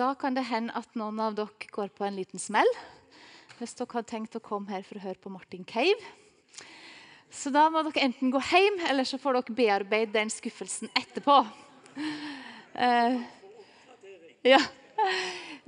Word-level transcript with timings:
da 0.00 0.14
kan 0.16 0.36
det 0.36 0.46
hende 0.48 0.72
at 0.78 0.96
noen 0.96 1.20
av 1.20 1.36
dere 1.36 1.68
går 1.74 1.90
på 1.92 2.06
en 2.06 2.16
liten 2.16 2.40
smell. 2.40 2.68
Hvis 3.58 3.76
dere 3.76 3.98
har 3.98 4.06
tenkt 4.08 4.38
å 4.38 4.40
komme 4.40 4.72
her 4.72 4.84
for 4.86 4.96
å 4.96 5.04
høre 5.04 5.20
på 5.20 5.32
Martin 5.32 5.66
Cave. 5.68 6.00
Så 7.30 7.52
da 7.52 7.66
må 7.70 7.82
dere 7.84 8.06
enten 8.06 8.32
gå 8.32 8.40
hjem, 8.48 8.80
eller 8.88 9.04
så 9.04 9.20
får 9.20 9.36
dere 9.36 9.56
bearbeide 9.58 10.16
den 10.16 10.32
skuffelsen 10.32 10.88
etterpå. 10.96 11.36
Uh, 12.74 13.20
ja. 14.46 14.60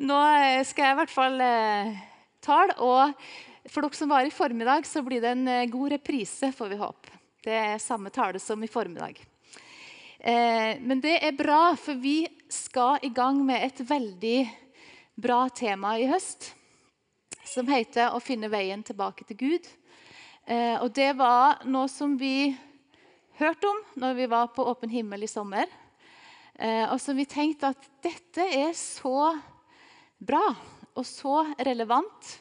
Nå 0.00 0.16
eh, 0.16 0.62
skal 0.64 0.88
jeg 0.88 0.96
i 0.96 1.00
hvert 1.02 1.12
fall 1.12 1.36
uh, 1.44 1.92
tale. 2.42 2.78
Og 2.80 3.68
for 3.68 3.84
dere 3.84 4.00
som 4.00 4.10
var 4.16 4.26
i 4.26 4.32
formiddag, 4.32 4.88
så 4.88 5.04
blir 5.04 5.20
det 5.20 5.36
en 5.36 5.44
uh, 5.50 5.70
god 5.70 5.98
reprise, 5.98 6.54
får 6.56 6.72
vi 6.72 6.80
håpe. 6.80 7.18
Det 7.44 7.58
er 7.58 7.84
samme 7.84 8.10
tale 8.14 8.40
som 8.40 8.64
i 8.64 8.70
formiddag. 8.70 9.20
Uh, 10.22 10.80
men 10.80 11.04
det 11.04 11.18
er 11.20 11.36
bra, 11.36 11.74
for 11.76 12.00
vi 12.00 12.22
skal 12.52 12.98
i 13.02 13.08
gang 13.08 13.40
med 13.46 13.64
et 13.64 13.80
veldig 13.88 14.38
bra 15.14 15.46
tema 15.48 15.96
i 15.98 16.08
høst. 16.10 16.52
Som 17.44 17.66
heter 17.66 18.10
'Å 18.10 18.20
finne 18.20 18.50
veien 18.50 18.82
tilbake 18.82 19.24
til 19.26 19.36
Gud'. 19.36 19.68
Eh, 20.46 20.76
og 20.82 20.92
Det 20.92 21.16
var 21.16 21.64
noe 21.64 21.88
som 21.88 22.16
vi 22.18 22.56
hørte 23.38 23.64
om 23.64 23.80
når 23.96 24.14
vi 24.14 24.26
var 24.26 24.46
på 24.48 24.66
Åpen 24.66 24.90
himmel 24.90 25.22
i 25.22 25.26
sommer. 25.26 25.66
Eh, 26.58 26.92
og 26.92 27.00
som 27.00 27.16
vi 27.16 27.24
tenkte 27.24 27.68
at 27.68 27.88
dette 28.02 28.42
er 28.42 28.72
så 28.72 29.40
bra 30.20 30.54
og 30.94 31.06
så 31.06 31.54
relevant 31.58 32.40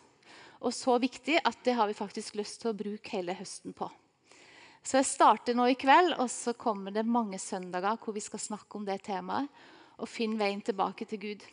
og 0.61 0.73
så 0.73 0.97
viktig 0.99 1.39
at 1.43 1.63
det 1.63 1.73
har 1.73 1.87
vi 1.87 1.93
faktisk 1.93 2.35
lyst 2.35 2.61
til 2.61 2.71
å 2.71 2.77
bruke 2.77 3.09
hele 3.15 3.33
høsten 3.33 3.73
på. 3.73 3.89
Så 4.83 4.97
jeg 4.97 5.05
starter 5.05 5.53
nå 5.53 5.67
i 5.69 5.77
kveld, 5.77 6.15
og 6.17 6.29
så 6.29 6.53
kommer 6.57 6.91
det 6.91 7.05
mange 7.05 7.37
søndager 7.39 7.97
hvor 8.01 8.13
vi 8.13 8.19
skal 8.19 8.39
snakke 8.39 8.77
om 8.77 8.85
det 8.85 9.03
temaet 9.03 9.49
og 10.01 10.09
finne 10.09 10.39
veien 10.39 10.61
tilbake 10.65 11.05
til 11.05 11.21
Gud. 11.21 11.45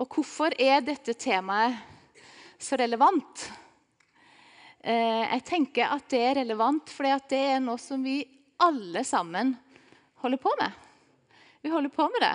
Og 0.00 0.08
hvorfor 0.12 0.56
er 0.60 0.82
dette 0.84 1.14
temaet 1.20 1.76
så 2.60 2.78
relevant? 2.80 3.44
Eh, 4.80 5.24
jeg 5.34 5.44
tenker 5.48 5.92
at 5.92 6.08
det 6.12 6.22
er 6.22 6.38
relevant 6.40 6.92
fordi 6.92 7.14
det 7.32 7.42
er 7.52 7.62
noe 7.64 7.80
som 7.80 8.04
vi 8.04 8.20
alle 8.62 9.02
sammen 9.04 9.54
holder 10.22 10.40
på 10.40 10.52
med. 10.60 10.76
Vi 11.64 11.72
holder 11.72 11.92
på 11.92 12.08
med 12.12 12.24
det. 12.24 12.34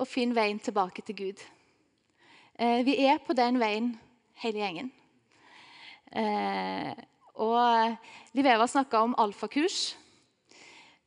Å 0.00 0.08
finne 0.08 0.36
veien 0.36 0.60
tilbake 0.60 1.04
til 1.06 1.18
Gud. 1.18 1.44
Eh, 2.56 2.80
vi 2.84 2.98
er 3.04 3.20
på 3.24 3.36
den 3.36 3.60
veien, 3.60 3.92
hele 4.42 4.64
gjengen. 4.64 4.92
Eh, 6.12 6.92
og 7.40 8.36
Liv 8.36 8.48
Eva 8.48 8.68
snakka 8.68 9.04
om 9.06 9.16
alfakurs. 9.20 9.94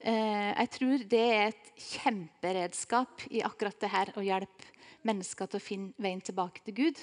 Jeg 0.06 0.70
tror 0.70 1.02
det 1.10 1.22
er 1.34 1.48
et 1.50 1.65
kjemperedskap 1.80 3.26
i 3.32 3.44
akkurat 3.46 3.78
det 3.82 3.92
her 3.92 4.12
å 4.16 4.24
hjelpe 4.26 4.72
mennesker 5.06 5.50
til 5.50 5.60
å 5.60 5.64
finne 5.64 6.02
veien 6.02 6.24
tilbake 6.24 6.64
til 6.66 6.78
Gud. 6.80 7.02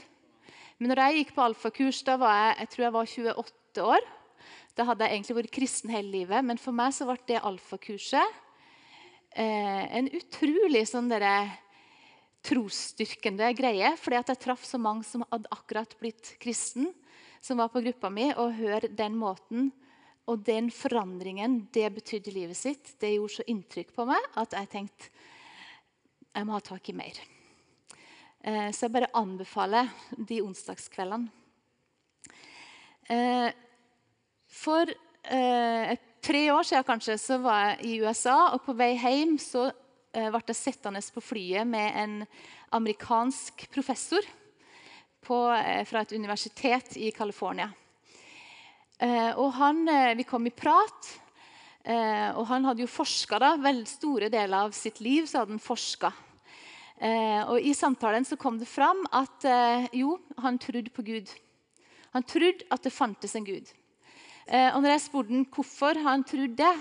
Men 0.79 0.93
når 0.93 1.03
jeg 1.03 1.19
gikk 1.21 1.35
på 1.37 1.45
alfakurs, 1.45 2.01
da 2.07 2.17
var 2.21 2.35
jeg, 2.35 2.55
jeg 2.63 2.73
tror 2.73 2.85
jeg 2.85 2.95
var 2.97 3.11
28 3.13 3.85
år. 3.87 4.09
Da 4.75 4.87
hadde 4.89 5.07
jeg 5.07 5.19
egentlig 5.19 5.37
vært 5.37 5.55
kristen 5.55 5.93
hele 5.93 6.11
livet, 6.11 6.45
men 6.45 6.59
for 6.61 6.75
meg 6.75 6.95
så 6.97 7.07
ble 7.07 7.19
det 7.29 7.43
alfakurset 7.45 8.41
eh, 9.37 9.85
en 9.99 10.09
utrolig 10.17 10.87
sånn 10.89 11.13
dere, 11.13 11.37
trosstyrkende 12.43 13.53
greie. 13.55 13.93
Fordi 14.01 14.19
at 14.19 14.33
jeg 14.33 14.43
traff 14.49 14.65
så 14.67 14.81
mange 14.83 15.07
som 15.07 15.23
hadde 15.29 15.53
akkurat 15.55 15.95
blitt 16.01 16.35
kristen 16.43 16.91
som 17.43 17.59
var 17.59 17.71
på 17.75 17.83
gruppa 17.83 18.11
mi, 18.11 18.31
og 18.39 18.55
høre 18.55 18.91
den 18.91 19.17
måten 19.19 19.71
og 20.31 20.45
den 20.47 20.71
forandringen 20.71 21.63
det 21.75 21.89
betydde 21.97 22.31
i 22.31 22.37
livet 22.37 22.59
sitt, 22.59 22.95
det 23.01 23.15
gjorde 23.17 23.41
så 23.41 23.47
inntrykk 23.51 23.93
på 23.97 24.07
meg 24.09 24.27
at 24.39 24.55
jeg 24.59 24.71
tenkte 24.73 25.11
jeg 26.33 26.49
må 26.49 26.55
ha 26.57 26.63
tak 26.65 26.89
i 26.89 26.95
mer. 26.97 27.19
Eh, 28.41 28.71
så 28.73 28.87
jeg 28.87 28.95
bare 28.95 29.11
anbefaler 29.19 29.91
de 30.17 30.39
onsdagskveldene. 30.41 31.29
Eh, 33.13 33.51
for 34.49 34.89
eh, 34.89 35.93
tre 36.25 36.43
år 36.55 36.65
siden 36.65 36.87
kanskje, 36.89 37.19
så 37.21 37.37
var 37.43 37.67
jeg 37.67 37.91
i 37.91 37.99
USA, 38.01 38.55
og 38.55 38.63
på 38.65 38.77
vei 38.79 38.95
hjem 38.97 39.37
så 39.43 39.69
ble 40.13 40.43
jeg 40.47 40.59
sittende 40.59 41.01
på 41.15 41.25
flyet 41.25 41.69
med 41.69 41.97
en 41.97 42.17
amerikansk 42.77 43.67
professor 43.73 44.25
på, 45.25 45.39
eh, 45.53 45.85
fra 45.85 46.03
et 46.03 46.13
universitet 46.13 46.97
i 46.97 47.11
California. 47.11 47.71
Eh, 49.03 49.33
og 49.35 49.51
han, 49.59 49.83
eh, 49.89 50.15
vi 50.15 50.27
kom 50.29 50.47
i 50.47 50.55
prat. 50.55 51.19
og 51.83 52.45
han 52.47 52.63
hadde 52.63 52.85
jo 52.85 52.87
forska 52.87 53.41
vel 53.59 53.81
store 53.91 54.29
deler 54.31 54.69
av 54.69 54.71
sitt 54.71 55.01
liv. 55.01 55.27
så 55.27 55.41
hadde 55.41 55.51
han 55.51 55.59
forska. 55.59 56.13
og 57.51 57.59
I 57.59 57.75
samtalen 57.75 58.25
så 58.25 58.39
kom 58.39 58.57
det 58.57 58.69
fram 58.69 59.05
at 59.11 59.91
jo, 59.93 60.21
han 60.39 60.59
trodde 60.59 60.95
på 60.95 61.03
Gud. 61.03 61.27
Han 62.13 62.23
trodde 62.23 62.63
at 62.71 62.83
det 62.83 62.93
fantes 62.93 63.35
en 63.35 63.45
Gud. 63.45 63.67
og 64.47 64.79
når 64.81 64.91
jeg 64.91 65.01
spurte 65.01 65.35
han 65.35 65.45
hvorfor 65.51 65.99
han 66.05 66.23
trodde 66.23 66.55
det, 66.55 66.79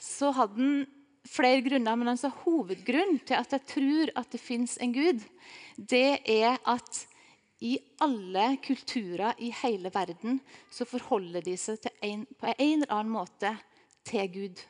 så 0.00 0.32
hadde 0.32 0.58
han 0.58 0.86
flere 1.22 1.62
grunner. 1.62 1.94
Men 1.94 2.08
altså, 2.08 2.32
hovedgrunnen 2.42 3.20
til 3.20 3.34
at 3.34 3.52
jeg 3.52 3.62
tror 3.62 4.10
at 4.16 4.32
det 4.32 4.40
fins 4.40 4.78
en 4.80 4.92
Gud, 4.92 5.22
det 5.76 6.18
er 6.26 6.58
at 6.66 7.06
i 7.64 7.78
alle 8.04 8.56
kulturer 8.64 9.38
i 9.40 9.48
hele 9.62 9.88
verden 9.94 10.40
så 10.72 10.84
forholder 10.84 11.44
de 11.44 11.56
seg 11.56 11.86
en, 12.04 12.26
på 12.36 12.52
en 12.52 12.82
eller 12.82 12.92
annen 12.92 13.14
måte 13.14 13.54
til 14.04 14.28
Gud. 14.34 14.60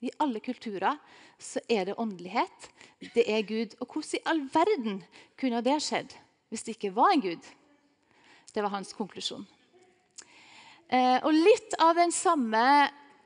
I 0.00 0.12
alle 0.24 0.40
kulturer 0.40 0.96
så 1.40 1.60
er 1.68 1.90
det 1.90 1.98
åndelighet. 2.00 2.68
Det 3.14 3.26
er 3.28 3.44
Gud. 3.44 3.76
Og 3.80 3.92
hvordan 3.92 4.16
i 4.16 4.24
all 4.32 4.42
verden 4.54 5.02
kunne 5.40 5.60
det 5.64 5.76
skjedd 5.84 6.16
hvis 6.50 6.64
det 6.66 6.78
ikke 6.78 6.94
var 6.96 7.12
en 7.12 7.24
Gud? 7.24 7.50
Det 8.50 8.64
var 8.64 8.72
hans 8.72 8.94
konklusjon. 8.96 9.44
Eh, 10.88 11.18
og 11.20 11.36
Litt 11.36 11.76
av 11.78 11.94
den 12.00 12.10
samme 12.10 12.64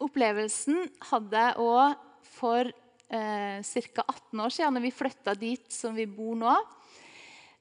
opplevelsen 0.02 0.88
hadde 1.08 1.44
jeg 1.46 1.62
òg 1.62 1.94
for 2.34 2.66
eh, 2.66 3.62
ca. 3.62 4.04
18 4.10 4.42
år 4.42 4.52
siden, 4.52 4.74
når 4.74 4.84
vi 4.88 4.96
flytta 4.98 5.38
dit 5.38 5.70
som 5.72 5.94
vi 5.96 6.04
bor 6.10 6.34
nå. 6.36 6.58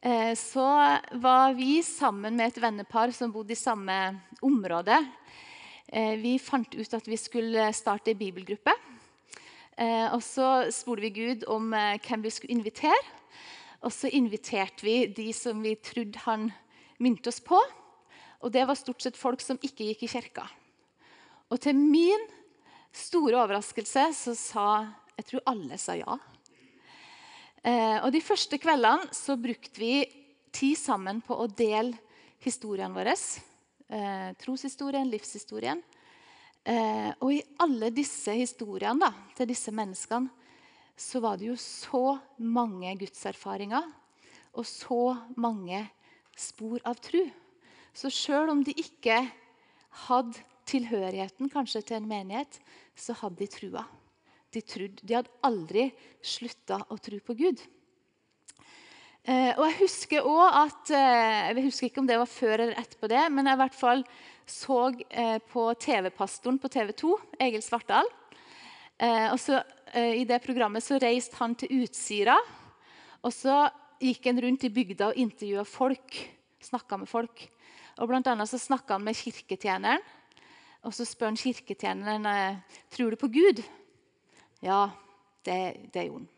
Eh, 0.06 0.36
så 0.36 0.98
var 1.12 1.54
vi 1.54 1.84
sammen 1.84 2.36
med 2.36 2.50
et 2.50 2.58
vennepar 2.60 3.12
som 3.16 3.32
bodde 3.32 3.54
i 3.56 3.56
samme 3.56 3.96
område. 4.44 4.98
Eh, 5.88 6.18
vi 6.20 6.34
fant 6.44 6.76
ut 6.76 6.96
at 6.98 7.08
vi 7.08 7.16
skulle 7.16 7.70
starte 7.72 8.12
ei 8.12 8.18
bibelgruppe. 8.20 8.74
Eh, 9.80 10.10
og 10.12 10.20
så 10.20 10.68
spurte 10.76 11.06
vi 11.06 11.14
Gud 11.16 11.46
om 11.48 11.72
hvem 11.72 12.26
vi 12.26 12.34
skulle 12.36 12.52
invitere. 12.52 13.00
Og 13.80 13.96
så 13.96 14.12
inviterte 14.12 14.84
vi 14.84 14.98
de 15.08 15.30
som 15.32 15.64
vi 15.64 15.78
trodde 15.80 16.20
han 16.26 16.50
minte 17.00 17.32
oss 17.32 17.40
på. 17.40 17.62
Og 18.44 18.52
det 18.52 18.68
var 18.68 18.76
stort 18.76 19.08
sett 19.08 19.16
folk 19.16 19.40
som 19.40 19.62
ikke 19.64 19.88
gikk 19.88 20.04
i 20.04 20.12
kirka. 20.18 20.50
Og 21.48 21.64
til 21.64 21.80
min 21.80 22.28
store 22.92 23.40
overraskelse 23.40 24.10
så 24.20 24.36
sa 24.36 24.70
jeg 25.16 25.32
tror 25.32 25.48
alle 25.48 25.80
sa 25.80 25.96
ja. 25.96 26.20
Eh, 27.64 27.98
og 28.04 28.12
De 28.12 28.20
første 28.20 28.60
kveldene 28.60 29.08
så 29.16 29.38
brukte 29.40 29.80
vi 29.80 30.04
tid 30.54 30.76
sammen 30.76 31.22
på 31.24 31.38
å 31.40 31.48
dele 31.48 31.96
historiene 32.44 32.92
våre. 32.92 33.16
Eh, 33.88 34.30
troshistorien, 34.42 35.08
livshistorien. 35.08 35.80
Eh, 36.64 37.12
og 37.24 37.32
i 37.32 37.42
alle 37.64 37.90
disse 37.96 38.36
historiene 38.36 39.08
da, 39.08 39.12
til 39.36 39.48
disse 39.52 39.72
menneskene 39.76 40.32
så 41.00 41.20
var 41.24 41.40
det 41.40 41.50
jo 41.50 41.58
så 41.60 42.20
mange 42.38 42.92
gudserfaringer 43.00 43.88
og 44.54 44.68
så 44.68 45.16
mange 45.40 45.82
spor 46.38 46.84
av 46.86 47.00
tru. 47.02 47.24
Så 47.96 48.12
sjøl 48.14 48.52
om 48.54 48.62
de 48.64 48.76
ikke 48.78 49.24
hadde 50.06 50.44
tilhørigheten 50.70 51.52
kanskje 51.52 51.82
til 51.88 52.00
en 52.00 52.08
menighet, 52.12 52.60
så 52.96 53.16
hadde 53.18 53.42
de 53.42 53.52
trua 53.52 53.88
de 54.54 54.62
trodde. 54.66 55.04
De 55.04 55.18
hadde 55.18 55.34
aldri 55.46 55.88
slutta 56.24 56.82
å 56.92 57.00
tro 57.02 57.20
på 57.24 57.36
Gud. 57.38 57.64
Eh, 59.24 59.56
og 59.56 59.64
Jeg 59.70 59.78
husker 59.80 60.26
også 60.28 60.48
at, 60.66 60.90
eh, 60.92 61.56
jeg 61.56 61.64
husker 61.64 61.88
ikke 61.88 62.02
om 62.02 62.08
det 62.08 62.18
var 62.20 62.28
før 62.28 62.60
eller 62.60 62.76
etterpå 62.76 63.08
det, 63.08 63.32
men 63.32 63.48
jeg 63.48 63.56
i 63.56 63.62
hvert 63.62 63.78
fall 63.78 64.04
så 64.46 64.80
eh, 65.10 65.40
på 65.40 65.64
TV-pastoren 65.80 66.60
på 66.60 66.68
TV 66.68 66.92
2, 66.92 67.14
Egil 67.40 67.64
Svartdal. 67.64 68.10
Og 69.04 69.40
så, 69.42 69.58
I 69.96 70.24
det 70.24 70.38
programmet 70.44 70.84
så 70.84 70.96
reiste 71.02 71.36
han 71.36 71.56
til 71.56 71.82
Utsira. 71.82 72.38
Og 73.26 73.34
så 73.34 73.66
gikk 74.00 74.30
han 74.30 74.40
rundt 74.40 74.64
i 74.64 74.70
bygda 74.72 75.10
og 75.10 75.18
intervjua 75.20 75.64
folk. 75.68 76.20
Snakka 76.62 77.00
med 77.02 77.10
folk. 77.10 77.42
Og 77.98 78.08
Blant 78.08 78.30
annet 78.32 78.48
så 78.48 78.62
snakka 78.62 78.96
han 78.96 79.04
med 79.04 79.18
kirketjeneren. 79.18 80.00
Og 80.86 80.94
så 80.96 81.04
spør 81.10 81.34
han 81.34 81.42
kirketjeneren 81.42 82.30
tror 82.94 83.12
du 83.12 83.20
på 83.20 83.32
Gud. 83.34 83.64
Ja, 84.64 84.92
det, 85.44 85.90
det 85.94 86.06
gjorde 86.08 86.24
han. 86.24 86.30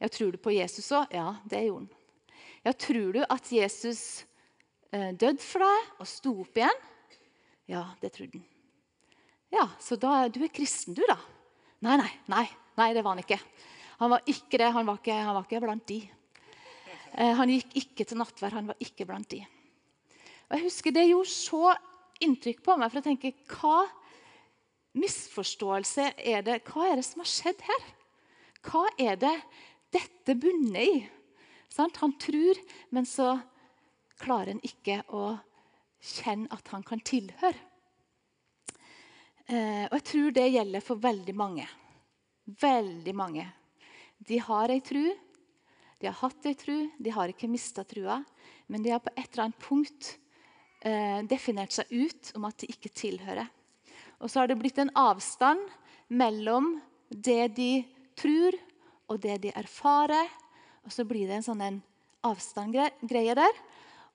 Ja, 0.00 0.08
tror 0.08 0.32
du 0.32 0.38
på 0.40 0.52
Jesus 0.54 0.86
òg? 0.96 1.10
Ja, 1.12 1.34
det 1.44 1.60
gjorde 1.66 1.84
han. 1.84 2.38
Ja, 2.64 2.72
tror 2.72 3.12
du 3.12 3.20
at 3.24 3.50
Jesus 3.52 4.24
eh, 4.92 5.10
døde 5.12 5.42
for 5.44 5.64
deg 5.64 6.00
og 6.00 6.08
sto 6.08 6.32
opp 6.40 6.56
igjen? 6.56 6.80
Ja, 7.68 7.82
det 8.00 8.14
trodde 8.16 8.40
han. 8.40 8.46
Ja, 9.52 9.66
så 9.82 9.98
da, 10.00 10.24
du 10.32 10.40
er 10.46 10.52
kristen, 10.54 10.96
du, 10.96 11.02
da? 11.10 11.18
Nei, 11.84 11.98
nei, 12.00 12.10
nei, 12.32 12.46
nei, 12.80 12.88
det 12.96 13.04
var 13.04 13.16
han 13.16 13.24
ikke. 13.26 13.40
Han 14.00 14.14
var 14.14 14.24
ikke 14.30 14.60
det. 14.62 14.72
Han 14.72 14.88
var 14.88 15.00
ikke, 15.02 15.20
han 15.20 15.36
var 15.36 15.44
ikke 15.44 15.62
blant 15.66 15.86
de. 15.90 16.00
Eh, 17.12 17.32
han 17.36 17.52
gikk 17.52 17.76
ikke 17.82 18.08
til 18.08 18.20
nattverd. 18.20 18.56
Han 18.56 18.72
var 18.72 18.80
ikke 18.80 19.04
blant 19.08 19.28
de. 19.32 19.44
Og 20.48 20.56
jeg 20.56 20.64
husker 20.64 20.96
Det 20.96 21.08
gjorde 21.10 21.32
så 21.34 21.74
inntrykk 22.24 22.64
på 22.64 22.76
meg. 22.80 22.88
for 22.88 23.02
jeg 23.02 23.10
tenker, 23.10 23.36
Hva 23.52 23.84
misforståelse 24.98 26.10
er 26.18 26.44
det? 26.46 26.60
Hva 26.66 26.90
er 26.90 27.00
det 27.00 27.06
som 27.06 27.22
har 27.22 27.30
skjedd 27.30 27.62
her? 27.66 27.88
Hva 28.66 28.84
er 29.00 29.18
det 29.20 29.36
dette 29.94 30.36
bunner 30.38 30.82
i? 30.82 31.00
Sant? 31.70 32.00
Han 32.02 32.16
tror, 32.20 32.58
men 32.90 33.06
så 33.06 33.36
klarer 34.20 34.54
han 34.54 34.64
ikke 34.66 35.00
å 35.14 35.32
kjenne 36.00 36.50
at 36.52 36.72
han 36.74 36.84
kan 36.86 37.02
tilhøre. 37.04 37.56
Eh, 39.50 39.86
og 39.86 39.96
Jeg 39.98 40.06
tror 40.10 40.34
det 40.34 40.50
gjelder 40.50 40.84
for 40.84 41.00
veldig 41.02 41.34
mange. 41.36 41.66
Veldig 42.60 43.14
mange. 43.14 43.46
De 44.18 44.38
har 44.42 44.70
ei 44.70 44.80
tru, 44.84 45.06
de 46.00 46.08
har 46.08 46.16
hatt 46.20 46.46
ei 46.48 46.56
tru, 46.56 46.88
de 46.98 47.12
har 47.12 47.30
ikke 47.30 47.48
mista 47.50 47.84
trua. 47.84 48.20
Men 48.68 48.82
de 48.84 48.92
har 48.92 49.02
på 49.02 49.12
et 49.16 49.26
eller 49.32 49.48
annet 49.48 49.62
punkt 49.62 50.12
eh, 50.86 51.20
definert 51.28 51.74
seg 51.74 51.90
ut 51.90 52.30
om 52.38 52.46
at 52.48 52.60
de 52.62 52.70
ikke 52.72 52.92
tilhører. 52.94 53.48
Og 54.20 54.30
så 54.30 54.42
har 54.42 54.50
det 54.50 54.58
blitt 54.60 54.78
en 54.78 54.92
avstand 54.98 55.62
mellom 56.08 56.74
det 57.08 57.54
de 57.56 57.72
tror, 58.18 58.56
og 59.10 59.20
det 59.22 59.40
de 59.46 59.52
erfarer. 59.56 60.28
Og 60.84 60.92
så 60.94 61.06
blir 61.08 61.28
det 61.28 61.40
en 61.40 61.46
sånn 61.50 61.80
avstandgreie 62.26 63.36
der. 63.38 63.62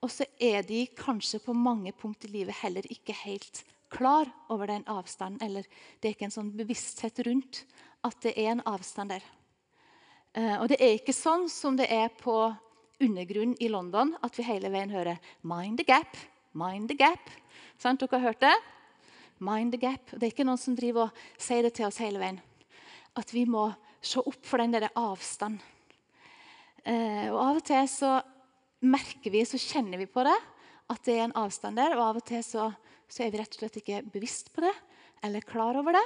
Og 0.04 0.12
så 0.14 0.28
er 0.42 0.66
de 0.68 0.86
kanskje 0.98 1.42
på 1.42 1.56
mange 1.58 1.94
punkt 1.98 2.28
i 2.28 2.32
livet 2.32 2.62
heller 2.62 2.86
ikke 2.92 3.16
helt 3.26 3.64
klar 3.90 4.30
over 4.54 4.70
den 4.70 4.86
avstanden. 4.92 5.42
Eller 5.42 5.66
det 6.00 6.10
er 6.10 6.16
ikke 6.16 6.30
en 6.30 6.38
sånn 6.38 6.54
bevissthet 6.56 7.24
rundt 7.26 7.64
at 8.06 8.20
det 8.22 8.36
er 8.38 8.54
en 8.54 8.64
avstand 8.70 9.16
der. 9.16 9.26
Eh, 10.36 10.56
og 10.60 10.70
det 10.70 10.78
er 10.84 10.98
ikke 11.00 11.16
sånn 11.16 11.48
som 11.50 11.78
det 11.80 11.88
er 11.90 12.12
på 12.20 12.36
undergrunn 13.02 13.56
i 13.60 13.68
London, 13.72 14.14
at 14.24 14.38
vi 14.38 14.46
hele 14.48 14.70
veien 14.72 14.92
hører 14.92 15.20
'mind 15.44 15.78
the 15.78 15.84
gap', 15.84 16.16
'mind 16.54 16.88
the 16.88 16.96
gap'. 16.96 17.32
Sant? 17.78 18.00
Dere 18.00 18.20
har 18.20 18.32
hørt 18.32 18.40
det? 18.40 18.56
Mind 19.44 19.76
the 19.76 19.80
gap. 19.82 20.12
Det 20.12 20.24
er 20.24 20.32
ikke 20.34 20.46
noen 20.48 20.62
som 20.62 20.76
driver 20.78 21.10
og 21.10 21.42
sier 21.42 21.66
det 21.66 21.74
til 21.76 21.88
oss 21.90 22.00
hele 22.04 22.22
veien. 22.22 22.40
At 23.16 23.32
vi 23.36 23.44
må 23.50 23.68
se 24.06 24.22
opp 24.22 24.44
for 24.46 24.62
den 24.62 24.76
der 24.76 24.88
avstanden. 24.96 25.62
Eh, 26.86 27.32
og 27.34 27.40
Av 27.42 27.60
og 27.60 27.66
til 27.66 27.88
så 27.90 28.12
merker 28.86 29.34
vi, 29.34 29.42
så 29.48 29.58
kjenner 29.58 29.98
vi 29.98 30.06
på 30.06 30.22
det, 30.28 30.36
at 30.94 31.08
det 31.08 31.16
er 31.16 31.24
en 31.26 31.40
avstand 31.42 31.80
der. 31.82 31.96
Og 31.98 32.04
av 32.06 32.20
og 32.22 32.28
til 32.28 32.44
så, 32.46 32.70
så 33.10 33.26
er 33.26 33.34
vi 33.34 33.42
rett 33.42 33.58
og 33.58 33.64
slett 33.64 33.80
ikke 33.82 34.04
bevisst 34.14 34.54
på 34.54 34.64
det 34.66 34.74
eller 35.26 35.42
klar 35.42 35.78
over 35.80 35.98
det. 35.98 36.06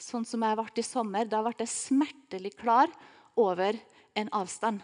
Sånn 0.00 0.26
som 0.28 0.44
jeg 0.44 0.58
ble 0.58 0.82
i 0.82 0.84
sommer. 0.84 1.28
Da 1.28 1.42
ble 1.44 1.54
jeg 1.58 1.72
smertelig 1.72 2.54
klar 2.60 2.92
over 3.40 3.78
en 4.18 4.32
avstand. 4.36 4.82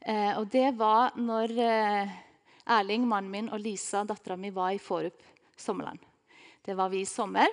Eh, 0.00 0.32
og 0.36 0.48
det 0.52 0.70
var 0.78 1.16
når 1.16 1.56
eh, 1.62 2.16
Erling, 2.76 3.06
mannen 3.08 3.32
min, 3.32 3.48
og 3.52 3.62
Lisa, 3.62 4.04
dattera 4.04 4.36
mi, 4.36 4.52
var 4.54 4.74
i 4.74 4.82
Forup 4.82 5.22
sommerland. 5.56 6.02
Det 6.66 6.74
var 6.74 6.88
vi 6.90 7.04
i 7.04 7.06
sommer. 7.06 7.46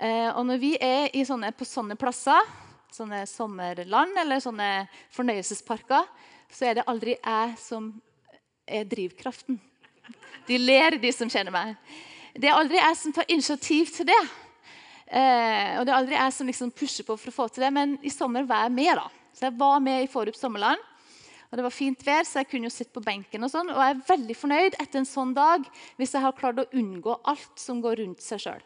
Eh, 0.00 0.30
og 0.32 0.46
når 0.48 0.60
vi 0.62 0.70
er 0.80 1.12
sånne, 1.28 1.50
på 1.52 1.66
sånne 1.68 1.92
plasser, 2.00 2.46
sånne 2.88 3.26
sommerland 3.28 4.16
eller 4.22 4.40
sånne 4.40 4.68
fornøyelsesparker, 5.12 6.08
så 6.48 6.70
er 6.70 6.78
det 6.78 6.86
aldri 6.88 7.18
jeg 7.18 7.58
som 7.60 7.90
er 8.64 8.88
drivkraften. 8.88 9.60
De 10.48 10.56
ler, 10.56 10.96
de 11.02 11.12
som 11.12 11.28
kjenner 11.28 11.52
meg. 11.52 11.76
Det 12.32 12.48
er 12.48 12.56
aldri 12.56 12.80
jeg 12.80 12.98
som 13.02 13.12
tar 13.12 13.28
initiativ 13.28 13.92
til 13.92 14.08
det. 14.08 14.22
Eh, 15.12 15.76
og 15.76 15.84
det 15.84 15.92
er 15.92 15.98
aldri 15.98 16.16
jeg 16.16 16.36
som 16.38 16.48
liksom 16.48 16.72
pusher 16.72 17.04
på 17.04 17.18
for 17.20 17.28
å 17.28 17.36
få 17.42 17.50
til 17.52 17.66
det, 17.66 17.74
men 17.76 17.98
i 18.00 18.14
sommer 18.14 18.48
var 18.48 18.64
jeg 18.64 18.76
med. 18.78 18.94
da. 19.02 19.36
Så 19.36 19.50
jeg 19.50 19.58
var 19.60 19.84
med 19.84 20.06
i 20.06 20.08
Forup 20.08 20.40
sommerland. 20.40 20.80
Og 21.52 21.58
Det 21.58 21.64
var 21.66 21.74
fint 21.76 22.04
vær, 22.06 22.24
så 22.24 22.40
jeg 22.40 22.48
kunne 22.48 22.70
jo 22.70 22.72
sitte 22.72 22.94
på 22.96 23.04
benken. 23.04 23.44
Og 23.44 23.50
sånn, 23.52 23.68
og 23.68 23.76
jeg 23.76 23.92
er 23.92 24.04
veldig 24.08 24.36
fornøyd 24.40 24.76
etter 24.80 25.02
en 25.02 25.08
sånn 25.08 25.34
dag 25.36 25.66
hvis 26.00 26.14
jeg 26.16 26.24
har 26.24 26.36
klart 26.38 26.62
å 26.62 26.68
unngå 26.72 27.18
alt 27.28 27.60
som 27.60 27.82
går 27.84 28.00
rundt 28.00 28.24
seg 28.24 28.40
sjøl. 28.40 28.62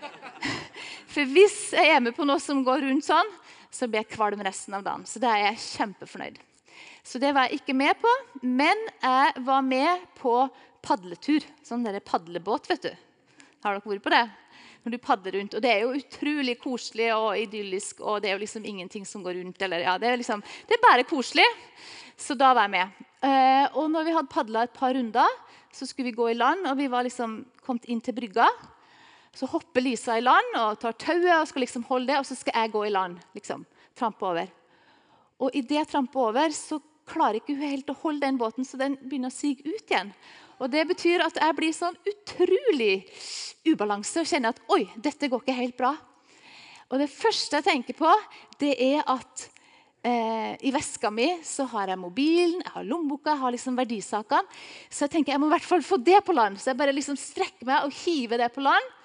For 1.12 1.28
hvis 1.28 1.58
jeg 1.76 1.92
er 1.92 2.00
med 2.00 2.16
på 2.16 2.24
noe 2.24 2.40
som 2.40 2.62
går 2.64 2.86
rundt 2.86 3.04
sånn, 3.04 3.28
så 3.68 3.84
blir 3.84 4.00
jeg 4.00 4.14
kvalm 4.14 4.40
resten 4.46 4.78
av 4.78 4.86
dagen. 4.86 5.04
Så 5.04 5.20
det 5.20 5.28
er 5.28 5.44
jeg 5.50 5.60
kjempefornøyd. 5.66 6.40
Så 7.04 7.20
det 7.20 7.34
var 7.36 7.48
jeg 7.50 7.60
ikke 7.60 7.76
med 7.76 8.00
på. 8.00 8.16
Men 8.40 8.80
jeg 9.02 9.44
var 9.44 9.62
med 9.66 10.08
på 10.16 10.34
padletur. 10.80 11.44
Sånn 11.66 11.84
der 11.84 12.00
padlebåt, 12.00 12.70
vet 12.72 12.88
du. 12.88 12.92
Har 13.60 13.76
dere 13.76 13.84
vært 13.84 14.06
på 14.08 14.14
det? 14.14 14.24
Når 14.84 14.94
du 14.94 14.98
padler 15.02 15.36
rundt. 15.38 15.54
Og 15.56 15.62
det 15.64 15.70
er 15.72 15.84
jo 15.84 15.94
utrolig 15.98 16.56
koselig 16.60 17.10
og 17.14 17.38
idyllisk, 17.38 18.00
og 18.00 18.22
det 18.22 18.30
er 18.30 18.36
jo 18.36 18.44
liksom 18.44 18.66
ingenting 18.66 19.06
som 19.08 19.24
går 19.24 19.38
rundt. 19.40 19.62
Eller, 19.62 19.84
ja, 19.84 19.96
det, 20.00 20.08
er 20.08 20.20
liksom, 20.20 20.42
det, 20.68 20.76
er 20.76 20.84
bare 20.84 21.06
koselig. 21.08 21.46
Så 22.20 22.36
da 22.38 22.52
var 22.56 22.68
jeg 22.68 22.76
med. 22.76 23.06
Eh, 23.24 23.66
og 23.76 23.90
når 23.92 24.08
vi 24.08 24.16
hadde 24.16 24.32
padla 24.32 24.66
et 24.66 24.76
par 24.76 24.94
runder, 24.96 25.38
så 25.72 25.86
skulle 25.86 26.10
vi 26.10 26.18
gå 26.18 26.30
i 26.32 26.38
land, 26.38 26.66
og 26.66 26.78
vi 26.80 26.88
var 26.90 27.06
liksom 27.06 27.40
kommet 27.64 27.86
inn 27.92 28.00
til 28.04 28.16
brygga. 28.16 28.48
Så 29.36 29.46
hopper 29.46 29.84
Lisa 29.84 30.16
i 30.18 30.24
land 30.24 30.56
og 30.58 30.80
tar 30.82 30.96
tauet 30.98 31.36
og 31.36 31.46
skal 31.48 31.64
liksom 31.64 31.84
holde 31.86 32.10
det, 32.10 32.18
og 32.18 32.26
så 32.26 32.36
skal 32.38 32.56
jeg 32.56 32.72
gå 32.74 32.86
i 32.88 32.94
land. 32.94 33.20
liksom, 33.36 33.66
Trampe 33.96 34.26
over. 34.26 34.48
Og 35.40 35.54
idet 35.56 35.78
jeg 35.78 35.88
tramper 35.88 36.30
over, 36.30 36.52
så 36.52 36.80
klarer 37.10 37.40
ikke 37.40 37.56
hun 37.56 37.64
helt 37.64 37.90
å 37.90 37.98
holde 38.02 38.26
den 38.26 38.38
båten, 38.40 38.66
så 38.66 38.78
den 38.80 38.96
begynner 39.00 39.32
å 39.32 39.34
sige 39.34 39.64
ut 39.66 39.90
igjen. 39.90 40.12
Og 40.60 40.68
Det 40.68 40.82
betyr 40.92 41.24
at 41.24 41.38
jeg 41.40 41.56
blir 41.56 41.72
sånn 41.72 41.96
utrolig 42.04 42.94
ubalanse 43.64 44.20
og 44.20 44.28
kjenner 44.28 44.52
at 44.52 44.60
oi, 44.72 44.84
dette 45.00 45.28
går 45.30 45.42
ikke 45.42 45.56
helt 45.56 45.78
bra. 45.78 45.94
Og 46.90 47.00
Det 47.00 47.08
første 47.12 47.60
jeg 47.60 47.68
tenker 47.68 47.96
på, 47.96 48.10
det 48.60 48.74
er 48.76 49.00
at 49.08 49.46
eh, 50.04 50.54
i 50.60 50.72
veska 50.74 51.10
mi 51.14 51.28
så 51.46 51.64
har 51.72 51.92
jeg 51.92 52.00
mobilen, 52.02 52.60
jeg 52.60 52.74
har 52.74 52.86
lommeboka, 52.86 53.32
jeg 53.32 53.44
har 53.44 53.54
liksom 53.56 53.78
verdisakene. 53.78 54.60
Så 54.90 55.06
jeg 55.06 55.14
tenker 55.16 55.32
jeg 55.32 55.42
må 55.42 55.48
i 55.48 55.54
hvert 55.54 55.68
fall 55.68 55.84
få 55.86 56.00
det 56.02 56.20
på 56.26 56.36
land. 56.36 56.60
Så 56.60 56.72
jeg 56.72 56.80
bare 56.80 56.96
liksom 56.96 57.18
strekker 57.20 57.68
meg 57.68 57.86
og 57.86 57.94
hiver 58.02 58.42
det 58.42 58.50
på 58.52 58.64
land. 58.64 58.96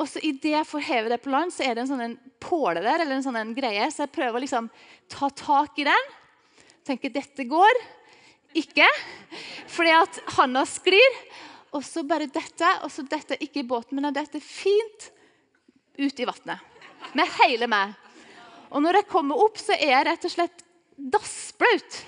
Og 0.00 0.08
så 0.08 0.22
Idet 0.24 0.54
jeg 0.54 0.68
får 0.70 0.86
heve 0.86 1.10
det 1.12 1.20
på 1.20 1.32
land, 1.32 1.52
så 1.52 1.66
er 1.66 1.74
det 1.74 1.82
en 1.84 1.90
sånn 1.90 2.06
en 2.06 2.20
påle 2.40 2.80
der, 2.80 3.02
eller 3.02 3.18
en 3.18 3.24
sånn 3.26 3.36
en 3.36 3.52
greie, 3.52 3.84
så 3.92 4.06
jeg 4.06 4.14
prøver 4.14 4.38
å 4.38 4.44
liksom 4.46 4.70
ta 5.12 5.28
tak 5.36 5.76
i 5.82 5.84
den. 5.84 6.14
Tenker 6.88 7.12
dette 7.12 7.44
går 7.44 7.82
ikke. 8.58 8.86
Fordi 9.70 9.94
at 9.96 10.20
handa 10.36 10.64
sklir. 10.68 11.18
Og 11.72 11.84
så 11.86 12.02
bare 12.04 12.28
dette, 12.28 12.68
og 12.84 12.90
så 12.92 13.04
dette 13.08 13.38
ikke 13.40 13.62
i 13.62 13.68
båten, 13.68 13.96
men 13.96 14.12
dette 14.12 14.42
fint 14.44 15.08
ut 15.96 16.20
i 16.20 16.28
vannet. 16.28 16.60
Med 17.16 17.30
hele 17.40 17.68
meg. 17.70 17.94
Og 18.72 18.84
når 18.84 19.00
jeg 19.00 19.08
kommer 19.08 19.40
opp, 19.40 19.56
så 19.60 19.72
er 19.76 19.94
jeg 19.94 20.08
rett 20.08 20.26
og 20.28 20.34
slett 20.34 20.64
dassblaut. 20.96 21.98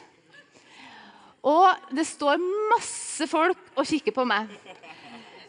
Og 1.45 1.93
det 1.97 2.07
står 2.09 2.41
masse 2.73 3.29
folk 3.29 3.75
og 3.77 3.89
kikker 3.89 4.15
på 4.17 4.25
meg. 4.29 4.53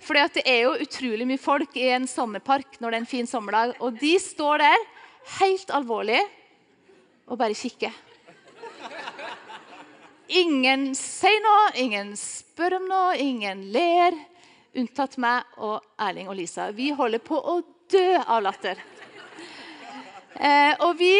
Fordi 0.05 0.25
det 0.35 0.43
er 0.45 0.59
jo 0.65 0.73
utrolig 0.83 1.27
mye 1.27 1.41
folk 1.41 1.77
i 1.79 1.87
en 1.95 2.05
sommerpark 2.09 2.77
når 2.79 2.91
det 2.91 2.97
er 2.97 3.03
en 3.03 3.09
fin 3.09 3.29
sommerdag. 3.29 3.77
Og 3.79 3.95
de 3.99 4.13
står 4.21 4.61
der 4.61 4.89
helt 5.39 5.71
alvorlig 5.73 6.19
og 7.25 7.39
bare 7.39 7.57
kikker. 7.57 8.04
Ingen 10.27 10.95
sier 10.97 11.37
noe, 11.43 11.65
ingen 11.77 12.15
spør 12.17 12.79
om 12.79 12.87
noe, 12.89 13.17
ingen 13.21 13.67
ler. 13.73 14.15
Unntatt 14.75 15.19
meg 15.21 15.45
og 15.61 15.83
Erling 16.01 16.31
og 16.31 16.37
Lisa. 16.39 16.71
Vi 16.73 16.89
holder 16.97 17.21
på 17.21 17.37
å 17.37 17.59
dø 17.93 18.07
av 18.25 18.41
latter. 18.43 18.81
Eh, 20.35 20.73
og 20.81 20.97
vi 20.99 21.13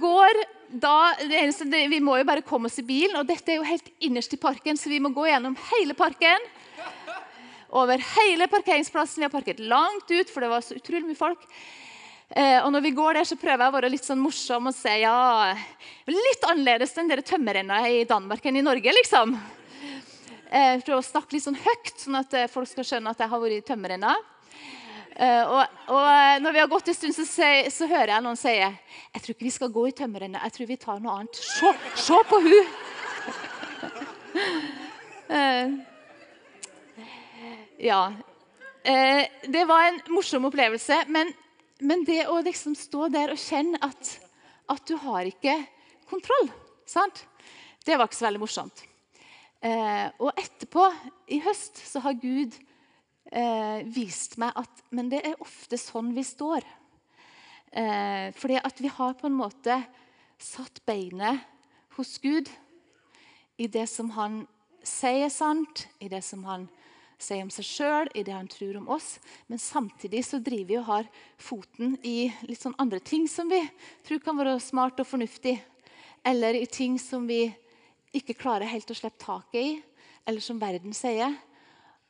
går 0.00 0.40
da 0.66 1.12
eneste, 1.20 1.68
Vi 1.68 2.00
må 2.00 2.16
jo 2.18 2.24
bare 2.26 2.42
komme 2.42 2.66
oss 2.66 2.80
i 2.80 2.82
bilen, 2.82 3.16
og 3.20 3.28
dette 3.28 3.52
er 3.52 3.60
jo 3.60 3.68
helt 3.68 3.92
innerst 4.00 4.32
i 4.34 4.40
parken, 4.40 4.76
så 4.76 4.88
vi 4.90 4.98
må 5.00 5.12
gå 5.14 5.28
gjennom 5.28 5.54
hele 5.70 5.94
parken. 5.94 6.48
Over 7.70 8.00
hele 8.16 8.48
parkeringsplassen. 8.48 9.20
Vi 9.20 9.28
har 9.28 9.30
parkert 9.30 9.60
langt 9.60 10.10
ut, 10.10 10.30
for 10.30 10.40
det 10.40 10.48
var 10.50 10.64
så 10.64 10.74
utrolig 10.74 11.04
mye 11.06 11.18
folk. 11.18 11.44
Eh, 12.34 12.58
og 12.58 12.72
når 12.74 12.82
vi 12.82 12.90
går 12.90 13.20
der, 13.20 13.26
så 13.28 13.36
prøver 13.38 13.62
jeg 13.62 13.70
å 13.70 13.74
være 13.76 13.90
litt 13.92 14.06
sånn 14.06 14.18
morsom 14.18 14.66
og 14.66 14.74
si 14.74 14.94
ja, 14.98 15.54
litt 16.10 16.46
annerledes 16.50 16.96
enn 16.98 17.10
dere 17.10 17.22
tømmerrenna 17.22 17.84
i 17.86 18.00
Danmark 18.08 18.48
enn 18.50 18.58
i 18.58 18.64
Norge. 18.66 18.94
liksom. 18.98 19.36
Eh, 20.50 20.80
prøver 20.82 20.98
å 20.98 21.06
snakke 21.06 21.36
litt 21.36 21.44
sånn 21.46 21.58
høyt, 21.58 21.92
sånn 22.02 22.18
at 22.18 22.34
eh, 22.34 22.48
folk 22.50 22.70
skal 22.70 22.88
skjønne 22.88 23.14
at 23.14 23.22
jeg 23.22 23.30
har 23.30 23.42
vært 23.42 23.60
i 23.60 23.66
tømmerrenna. 23.66 24.16
Eh, 25.16 25.42
og, 25.46 25.78
og, 25.88 26.02
eh, 26.02 26.34
når 26.42 26.52
vi 26.52 26.60
har 26.64 26.68
gått 26.70 26.90
en 26.90 26.98
stund, 26.98 27.14
så, 27.16 27.24
så, 27.30 27.46
så, 27.72 27.86
hører 27.88 28.16
jeg 28.16 28.24
noen 28.26 28.36
si 28.36 28.52
jeg 28.58 29.22
tror 29.22 29.32
ikke 29.32 29.46
vi 29.46 29.54
skal 29.54 29.72
gå 29.72 29.86
i 29.88 29.94
tømmerrenna, 29.96 30.42
jeg 30.44 30.56
tror 30.58 30.68
vi 30.68 30.80
tar 30.82 31.00
noe 31.00 31.14
annet. 31.20 31.40
Se, 31.40 32.22
på 32.32 32.42
hun! 32.48 32.72
Eh, 35.26 35.72
ja. 37.82 38.12
det 39.50 39.62
var 39.66 39.88
en 39.88 39.96
morsom 40.14 40.44
opplevelse. 40.46 41.00
men 41.10 41.32
men 41.80 42.04
det 42.08 42.24
å 42.30 42.40
liksom 42.44 42.76
stå 42.78 43.08
der 43.12 43.34
og 43.34 43.40
kjenne 43.40 43.80
at, 43.84 44.12
at 44.72 44.84
du 44.88 44.96
har 45.02 45.28
ikke 45.28 45.58
kontroll, 46.08 46.50
sant? 46.88 47.24
det 47.86 47.96
var 47.96 48.08
ikke 48.08 48.18
så 48.18 48.26
veldig 48.26 48.42
morsomt. 48.42 48.82
Eh, 49.62 50.06
og 50.20 50.32
etterpå, 50.36 50.84
i 51.32 51.38
høst, 51.44 51.78
så 51.86 52.02
har 52.04 52.18
Gud 52.20 52.54
eh, 53.30 53.86
vist 53.94 54.36
meg 54.42 54.54
at 54.58 54.82
Men 54.94 55.08
det 55.10 55.22
er 55.26 55.42
ofte 55.42 55.78
sånn 55.80 56.12
vi 56.16 56.24
står. 56.26 56.66
Eh, 57.70 58.32
fordi 58.36 58.58
at 58.58 58.82
vi 58.82 58.90
har 58.92 59.16
på 59.18 59.30
en 59.30 59.38
måte 59.38 59.78
satt 60.38 60.82
beinet 60.86 61.42
hos 61.96 62.16
Gud 62.22 62.50
i 63.56 63.68
det 63.72 63.86
som 63.88 64.10
han 64.16 64.44
sier 64.86 65.30
sant, 65.32 65.86
i 65.98 66.10
det 66.12 66.22
som 66.22 66.44
han 66.46 66.66
sier 67.18 67.44
om 67.44 67.50
seg 67.52 67.66
sjøl, 67.66 68.10
i 68.14 68.24
det 68.26 68.34
han 68.34 68.48
tror 68.50 68.76
om 68.80 68.88
oss. 68.92 69.16
Men 69.48 69.60
samtidig 69.62 70.22
så 70.26 70.40
driver 70.42 70.68
vi 70.68 70.78
og 70.80 70.88
har 70.90 71.10
foten 71.40 71.96
i 72.04 72.30
litt 72.48 72.62
sånn 72.62 72.76
andre 72.82 73.00
ting 73.00 73.26
som 73.30 73.48
vi 73.50 73.62
tror 74.06 74.22
kan 74.24 74.38
være 74.38 74.58
smart 74.60 75.00
og 75.00 75.08
fornuftig. 75.08 75.56
Eller 76.26 76.58
i 76.58 76.66
ting 76.66 76.98
som 77.00 77.26
vi 77.28 77.46
ikke 78.16 78.36
klarer 78.38 78.70
helt 78.70 78.90
å 78.90 78.96
slippe 78.96 79.22
taket 79.22 79.60
i, 79.60 79.76
eller 80.26 80.44
som 80.44 80.60
verden 80.60 80.94
sier. 80.96 81.36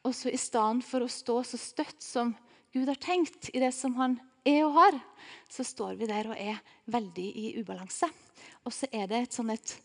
Og 0.07 0.15
så 0.15 0.31
i 0.31 0.41
stedet 0.41 0.87
for 0.87 1.05
å 1.05 1.11
stå 1.11 1.41
så 1.45 1.61
støtt 1.61 2.03
som 2.03 2.35
Gud 2.75 2.89
har 2.91 2.99
tenkt 3.01 3.51
i 3.55 3.63
det 3.63 3.73
som 3.75 3.95
han 3.99 4.19
er 4.47 4.63
og 4.67 4.77
har, 4.77 4.99
så 5.51 5.65
står 5.67 5.97
vi 5.99 6.09
der 6.11 6.29
og 6.31 6.39
er 6.39 6.61
veldig 6.93 7.27
i 7.41 7.47
ubalanse. 7.59 8.09
Og 8.67 8.75
så 8.75 8.89
er 8.93 9.09
det 9.11 9.23
et 9.23 9.37
sånn 9.37 9.51
et 9.55 9.77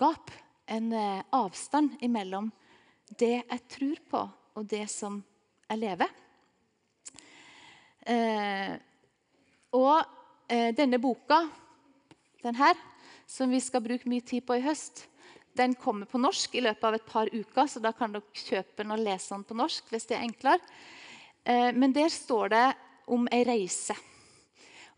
gap, 0.00 0.32
en 0.66 0.92
eh, 0.96 1.24
avstand 1.36 1.98
imellom 2.04 2.50
det 3.18 3.36
jeg 3.40 3.62
tror 3.70 4.00
på, 4.10 4.22
og 4.56 4.66
det 4.68 4.84
som 4.90 5.20
jeg 5.68 5.80
lever. 5.80 6.10
Eh, 8.06 8.74
og 9.72 10.02
eh, 10.50 10.72
denne 10.76 11.00
boka, 11.02 11.44
den 12.42 12.58
her, 12.58 12.78
som 13.26 13.52
vi 13.52 13.60
skal 13.62 13.84
bruke 13.84 14.10
mye 14.10 14.24
tid 14.26 14.44
på 14.46 14.58
i 14.58 14.64
høst, 14.64 15.06
den 15.56 15.74
kommer 15.76 16.08
på 16.08 16.20
norsk 16.20 16.54
i 16.56 16.62
løpet 16.64 16.84
av 16.88 16.96
et 16.96 17.08
par 17.08 17.28
uker, 17.32 17.68
så 17.68 17.80
da 17.84 17.92
kan 17.96 18.14
dere 18.14 18.44
kjøpe 18.44 18.82
den 18.82 18.94
og 18.94 19.02
lese 19.04 19.34
den 19.34 19.44
på 19.44 19.56
norsk. 19.56 19.90
hvis 19.90 20.08
det 20.08 20.16
er 20.16 20.24
enklere. 20.24 20.60
Eh, 21.44 21.70
men 21.76 21.92
der 21.92 22.08
står 22.08 22.48
det 22.48 22.66
om 23.06 23.28
ei 23.32 23.42
reise. 23.44 23.96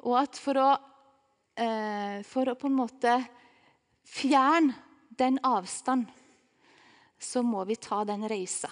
Og 0.04 0.18
at 0.20 0.38
for 0.38 0.60
å, 0.60 0.70
eh, 1.56 2.22
for 2.22 2.50
å 2.50 2.54
på 2.54 2.68
en 2.68 2.78
måte 2.78 3.14
fjerne 4.04 4.74
den 5.10 5.38
avstand, 5.42 6.06
så 7.24 7.42
må 7.42 7.64
vi 7.68 7.76
ta 7.80 8.02
den 8.06 8.26
reisa. 8.28 8.70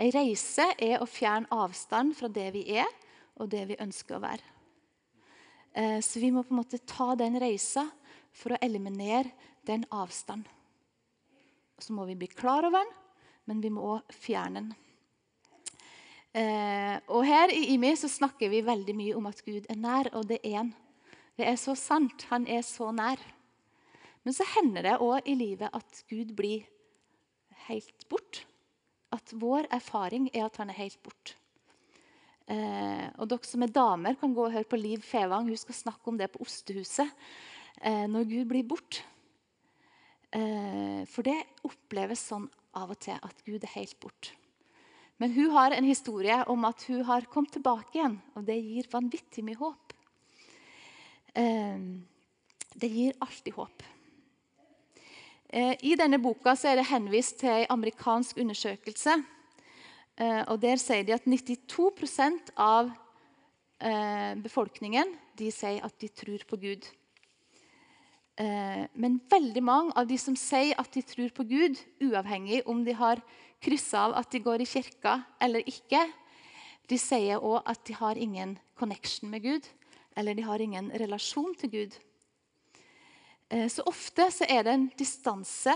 Ei 0.00 0.08
reise 0.14 0.70
er 0.80 1.00
å 1.00 1.08
fjerne 1.08 1.50
avstand 1.52 2.14
fra 2.16 2.28
det 2.32 2.48
vi 2.54 2.64
er, 2.80 2.88
og 3.40 3.50
det 3.52 3.66
vi 3.70 3.80
ønsker 3.80 4.16
å 4.16 4.22
være. 4.22 4.44
Eh, 5.72 5.98
så 6.04 6.20
vi 6.20 6.30
må 6.32 6.44
på 6.44 6.54
en 6.54 6.60
måte 6.60 6.80
ta 6.88 7.14
den 7.18 7.38
reisa 7.40 7.86
for 8.32 8.54
å 8.54 8.60
eliminere 8.62 9.32
den 9.66 9.84
avstanden. 9.90 10.48
Så 11.80 11.94
må 11.96 12.04
vi 12.08 12.18
bli 12.18 12.28
klar 12.28 12.66
over 12.68 12.84
den, 12.84 12.94
men 13.48 13.60
vi 13.64 13.70
må 13.72 13.84
òg 13.96 14.14
fjerne 14.14 14.60
den. 14.60 14.72
Eh, 16.30 16.96
og 17.10 17.24
Her 17.26 17.50
i 17.50 17.72
IMI 17.74 17.94
så 17.98 18.10
snakker 18.10 18.52
vi 18.52 18.62
veldig 18.62 18.94
mye 18.94 19.16
om 19.18 19.28
at 19.30 19.40
Gud 19.42 19.66
er 19.68 19.78
nær, 19.80 20.12
og 20.14 20.28
det 20.30 20.38
er 20.44 20.60
han. 20.60 20.74
Det 21.38 21.48
er 21.48 21.56
så 21.56 21.74
sant. 21.78 22.26
Han 22.30 22.46
er 22.46 22.62
så 22.66 22.90
nær. 22.92 23.20
Men 24.22 24.36
så 24.36 24.44
hender 24.54 24.84
det 24.84 25.00
òg 25.00 25.26
i 25.26 25.34
livet 25.38 25.72
at 25.72 26.02
Gud 26.10 26.34
blir 26.36 26.68
helt 27.70 28.08
bort. 28.10 28.44
At 29.14 29.32
vår 29.34 29.68
erfaring 29.74 30.28
er 30.34 30.46
at 30.46 30.58
han 30.60 30.70
er 30.70 30.78
helt 30.78 31.00
bort. 31.02 31.34
Eh, 32.50 33.06
og 33.18 33.30
Dere 33.30 33.46
som 33.46 33.62
er 33.62 33.72
damer, 33.74 34.18
kan 34.18 34.34
gå 34.34 34.44
og 34.46 34.54
høre 34.54 34.68
på 34.68 34.78
Liv 34.78 35.02
Fevang. 35.06 35.48
Hun 35.50 35.60
skal 35.60 35.78
snakke 35.78 36.10
om 36.10 36.18
det 36.18 36.30
på 36.32 36.42
Ostehuset. 36.42 37.10
Eh, 37.80 38.06
når 38.10 38.26
Gud 38.28 38.50
blir 38.50 38.66
bort. 38.66 39.02
Eh, 40.30 41.02
for 41.10 41.26
det 41.26 41.38
oppleves 41.66 42.22
sånn 42.30 42.46
av 42.78 42.92
og 42.92 43.00
til 43.02 43.16
at 43.18 43.42
Gud 43.46 43.64
er 43.64 43.74
helt 43.74 43.96
bort. 44.02 44.32
Men 45.20 45.34
hun 45.34 45.50
har 45.52 45.74
en 45.74 45.84
historie 45.84 46.38
om 46.48 46.64
at 46.68 46.84
hun 46.88 47.02
har 47.04 47.26
kommet 47.28 47.52
tilbake 47.56 47.98
igjen, 47.98 48.16
og 48.38 48.46
det 48.46 48.56
gir 48.56 48.88
vanvittig 48.92 49.44
mye 49.44 49.58
håp. 49.58 49.94
Eh, 51.34 51.82
det 52.80 52.92
gir 52.92 53.18
alltid 53.20 53.58
håp. 53.58 53.82
Eh, 55.50 55.74
I 55.82 55.96
denne 55.98 56.20
boka 56.22 56.52
er 56.54 56.78
det 56.78 56.86
henvist 56.92 57.40
til 57.42 57.50
en 57.64 57.72
amerikansk 57.74 58.38
undersøkelse. 58.38 59.16
Eh, 60.16 60.42
og 60.46 60.60
Der 60.62 60.78
sier 60.78 61.02
de 61.02 61.16
at 61.16 61.26
92% 61.26 62.54
av 62.56 62.92
befolkningen 64.44 65.08
de 65.38 65.46
sier 65.48 65.80
at 65.80 65.94
de 65.98 66.08
tror 66.12 66.42
på 66.44 66.58
Gud. 66.60 66.84
Men 68.36 69.14
veldig 69.24 69.62
mange 69.64 69.94
av 69.96 70.04
de 70.04 70.18
som 70.20 70.36
sier 70.36 70.76
at 70.76 70.92
de 70.92 71.00
tror 71.00 71.30
på 71.32 71.46
Gud, 71.48 71.80
uavhengig 72.04 72.60
om 72.68 72.84
de 72.84 72.92
har 72.92 73.22
kryssa 73.64 74.02
av 74.04 74.18
at 74.20 74.28
de 74.32 74.42
går 74.44 74.60
i 74.60 74.68
kirka 74.68 75.22
eller 75.40 75.64
ikke. 75.64 76.02
De 76.92 76.98
sier 77.00 77.40
òg 77.40 77.62
at 77.64 77.80
de 77.88 77.96
har 77.96 78.20
ingen 78.20 78.58
connection 78.76 79.30
med 79.30 79.48
Gud, 79.48 79.64
eller 80.12 80.34
de 80.34 80.44
har 80.44 80.60
ingen 80.60 80.92
relasjon 80.92 81.54
til 81.56 81.70
Gud. 81.70 81.96
Eh, 83.50 83.68
så 83.68 83.82
ofte 83.82 84.30
så 84.30 84.46
er 84.46 84.64
det 84.64 84.74
en 84.76 84.90
distanse 84.98 85.74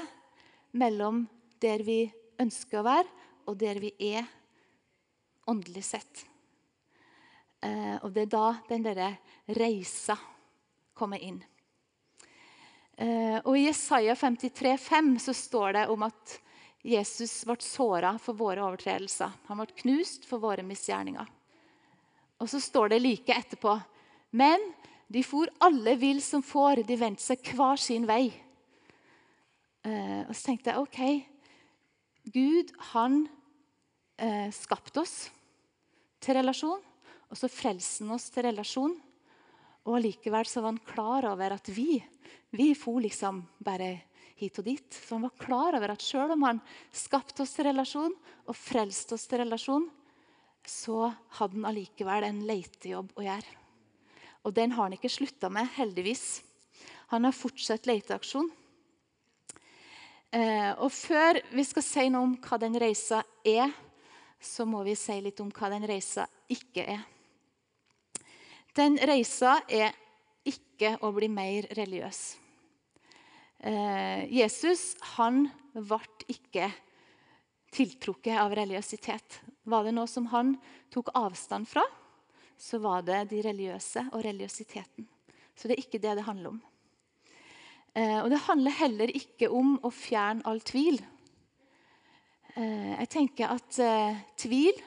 mellom 0.79 1.25
der 1.63 1.83
vi 1.83 2.05
ønsker 2.39 2.79
å 2.79 2.87
være, 2.87 3.09
og 3.51 3.57
der 3.59 3.81
vi 3.83 3.91
er 3.99 4.29
åndelig 5.51 5.83
sett. 5.89 6.23
Eh, 7.65 7.97
og 7.99 8.13
det 8.15 8.29
er 8.29 8.31
da 8.31 8.47
den 8.69 8.87
derre 8.87 9.11
reisa 9.59 10.17
kommer 10.95 11.19
inn. 11.19 11.41
Eh, 12.95 13.41
og 13.43 13.59
I 13.59 13.67
Jesaja 13.67 14.15
53, 14.15 14.77
5 14.79 15.13
så 15.27 15.35
står 15.35 15.75
det 15.81 15.85
om 15.91 16.07
at 16.07 16.39
Jesus 16.85 17.33
ble 17.49 17.59
såra 17.65 18.15
for 18.23 18.39
våre 18.39 18.63
overtredelser. 18.63 19.35
Han 19.49 19.59
ble 19.59 19.81
knust 19.83 20.29
for 20.29 20.39
våre 20.39 20.63
misgjerninger. 20.63 21.27
Og 22.39 22.51
så 22.51 22.61
står 22.63 22.93
det 22.93 23.03
like 23.03 23.35
etterpå 23.35 23.75
Men 24.35 24.63
de 25.13 25.23
for 25.27 25.51
alle 25.65 25.97
vill 26.01 26.23
som 26.25 26.43
får, 26.43 26.85
de 26.89 26.97
vendte 26.99 27.23
seg 27.23 27.45
hver 27.55 27.81
sin 27.81 28.07
vei. 28.09 28.33
Eh, 29.85 30.23
og 30.25 30.33
så 30.33 30.51
tenkte 30.51 30.73
jeg 30.73 30.81
OK, 30.81 31.01
Gud 32.35 32.73
han 32.95 33.25
eh, 34.17 34.49
skapte 34.55 35.03
oss 35.05 35.17
til 36.25 36.39
relasjon. 36.39 36.81
Og 37.29 37.39
så 37.39 37.51
frelste 37.51 38.05
han 38.05 38.15
oss 38.17 38.31
til 38.33 38.47
relasjon. 38.47 38.95
Og 39.85 40.01
likevel 40.01 40.49
så 40.49 40.63
var 40.63 40.73
han 40.73 40.85
klar 40.89 41.29
over 41.29 41.57
at 41.57 41.69
vi 41.69 41.99
vi 42.55 42.71
for 42.79 43.03
liksom 43.03 43.43
bare 43.59 43.99
hit 44.39 44.59
og 44.61 44.67
dit. 44.69 44.87
Så 44.95 45.17
han 45.17 45.27
var 45.27 45.35
klar 45.41 45.77
over 45.77 45.95
at 45.95 46.03
selv 46.03 46.37
om 46.37 46.47
han 46.47 46.63
skapte 46.95 47.43
oss 47.45 47.57
til 47.57 47.69
relasjon 47.69 48.15
og 48.47 48.57
frelste 48.59 49.17
oss 49.17 49.27
til 49.31 49.43
relasjon, 49.43 49.89
så 50.65 51.11
hadde 51.39 51.59
han 51.59 51.69
allikevel 51.73 52.29
en 52.29 52.41
leitejobb 52.49 53.13
å 53.19 53.27
gjøre. 53.27 53.64
Og 54.45 54.53
den 54.57 54.75
har 54.77 54.89
han 54.89 54.97
ikke 54.97 55.13
slutta 55.13 55.49
med, 55.53 55.71
heldigvis. 55.77 56.43
Han 57.13 57.25
har 57.25 57.37
fortsatt 57.37 57.89
leteaksjon. 57.89 58.51
Eh, 60.35 60.73
og 60.83 60.91
før 60.93 61.39
vi 61.55 61.65
skal 61.65 61.85
si 61.87 62.07
noe 62.11 62.29
om 62.29 62.37
hva 62.43 62.59
den 62.61 62.77
reisa 62.81 63.23
er, 63.47 63.73
så 64.45 64.67
må 64.69 64.83
vi 64.85 64.97
si 64.99 65.17
litt 65.25 65.41
om 65.41 65.53
hva 65.55 65.71
den 65.73 65.87
reisa 65.89 66.27
ikke 66.53 66.85
er. 66.97 67.05
Den 68.75 68.99
reisa 68.99 69.61
er 69.71 69.95
ikke 70.45 70.97
å 71.07 71.13
bli 71.15 71.31
mer 71.31 71.69
religiøs. 71.79 72.23
Eh, 73.65 74.25
Jesus 74.35 74.93
han 75.15 75.47
ble 75.73 76.03
ikke 76.29 76.69
tiltrukket 77.75 78.37
av 78.43 78.53
religiøsitet. 78.55 79.41
Var 79.65 79.87
det 79.87 79.95
noe 79.97 80.11
som 80.11 80.27
han 80.35 80.57
tok 80.93 81.15
avstand 81.17 81.71
fra, 81.71 81.85
så 82.59 82.79
var 82.83 83.05
det 83.07 83.25
de 83.33 83.43
religiøse 83.45 84.07
og 84.13 84.25
religiøsiteten. 84.25 85.07
Så 85.55 85.69
det 85.69 85.77
er 85.77 85.85
ikke 85.85 86.03
det 86.03 86.17
det 86.19 86.27
handler 86.27 86.55
om. 86.55 86.63
Eh, 87.95 88.19
og 88.23 88.31
det 88.33 88.43
handler 88.47 88.79
heller 88.79 89.15
ikke 89.15 89.51
om 89.55 89.77
å 89.85 89.93
fjerne 89.95 90.45
all 90.51 90.63
tvil. 90.67 90.99
Eh, 92.55 92.93
jeg 92.99 93.11
tenker 93.15 93.55
at 93.55 93.81
tvil 94.41 94.83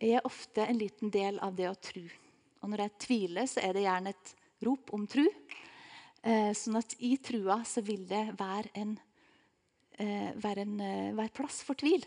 er 0.00 0.26
ofte 0.26 0.66
en 0.66 0.78
liten 0.78 1.10
del 1.10 1.40
av 1.42 1.54
det 1.56 1.70
å 1.70 1.78
tro. 1.80 2.04
Og 2.62 2.72
når 2.72 2.84
jeg 2.84 2.98
tviler, 3.06 3.48
så 3.48 3.62
er 3.64 3.76
det 3.76 3.86
gjerne 3.86 4.12
et 4.12 4.34
rop 4.66 4.92
om 4.96 5.06
tro. 5.10 5.24
Eh, 6.26 6.50
sånn 6.58 6.78
at 6.80 6.96
i 7.06 7.14
trua 7.22 7.60
så 7.66 7.82
vil 7.86 8.06
det 8.08 8.24
være 8.38 8.72
en, 8.80 8.96
eh, 9.98 10.32
være 10.34 10.64
en 10.64 10.80
eh, 10.80 11.12
være 11.14 11.34
plass 11.36 11.62
for 11.62 11.78
tvil. 11.78 12.04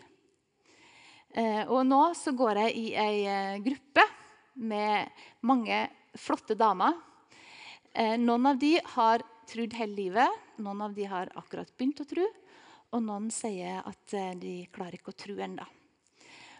Og 1.69 1.83
nå 1.85 1.99
så 2.17 2.31
går 2.33 2.57
jeg 2.57 2.71
i 2.73 2.85
ei 2.97 3.59
gruppe 3.61 4.01
med 4.59 5.09
mange 5.41 5.85
flotte 6.19 6.57
damer. 6.59 6.97
Noen 8.19 8.51
av 8.51 8.59
de 8.61 8.75
har 8.95 9.23
trodd 9.49 9.73
hele 9.79 9.95
livet, 9.97 10.39
noen 10.61 10.83
av 10.85 10.93
de 10.93 11.07
har 11.09 11.31
akkurat 11.39 11.71
begynt 11.77 12.03
å 12.03 12.07
tro. 12.07 12.27
Og 12.93 13.03
noen 13.05 13.29
sier 13.33 13.81
at 13.81 14.15
de 14.41 14.61
klarer 14.73 14.99
ikke 14.99 15.13
å 15.13 15.19
tro 15.25 15.35
ennå. 15.41 15.65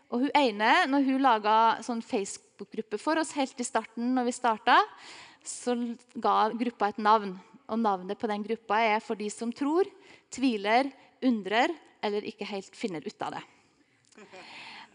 Og 0.10 0.26
hun 0.26 0.32
ene, 0.38 0.72
når 0.90 1.06
hun 1.06 1.22
laga 1.22 1.56
sånn 1.86 2.02
Facebook-gruppe 2.02 2.98
for 3.02 3.22
oss 3.22 3.36
helt 3.38 3.60
i 3.62 3.68
starten, 3.68 4.10
når 4.16 4.30
vi 4.30 4.34
starta, 4.34 4.80
så 5.46 5.76
ga 6.18 6.50
gruppa 6.58 6.90
et 6.90 7.02
navn. 7.02 7.36
Og 7.70 7.78
Navnet 7.78 8.18
på 8.18 8.30
den 8.30 8.42
gruppa 8.46 8.80
er 8.82 9.04
for 9.06 9.20
de 9.20 9.30
som 9.30 9.54
tror, 9.54 9.86
tviler, 10.34 10.90
undrer 11.26 11.76
eller 12.02 12.26
ikke 12.26 12.48
helt 12.50 12.74
finner 12.78 13.06
ut 13.06 13.28
av 13.28 13.38
det. 13.38 13.46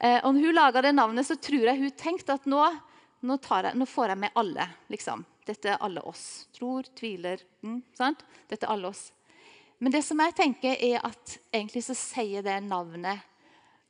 Eh, 0.05 0.19
og 0.27 0.33
når 0.35 0.43
hun 0.43 0.57
laga 0.57 0.81
det 0.83 0.91
navnet, 0.91 1.23
så 1.25 1.37
tror 1.39 1.69
jeg 1.69 1.79
hun 1.79 1.93
tenkte 1.95 2.35
at 2.35 2.49
nå, 2.51 2.59
nå, 3.25 3.39
jeg, 3.41 3.75
nå 3.75 3.87
får 3.89 4.13
jeg 4.13 4.21
med 4.21 4.41
alle. 4.41 4.69
liksom. 4.93 5.25
Dette 5.45 5.75
er 5.75 5.83
alle 5.85 6.03
oss. 6.05 6.47
Tror, 6.57 6.87
tviler. 6.97 7.41
Mm, 7.65 7.83
sant? 7.97 8.25
Dette 8.49 8.67
er 8.67 8.73
alle 8.73 8.89
oss. 8.89 9.11
Men 9.79 9.93
det 9.93 10.03
som 10.07 10.21
jeg 10.23 10.37
tenker 10.37 10.77
er 10.81 11.03
at 11.05 11.39
egentlig 11.53 11.85
så 11.85 11.97
sier 11.99 12.45
det 12.45 12.61
navnet 12.65 13.25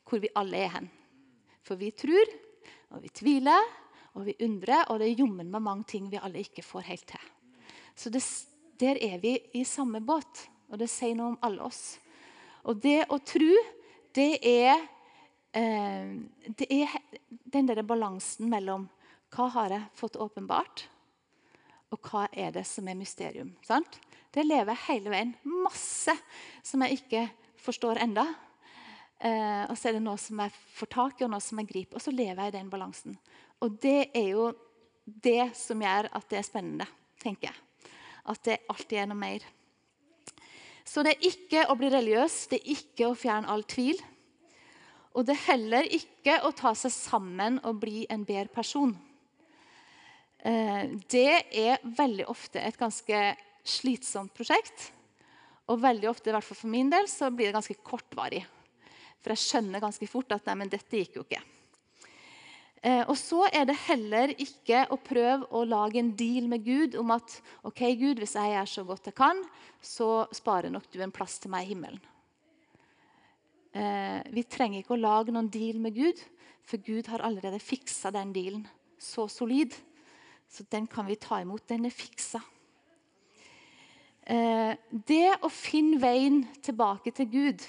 hvor 0.05 0.21
vi 0.23 0.33
alle 0.39 0.61
er 0.65 0.73
hen. 0.77 0.89
For 1.65 1.81
vi 1.81 1.91
tror, 1.97 2.31
og 2.93 3.03
vi 3.05 3.13
tviler, 3.15 3.69
og 4.15 4.27
vi 4.29 4.37
undrer, 4.47 4.85
og 4.91 5.01
det 5.01 5.11
er 5.11 5.23
jommen 5.23 5.51
med 5.51 5.65
mange 5.65 5.87
ting 5.91 6.09
vi 6.11 6.21
alle 6.21 6.43
ikke 6.45 6.65
får 6.65 6.89
helt 6.89 7.07
til. 7.15 7.31
Så 7.95 8.11
det, 8.11 8.23
der 8.81 8.99
er 9.03 9.21
vi 9.23 9.37
i 9.55 9.65
samme 9.67 10.03
båt, 10.05 10.47
og 10.71 10.79
det 10.79 10.91
sier 10.91 11.17
noe 11.19 11.35
om 11.35 11.41
alle 11.47 11.65
oss. 11.67 11.97
Og 12.65 12.79
det 12.83 13.05
å 13.13 13.19
tro, 13.23 13.55
det 14.15 14.39
er, 14.47 14.85
eh, 15.55 16.13
det 16.47 16.69
er 16.71 16.95
den 17.29 17.71
der 17.71 17.83
balansen 17.87 18.51
mellom 18.51 18.87
hva 19.35 19.49
har 19.51 19.75
jeg 19.75 19.91
fått 19.99 20.19
åpenbart, 20.21 20.87
og 21.95 22.11
hva 22.11 22.27
er 22.33 22.55
det 22.55 22.65
som 22.69 22.87
er 22.91 22.99
mysterium. 22.99 23.53
Sant? 23.67 23.99
Det 24.35 24.43
lever 24.47 24.73
jeg 24.73 24.87
hele 24.89 25.13
veien. 25.13 25.35
Masse 25.47 26.15
som 26.67 26.83
jeg 26.83 26.99
ikke 26.99 27.23
forstår 27.63 28.01
enda. 28.03 28.27
Eh, 29.19 29.63
og 29.71 29.77
så 29.79 29.89
er 29.89 29.97
det 29.97 30.05
noe 30.05 30.19
som 30.21 30.41
jeg 30.43 30.55
får 30.75 30.91
tak 30.91 31.21
i, 31.21 31.27
og 31.27 31.33
noe 31.35 31.45
som 31.45 31.61
jeg 31.63 31.71
griper. 31.71 31.99
Og 31.99 32.03
så 32.03 32.15
lever 32.15 32.43
jeg 32.43 32.53
i 32.53 32.57
den 32.57 32.71
balansen. 32.73 33.19
Og 33.63 33.79
det 33.83 34.11
er 34.11 34.31
jo 34.33 34.49
det 35.05 35.53
som 35.59 35.83
gjør 35.85 36.11
at 36.17 36.27
det 36.31 36.41
er 36.41 36.49
spennende, 36.49 36.89
tenker 37.23 37.51
jeg. 37.51 37.93
At 38.33 38.43
det 38.49 38.63
alltid 38.73 38.99
er 39.03 39.09
noe 39.11 39.21
mer. 39.21 39.47
Så 40.85 41.05
det 41.05 41.15
er 41.15 41.31
ikke 41.31 41.65
å 41.71 41.77
bli 41.79 41.89
religiøs, 41.93 42.45
det 42.51 42.59
er 42.61 42.75
ikke 42.75 43.09
å 43.09 43.17
fjerne 43.17 43.49
all 43.53 43.65
tvil. 43.69 44.01
Og 45.15 45.25
det 45.25 45.37
er 45.37 45.47
heller 45.47 45.89
ikke 45.95 46.41
å 46.45 46.51
ta 46.57 46.75
seg 46.77 46.93
sammen 46.93 47.61
og 47.63 47.79
bli 47.85 48.03
en 48.11 48.27
bedre 48.27 48.51
person. 48.53 48.97
Eh, 50.45 50.93
det 51.09 51.31
er 51.57 51.81
veldig 51.97 52.27
ofte 52.29 52.61
et 52.61 52.77
ganske 52.77 53.23
slitsomt 53.65 54.35
prosjekt. 54.37 54.91
Og 55.73 55.81
veldig 55.81 56.11
ofte, 56.11 56.29
i 56.29 56.35
hvert 56.37 56.45
fall 56.45 56.61
for 56.61 56.73
min 56.73 56.91
del, 56.93 57.09
så 57.09 57.31
blir 57.33 57.49
det 57.49 57.57
ganske 57.57 57.81
kortvarig. 57.81 58.43
For 59.25 59.33
jeg 59.33 59.41
skjønner 59.41 59.81
ganske 59.81 60.09
fort 60.11 60.35
at 60.37 60.45
nei, 60.51 60.59
men 60.61 60.73
dette 60.73 61.01
gikk 61.01 61.17
jo 61.17 61.25
ikke. 61.25 61.41
Eh, 62.85 63.01
og 63.09 63.17
så 63.17 63.47
er 63.49 63.65
det 63.71 63.79
heller 63.87 64.35
ikke 64.37 64.83
å 64.93 64.99
prøve 65.01 65.49
å 65.57 65.63
lage 65.65 66.03
en 66.03 66.11
deal 66.19 66.51
med 66.53 66.67
Gud 66.67 66.99
om 67.01 67.15
at 67.15 67.39
ok, 67.65 67.81
Gud, 67.97 68.21
hvis 68.21 68.37
jeg 68.37 68.53
gjør 68.53 68.69
så 68.75 68.85
godt 68.91 69.09
jeg 69.09 69.17
kan, 69.17 69.41
så 69.81 70.27
sparer 70.37 70.73
nok 70.75 70.91
du 70.93 70.99
en 71.01 71.15
plass 71.15 71.39
til 71.41 71.55
meg 71.55 71.65
i 71.65 71.73
himmelen. 71.73 72.03
Eh, 73.73 74.21
vi 74.37 74.45
trenger 74.45 74.83
ikke 74.83 74.99
å 74.99 75.01
lage 75.01 75.33
noen 75.33 75.49
deal 75.49 75.81
med 75.81 75.97
Gud, 75.97 76.21
for 76.69 76.85
Gud 76.85 77.09
har 77.09 77.25
allerede 77.25 77.63
fiksa 77.63 78.13
den 78.13 78.37
dealen 78.37 78.69
så 79.01 79.25
solid. 79.33 79.73
Så 80.51 80.67
den 80.71 80.87
kan 80.91 81.07
vi 81.07 81.17
ta 81.21 81.41
imot. 81.43 81.67
Den 81.69 81.87
er 81.89 81.95
fiksa. 81.95 82.41
Eh, 84.25 84.77
det 84.91 85.35
å 85.45 85.51
finne 85.53 85.99
veien 86.01 86.45
tilbake 86.65 87.13
til 87.13 87.29
Gud, 87.29 87.65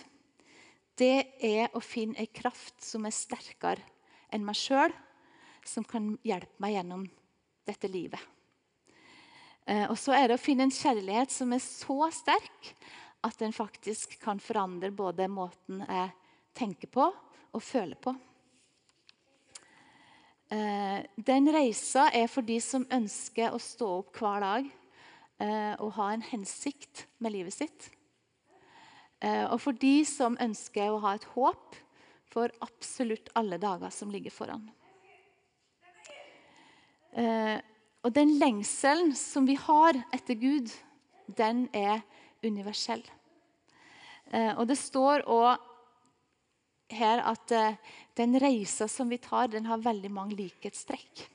det 0.96 1.36
er 1.44 1.74
å 1.76 1.82
finne 1.84 2.20
ei 2.22 2.30
kraft 2.32 2.80
som 2.84 3.04
er 3.08 3.16
sterkere 3.16 3.84
enn 4.32 4.46
meg 4.48 4.56
sjøl, 4.56 4.94
som 5.68 5.84
kan 5.84 6.14
hjelpe 6.24 6.62
meg 6.64 6.78
gjennom 6.78 7.04
dette 7.68 7.90
livet. 7.92 8.22
Eh, 9.66 9.90
og 9.90 9.98
så 10.00 10.14
er 10.16 10.30
det 10.30 10.38
å 10.38 10.42
finne 10.46 10.68
en 10.68 10.74
kjærlighet 10.74 11.34
som 11.34 11.52
er 11.56 11.64
så 11.64 12.08
sterk 12.14 12.72
at 13.26 13.40
den 13.42 13.56
faktisk 13.56 14.20
kan 14.22 14.40
forandre 14.40 14.94
både 14.94 15.28
måten 15.32 15.82
jeg 15.82 16.12
tenker 16.56 16.92
på 16.94 17.10
og 17.10 17.64
føler 17.64 17.98
på. 18.00 18.14
Eh, 20.54 21.02
den 21.18 21.50
reisa 21.50 22.06
er 22.14 22.28
for 22.30 22.46
de 22.46 22.60
som 22.62 22.86
ønsker 22.94 23.54
å 23.54 23.62
stå 23.62 23.88
opp 24.04 24.20
hver 24.20 24.44
dag 24.44 24.68
eh, 25.42 25.74
og 25.82 25.96
ha 25.98 26.12
en 26.14 26.26
hensikt 26.26 27.08
med 27.18 27.34
livet 27.34 27.56
sitt. 27.56 27.88
Eh, 29.26 29.46
og 29.50 29.58
for 29.64 29.78
de 29.82 30.04
som 30.06 30.38
ønsker 30.42 30.92
å 30.92 31.02
ha 31.02 31.16
et 31.18 31.26
håp 31.34 31.80
for 32.30 32.54
absolutt 32.62 33.32
alle 33.34 33.58
dager 33.58 33.90
som 33.94 34.12
ligger 34.12 34.34
foran. 34.34 34.68
Og 37.16 38.12
den 38.12 38.34
lengselen 38.42 39.14
som 39.16 39.46
vi 39.48 39.54
har 39.56 39.96
etter 40.14 40.36
Gud, 40.36 40.68
den 41.32 41.62
er 41.72 42.02
universell. 42.44 43.06
Og 44.60 44.66
det 44.68 44.76
står 44.76 45.24
òg 45.32 45.64
her 46.92 47.22
at 47.26 47.52
uh, 47.56 47.78
den 48.18 48.38
reisa 48.40 48.88
som 48.88 49.10
vi 49.10 49.18
tar, 49.22 49.48
den 49.48 49.66
har 49.66 49.84
veldig 49.84 50.12
mange 50.14 50.38
likhetstrekk. 50.38 51.26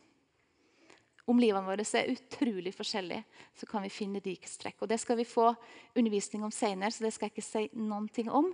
Om 1.31 1.39
livene 1.39 1.67
våre 1.67 1.85
er 1.85 2.11
utrolig 2.11 2.73
forskjellige, 2.75 3.23
så 3.55 3.67
kan 3.71 3.85
vi 3.85 3.93
finne 3.93 4.23
likhetstrekk. 4.25 4.81
Og 4.83 4.89
Det 4.89 4.99
skal 5.01 5.19
vi 5.21 5.29
få 5.29 5.53
undervisning 5.95 6.45
om 6.45 6.55
senere, 6.55 6.91
så 6.91 7.05
det 7.05 7.13
skal 7.15 7.29
jeg 7.29 7.37
ikke 7.37 7.47
si 7.47 7.67
noen 7.79 8.09
ting 8.09 8.31
om. 8.31 8.51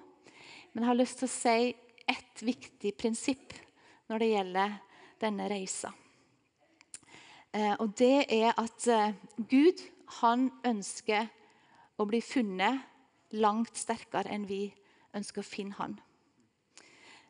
Men 0.72 0.84
jeg 0.84 0.90
har 0.90 0.98
lyst 0.98 1.20
til 1.20 1.28
å 1.28 1.36
si 1.36 1.74
ett 2.06 2.42
viktig 2.42 2.92
prinsipp 2.98 3.54
når 4.10 4.22
det 4.22 4.32
gjelder 4.32 4.74
denne 5.20 5.48
reisa. 5.50 5.92
Uh, 7.56 7.74
og 7.80 7.94
det 7.96 8.26
er 8.34 8.52
at 8.52 8.88
uh, 8.92 9.14
Gud 9.48 9.80
han 10.20 10.50
ønsker 10.66 11.30
å 11.96 12.04
bli 12.08 12.20
funnet 12.20 12.84
langt 13.40 13.78
sterkere 13.78 14.30
enn 14.32 14.44
vi 14.48 14.68
ønsker 15.16 15.40
å 15.40 15.48
finne 15.48 15.78
han. 15.80 15.96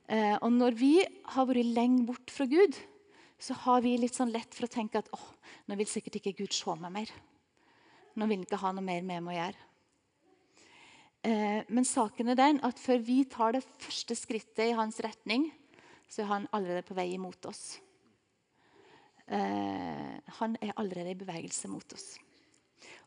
Eh, 0.06 0.36
og 0.38 0.52
når 0.54 0.76
vi 0.78 0.92
har 1.34 1.48
vært 1.48 1.74
lenge 1.74 2.04
bort 2.06 2.30
fra 2.30 2.46
Gud, 2.46 2.76
så 3.42 3.56
har 3.66 3.82
vi 3.84 3.96
litt 3.98 4.16
sånn 4.16 4.32
lett 4.32 4.54
for 4.54 4.68
å 4.68 4.72
tenke 4.72 5.00
at 5.02 5.08
oh, 5.14 5.30
nå 5.66 5.76
vil 5.78 5.88
sikkert 5.90 6.20
ikke 6.20 6.36
Gud 6.44 6.54
se 6.54 6.76
meg 6.80 6.94
mer. 6.94 7.14
Nå 8.16 8.28
vil 8.28 8.38
han 8.38 8.46
ikke 8.46 8.60
ha 8.62 8.72
noe 8.72 8.86
mer 8.86 9.02
med 9.04 9.24
meg 9.26 9.34
å 9.34 9.40
gjøre. 9.40 9.64
Eh, 11.26 11.60
men 11.74 11.88
saken 11.88 12.30
er 12.32 12.38
den 12.38 12.62
at 12.64 12.78
før 12.80 13.02
vi 13.02 13.18
tar 13.28 13.56
det 13.56 13.64
første 13.82 14.16
skrittet 14.16 14.68
i 14.68 14.76
hans 14.78 15.00
retning, 15.04 15.50
så 16.08 16.22
er 16.22 16.30
han 16.30 16.48
allerede 16.54 16.86
på 16.86 16.96
vei 16.96 17.10
imot 17.16 17.50
oss. 17.50 17.80
Eh, 19.26 20.16
han 20.38 20.58
er 20.62 20.76
allerede 20.78 21.12
i 21.12 21.18
bevegelse 21.18 21.68
mot 21.68 21.96
oss. 21.96 22.14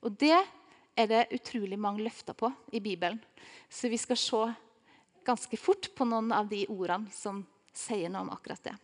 Og 0.04 0.18
det 0.20 0.36
er 0.36 1.08
det 1.08 1.30
utrolig 1.38 1.80
mange 1.80 2.04
løfter 2.04 2.36
på 2.36 2.52
i 2.76 2.84
Bibelen. 2.84 3.22
Så 3.72 3.88
vi 3.88 3.98
skal 3.98 4.20
se 4.20 4.42
ganske 5.30 5.58
fort 5.62 5.92
på 5.96 6.08
noen 6.10 6.34
av 6.34 6.50
de 6.50 6.66
ordene 6.74 7.14
som 7.14 7.44
sier 7.76 8.10
noe 8.10 8.26
om 8.26 8.34
akkurat 8.34 8.64
det. 8.66 8.76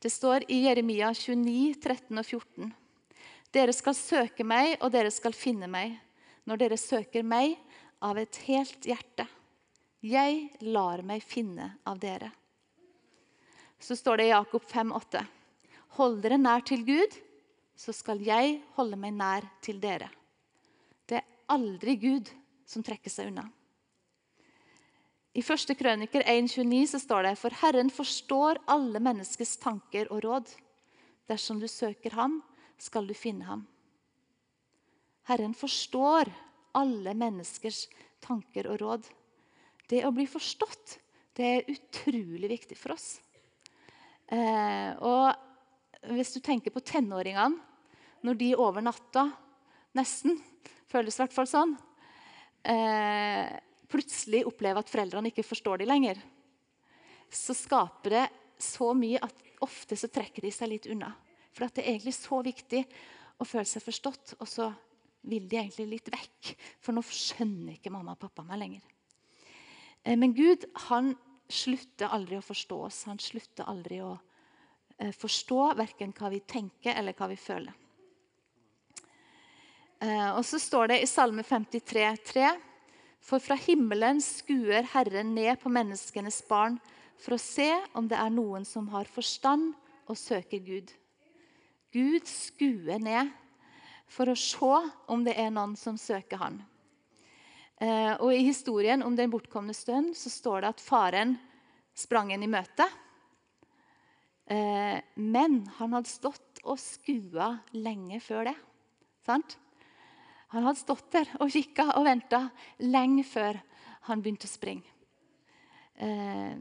Det 0.00 0.12
står 0.12 0.46
i 0.48 0.62
Jeremia 0.64 1.10
29, 1.16 1.74
13 1.80 2.20
og 2.20 2.24
14. 2.24 2.70
Dere 3.52 3.74
skal 3.76 3.96
søke 3.96 4.46
meg, 4.46 4.76
og 4.80 4.92
dere 4.94 5.10
skal 5.12 5.34
finne 5.36 5.68
meg, 5.68 5.96
når 6.48 6.62
dere 6.62 6.78
søker 6.80 7.26
meg 7.26 7.56
av 8.00 8.20
et 8.20 8.38
helt 8.46 8.86
hjerte. 8.88 9.26
Jeg 10.00 10.46
lar 10.64 11.02
meg 11.04 11.24
finne 11.24 11.74
av 11.84 12.00
dere. 12.00 12.30
Så 13.80 13.96
står 13.96 14.20
det 14.20 14.28
i 14.30 14.32
Jakob 14.32 14.64
5, 14.64 14.94
8. 14.96 15.24
Hold 15.98 16.20
dere 16.24 16.40
nær 16.40 16.64
til 16.64 16.84
Gud, 16.86 17.16
så 17.76 17.92
skal 17.96 18.20
jeg 18.24 18.60
holde 18.76 18.96
meg 19.00 19.16
nær 19.16 19.44
til 19.64 19.80
dere. 19.82 20.08
Det 21.08 21.20
er 21.20 21.28
aldri 21.52 21.96
Gud 22.00 22.32
som 22.68 22.84
trekker 22.86 23.12
seg 23.12 23.32
unna. 23.32 23.48
I 25.30 25.42
1. 25.44 25.76
Krøniker 25.78 26.24
1,29 26.26 26.86
så 26.90 26.98
står 26.98 27.28
det 27.28 27.36
For 27.38 27.54
Herren 27.62 27.90
forstår 27.94 28.58
alle 28.70 28.98
menneskers 29.02 29.54
tanker 29.62 30.10
og 30.10 30.24
råd. 30.24 30.50
Dersom 31.30 31.60
du 31.62 31.68
søker 31.70 32.16
ham, 32.18 32.40
skal 32.80 33.06
du 33.06 33.14
finne 33.14 33.46
ham. 33.46 33.62
Herren 35.30 35.54
forstår 35.54 36.32
alle 36.74 37.14
menneskers 37.14 37.84
tanker 38.24 38.66
og 38.72 38.80
råd. 38.82 39.06
Det 39.86 40.02
å 40.06 40.10
bli 40.14 40.26
forstått 40.30 40.98
det 41.38 41.46
er 41.46 41.70
utrolig 41.70 42.50
viktig 42.50 42.76
for 42.78 42.96
oss. 42.96 43.20
Eh, 44.26 44.90
og 44.98 45.30
Hvis 46.16 46.32
du 46.34 46.40
tenker 46.40 46.72
på 46.72 46.80
tenåringene, 46.80 47.60
når 48.24 48.34
de 48.40 48.54
over 48.56 48.82
natta 48.82 49.28
nesten 49.96 50.38
Føles 50.90 51.14
i 51.14 51.20
hvert 51.22 51.34
fall 51.34 51.46
sånn. 51.46 51.74
Eh, 52.66 53.46
plutselig 53.90 54.44
opplever 54.48 54.82
at 54.82 54.90
foreldrene 54.90 55.32
ikke 55.32 55.46
forstår 55.46 55.82
dem 55.82 55.90
lenger, 55.90 56.20
så 57.30 57.54
skaper 57.54 58.16
det 58.16 58.26
så 58.60 58.92
mye 58.96 59.20
at 59.22 59.46
ofte 59.64 59.96
så 59.98 60.10
trekker 60.12 60.44
de 60.44 60.52
seg 60.54 60.72
litt 60.72 60.88
unna. 60.90 61.12
For 61.50 61.66
det 61.66 61.82
er 61.82 61.94
egentlig 61.94 62.14
så 62.16 62.40
viktig 62.44 62.84
å 63.40 63.46
føle 63.48 63.68
seg 63.68 63.84
forstått, 63.84 64.36
og 64.38 64.48
så 64.48 64.70
vil 65.28 65.48
de 65.48 65.58
egentlig 65.60 65.88
litt 65.90 66.10
vekk. 66.12 66.54
For 66.80 66.96
nå 66.96 67.02
skjønner 67.04 67.76
ikke 67.76 67.92
mamma 67.92 68.14
og 68.16 68.22
pappa 68.22 68.44
meg 68.46 68.62
lenger. 68.62 68.86
Eh, 70.04 70.16
men 70.16 70.34
Gud 70.36 70.64
han 70.88 71.12
slutter 71.50 72.12
aldri 72.14 72.38
å 72.38 72.44
forstå 72.44 72.80
oss. 72.86 73.04
Han 73.10 73.20
slutter 73.20 73.68
aldri 73.68 74.00
å 74.04 74.14
eh, 74.98 75.12
forstå 75.12 75.60
verken 75.80 76.14
hva 76.16 76.32
vi 76.32 76.42
tenker 76.46 76.96
eller 76.96 77.16
hva 77.18 77.28
vi 77.32 77.38
føler. 77.40 77.76
Eh, 80.00 80.30
og 80.32 80.44
så 80.48 80.60
står 80.62 80.94
det 80.94 81.02
i 81.02 81.10
Salme 81.10 81.44
53, 81.44 82.06
53,3 82.24 82.69
for 83.20 83.42
fra 83.42 83.56
himmelen 83.60 84.20
skuer 84.24 84.86
Herren 84.94 85.34
ned 85.36 85.60
på 85.60 85.72
menneskenes 85.72 86.40
barn 86.48 86.78
for 87.20 87.36
å 87.36 87.42
se 87.42 87.68
om 87.96 88.08
det 88.08 88.18
er 88.18 88.32
noen 88.32 88.64
som 88.64 88.88
har 88.94 89.08
forstand 89.10 89.74
og 90.08 90.18
søker 90.18 90.62
Gud. 90.64 90.90
Gud 91.92 92.26
skuer 92.28 93.00
ned 93.02 93.30
for 94.10 94.30
å 94.30 94.38
se 94.38 94.72
om 95.10 95.24
det 95.26 95.36
er 95.38 95.52
noen 95.54 95.76
som 95.78 95.98
søker 96.00 96.40
han. 96.40 96.58
Eh, 97.80 98.14
og 98.20 98.32
I 98.34 98.42
historien 98.44 99.02
om 99.04 99.14
den 99.16 99.30
bortkomne 99.32 99.74
stund 99.76 100.12
så 100.18 100.32
står 100.32 100.64
det 100.64 100.72
at 100.74 100.82
faren 100.84 101.36
sprang 101.96 102.32
en 102.34 102.44
i 102.44 102.50
møte. 102.50 102.86
Eh, 104.50 104.98
men 105.16 105.62
han 105.78 105.96
hadde 105.96 106.10
stått 106.10 106.60
og 106.64 106.80
skua 106.82 107.54
lenge 107.76 108.20
før 108.24 108.50
det. 108.50 108.56
Sant? 109.24 109.56
Han 110.50 110.66
hadde 110.66 110.80
stått 110.80 111.12
der 111.14 111.30
og 111.38 111.52
kikka 111.52 111.92
og 111.94 112.06
venta 112.08 112.44
lenge 112.82 113.24
før 113.26 113.60
han 114.08 114.22
begynte 114.22 114.48
å 114.48 114.50
springe. 114.50 114.86
Eh, 116.00 116.56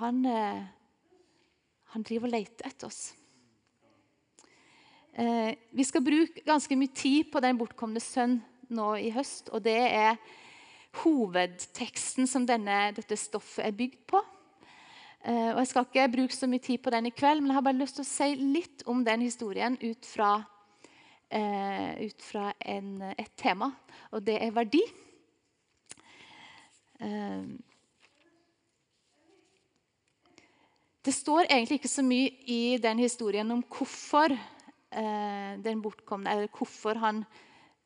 han, 0.00 0.20
eh, 0.26 0.62
han, 1.94 2.02
driver 2.06 2.30
og 2.30 2.34
leter 2.34 2.66
etter 2.66 2.88
oss. 2.88 3.00
Eh, 5.12 5.54
vi 5.70 5.84
skal 5.84 6.04
bruke 6.06 6.44
ganske 6.46 6.76
mye 6.78 6.94
tid 6.94 7.30
på 7.30 7.42
den 7.44 7.58
bortkomne 7.60 8.02
sønn 8.02 8.40
nå 8.70 8.94
i 8.98 9.10
høst. 9.14 9.50
Og 9.54 9.62
det 9.62 9.78
er 9.78 10.18
hovedteksten 11.02 12.26
som 12.26 12.46
denne, 12.48 12.90
dette 12.96 13.18
stoffet 13.18 13.66
er 13.66 13.76
bygd 13.76 14.04
på. 14.10 14.22
Eh, 15.20 15.50
og 15.52 15.60
Jeg 15.60 15.70
skal 15.70 15.86
ikke 15.86 16.12
bruke 16.16 16.36
så 16.36 16.48
mye 16.48 16.64
tid 16.64 16.80
på 16.82 16.90
den 16.90 17.10
i 17.10 17.14
kveld, 17.14 17.42
men 17.42 17.52
jeg 17.52 17.58
har 17.58 17.66
bare 17.66 17.82
lyst 17.82 17.98
til 17.98 18.06
å 18.06 18.08
si 18.08 18.30
litt 18.40 18.86
om 18.88 19.04
den 19.04 19.26
historien 19.26 19.76
ut 19.82 20.06
fra, 20.08 20.40
eh, 21.30 22.06
ut 22.06 22.22
fra 22.22 22.50
en, 22.60 22.92
et 23.14 23.32
tema, 23.36 23.70
og 24.10 24.22
det 24.26 24.36
er 24.42 24.54
verdi. 24.54 24.82
Eh, 27.00 27.50
Det 31.00 31.14
står 31.16 31.46
egentlig 31.48 31.78
ikke 31.80 31.88
så 31.88 32.02
mye 32.04 32.28
i 32.52 32.76
den 32.76 32.98
historien 33.00 33.48
om 33.54 33.62
hvorfor 33.72 34.34
eh, 34.34 35.52
den 35.64 35.80
bortkomne, 35.80 36.28
eller 36.28 36.50
hvorfor 36.52 37.00
han 37.00 37.22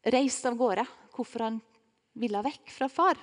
reiste 0.02 0.50
av 0.50 0.58
gårde. 0.58 0.82
Hvorfor 1.14 1.44
han 1.46 1.60
ville 2.18 2.42
vekk 2.42 2.72
fra 2.74 2.88
far. 2.90 3.20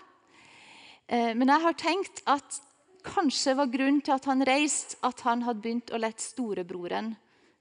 Eh, 1.07 1.34
men 1.36 1.51
jeg 1.51 1.63
har 1.65 1.75
tenkt 1.75 2.23
at 2.31 2.62
kanskje 3.03 3.57
var 3.60 3.71
grunnen 3.73 3.99
til 4.05 4.15
at 4.15 4.29
han 4.31 4.45
reiste, 4.47 4.95
at 5.03 5.25
han 5.27 5.43
hadde 5.43 5.63
begynt 5.65 5.91
å 5.91 5.99
la 5.99 6.13
storebroren 6.15 7.12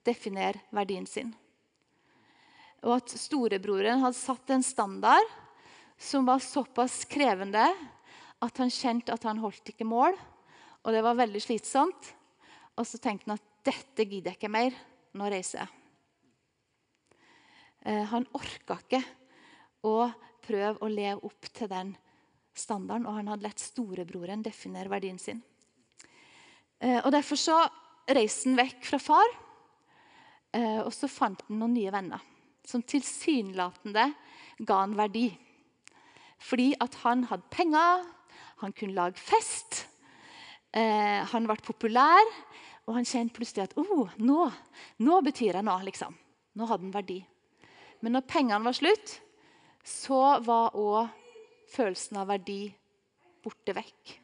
definere 0.07 0.69
verdien 0.71 1.11
sin. 1.11 1.35
Og 2.87 2.97
at 2.97 3.13
storebroren 3.21 4.01
hadde 4.01 4.17
satt 4.17 4.53
en 4.55 4.65
standard 4.65 5.35
som 6.01 6.25
var 6.29 6.41
såpass 6.41 7.03
krevende 7.11 7.67
at 8.41 8.61
han 8.63 8.73
kjente 8.73 9.13
at 9.13 9.27
han 9.29 9.41
holdt 9.43 9.73
ikke 9.73 9.89
mål. 9.89 10.17
Og 10.81 10.95
det 10.95 11.03
var 11.05 11.19
veldig 11.19 11.43
slitsomt. 11.45 12.15
Og 12.81 12.87
så 12.89 13.01
tenkte 13.03 13.29
han 13.29 13.37
at 13.37 13.49
dette 13.69 14.07
gidder 14.07 14.33
jeg 14.33 14.41
ikke 14.41 14.53
mer. 14.53 14.77
Nå 15.13 15.29
reiser 15.29 15.65
jeg. 15.65 15.77
Eh, 17.85 18.05
han 18.09 18.29
orka 18.37 18.79
ikke 18.81 19.03
å 19.89 20.11
prøve 20.45 20.81
å 20.85 20.89
leve 20.93 21.21
opp 21.29 21.49
til 21.53 21.69
den 21.71 21.95
standarden, 22.57 23.07
og 23.09 23.17
han 23.17 23.31
hadde 23.31 23.47
latt 23.47 23.63
storebroren 23.63 24.45
definere 24.45 24.93
verdien 24.93 25.21
sin. 25.21 25.41
Eh, 26.81 26.99
og 27.01 27.11
Derfor 27.13 27.41
så 27.41 27.57
reiste 28.11 28.51
han 28.51 28.59
vekk 28.59 28.85
fra 28.89 29.01
far, 29.01 29.33
eh, 30.57 30.81
og 30.81 30.93
så 30.97 31.09
fant 31.09 31.45
han 31.49 31.61
noen 31.61 31.77
nye 31.77 31.93
venner. 31.95 32.30
Som 32.71 32.85
tilsynelatende 32.87 34.07
ga 34.63 34.81
han 34.85 34.97
verdi. 34.99 35.29
Fordi 36.41 36.71
at 36.81 36.95
han 37.03 37.27
hadde 37.29 37.51
penger, 37.53 38.05
han 38.63 38.75
kunne 38.77 38.97
lage 38.97 39.19
fest, 39.19 39.85
han 40.73 41.49
ble 41.49 41.57
populær. 41.67 42.31
Og 42.89 42.97
han 42.97 43.07
kjente 43.07 43.37
plutselig 43.37 43.69
at 43.69 43.77
oh, 43.79 44.09
nå, 44.19 44.47
nå 45.05 45.21
betyr 45.23 45.59
jeg 45.59 45.67
noe. 45.67 45.83
liksom. 45.87 46.15
Nå 46.59 46.67
hadde 46.67 46.89
han 46.89 46.95
verdi. 46.95 47.21
Men 48.03 48.17
når 48.17 48.27
pengene 48.27 48.67
var 48.67 48.75
slutt, 48.75 49.13
så 49.85 50.41
var 50.43 50.75
òg 50.79 51.13
følelsen 51.71 52.19
av 52.19 52.31
verdi 52.33 52.65
borte 53.45 53.77
vekk. 53.77 54.17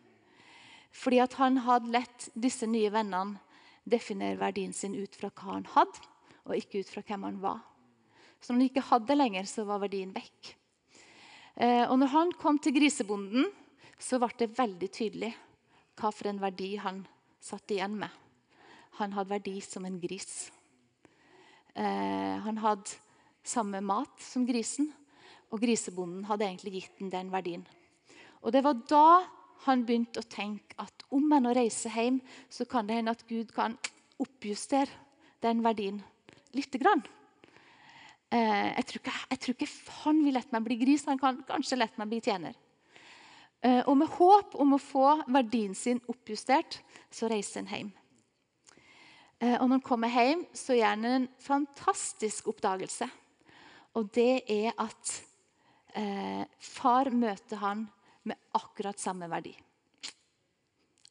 Fordi 0.96 1.20
at 1.22 1.36
han 1.38 1.60
hadde 1.66 1.92
lett 1.94 2.28
disse 2.34 2.66
nye 2.66 2.90
vennene 2.90 3.38
definere 3.86 4.40
verdien 4.40 4.72
sin 4.74 4.96
ut 4.96 5.14
fra 5.14 5.30
hva 5.30 5.58
han 5.58 5.68
hadde, 5.76 6.00
og 6.48 6.56
ikke 6.58 6.82
ut 6.82 6.90
fra 6.90 7.04
hvem 7.06 7.28
han 7.28 7.38
var. 7.44 7.60
Så 8.46 8.54
når 8.54 8.60
han 8.60 8.68
ikke 8.68 8.86
hadde 8.92 9.14
lenger, 9.16 9.46
så 9.50 9.64
var 9.66 9.80
verdien 9.82 10.12
vekk. 10.14 10.52
Eh, 11.58 11.82
og 11.90 11.96
når 11.98 12.12
han 12.12 12.28
kom 12.38 12.60
til 12.62 12.76
grisebonden, 12.76 13.48
så 13.98 14.20
ble 14.22 14.28
det 14.38 14.54
veldig 14.54 14.88
tydelig 14.94 15.32
hva 15.98 16.12
for 16.14 16.30
en 16.30 16.38
verdi 16.38 16.76
han 16.78 17.00
satt 17.42 17.74
igjen 17.74 17.96
med. 17.98 18.12
Han 19.00 19.16
hadde 19.16 19.32
verdi 19.32 19.56
som 19.66 19.88
en 19.88 19.96
gris. 19.98 20.52
Eh, 21.74 22.36
han 22.46 22.62
hadde 22.62 23.00
samme 23.42 23.82
mat 23.82 24.14
som 24.22 24.46
grisen, 24.46 24.92
og 25.50 25.64
grisebonden 25.66 26.22
hadde 26.30 26.46
egentlig 26.46 26.76
gitt 26.76 27.02
ham 27.02 27.10
den 27.10 27.34
verdien. 27.34 27.66
Og 28.46 28.54
Det 28.54 28.62
var 28.62 28.78
da 28.86 29.08
han 29.66 29.82
begynte 29.88 30.22
å 30.22 30.30
tenke 30.30 30.78
at 30.78 31.02
om 31.10 31.26
jeg 31.34 31.42
nå 31.42 31.58
reiser 31.58 31.98
hjem, 31.98 32.22
så 32.46 32.62
kan 32.62 32.86
det 32.86 33.00
hende 33.00 33.18
at 33.18 33.26
Gud 33.26 33.50
kan 33.50 33.74
oppjustere 34.22 35.02
den 35.42 35.66
verdien 35.66 35.98
lite 36.54 36.78
grann. 36.78 37.02
Eh, 38.30 38.68
jeg, 38.76 38.86
tror 38.86 39.02
ikke, 39.02 39.18
jeg, 39.30 39.40
tror 39.42 39.54
ikke, 39.54 39.72
han 40.02 40.22
vil 40.24 40.34
la 40.34 40.42
meg 40.56 40.64
bli 40.66 40.78
gris, 40.80 41.04
han 41.06 41.20
kan 41.20 41.42
kanskje 41.46 41.78
la 41.78 41.88
meg 42.00 42.10
bli 42.10 42.22
tjener. 42.24 42.56
Eh, 43.62 43.82
og 43.86 43.96
med 43.98 44.10
håp 44.16 44.56
om 44.60 44.74
å 44.76 44.82
få 44.82 45.06
verdien 45.32 45.74
sin 45.74 46.02
oppjustert, 46.10 46.80
så 47.10 47.30
reiser 47.30 47.64
han 47.64 47.70
hjem. 47.72 47.92
Eh, 49.38 49.56
og 49.60 49.68
når 49.68 49.78
han 49.78 49.84
kommer 49.84 50.12
hjem, 50.12 50.44
så 50.56 50.76
gjør 50.76 50.92
han 50.94 51.08
en 51.10 51.28
fantastisk 51.42 52.50
oppdagelse. 52.52 53.08
Og 53.96 54.10
det 54.12 54.44
er 54.52 54.74
at 54.76 55.14
eh, 55.96 56.44
far 56.60 57.10
møter 57.12 57.60
han 57.62 57.86
med 58.26 58.36
akkurat 58.58 59.00
samme 59.00 59.28
verdi. 59.30 59.54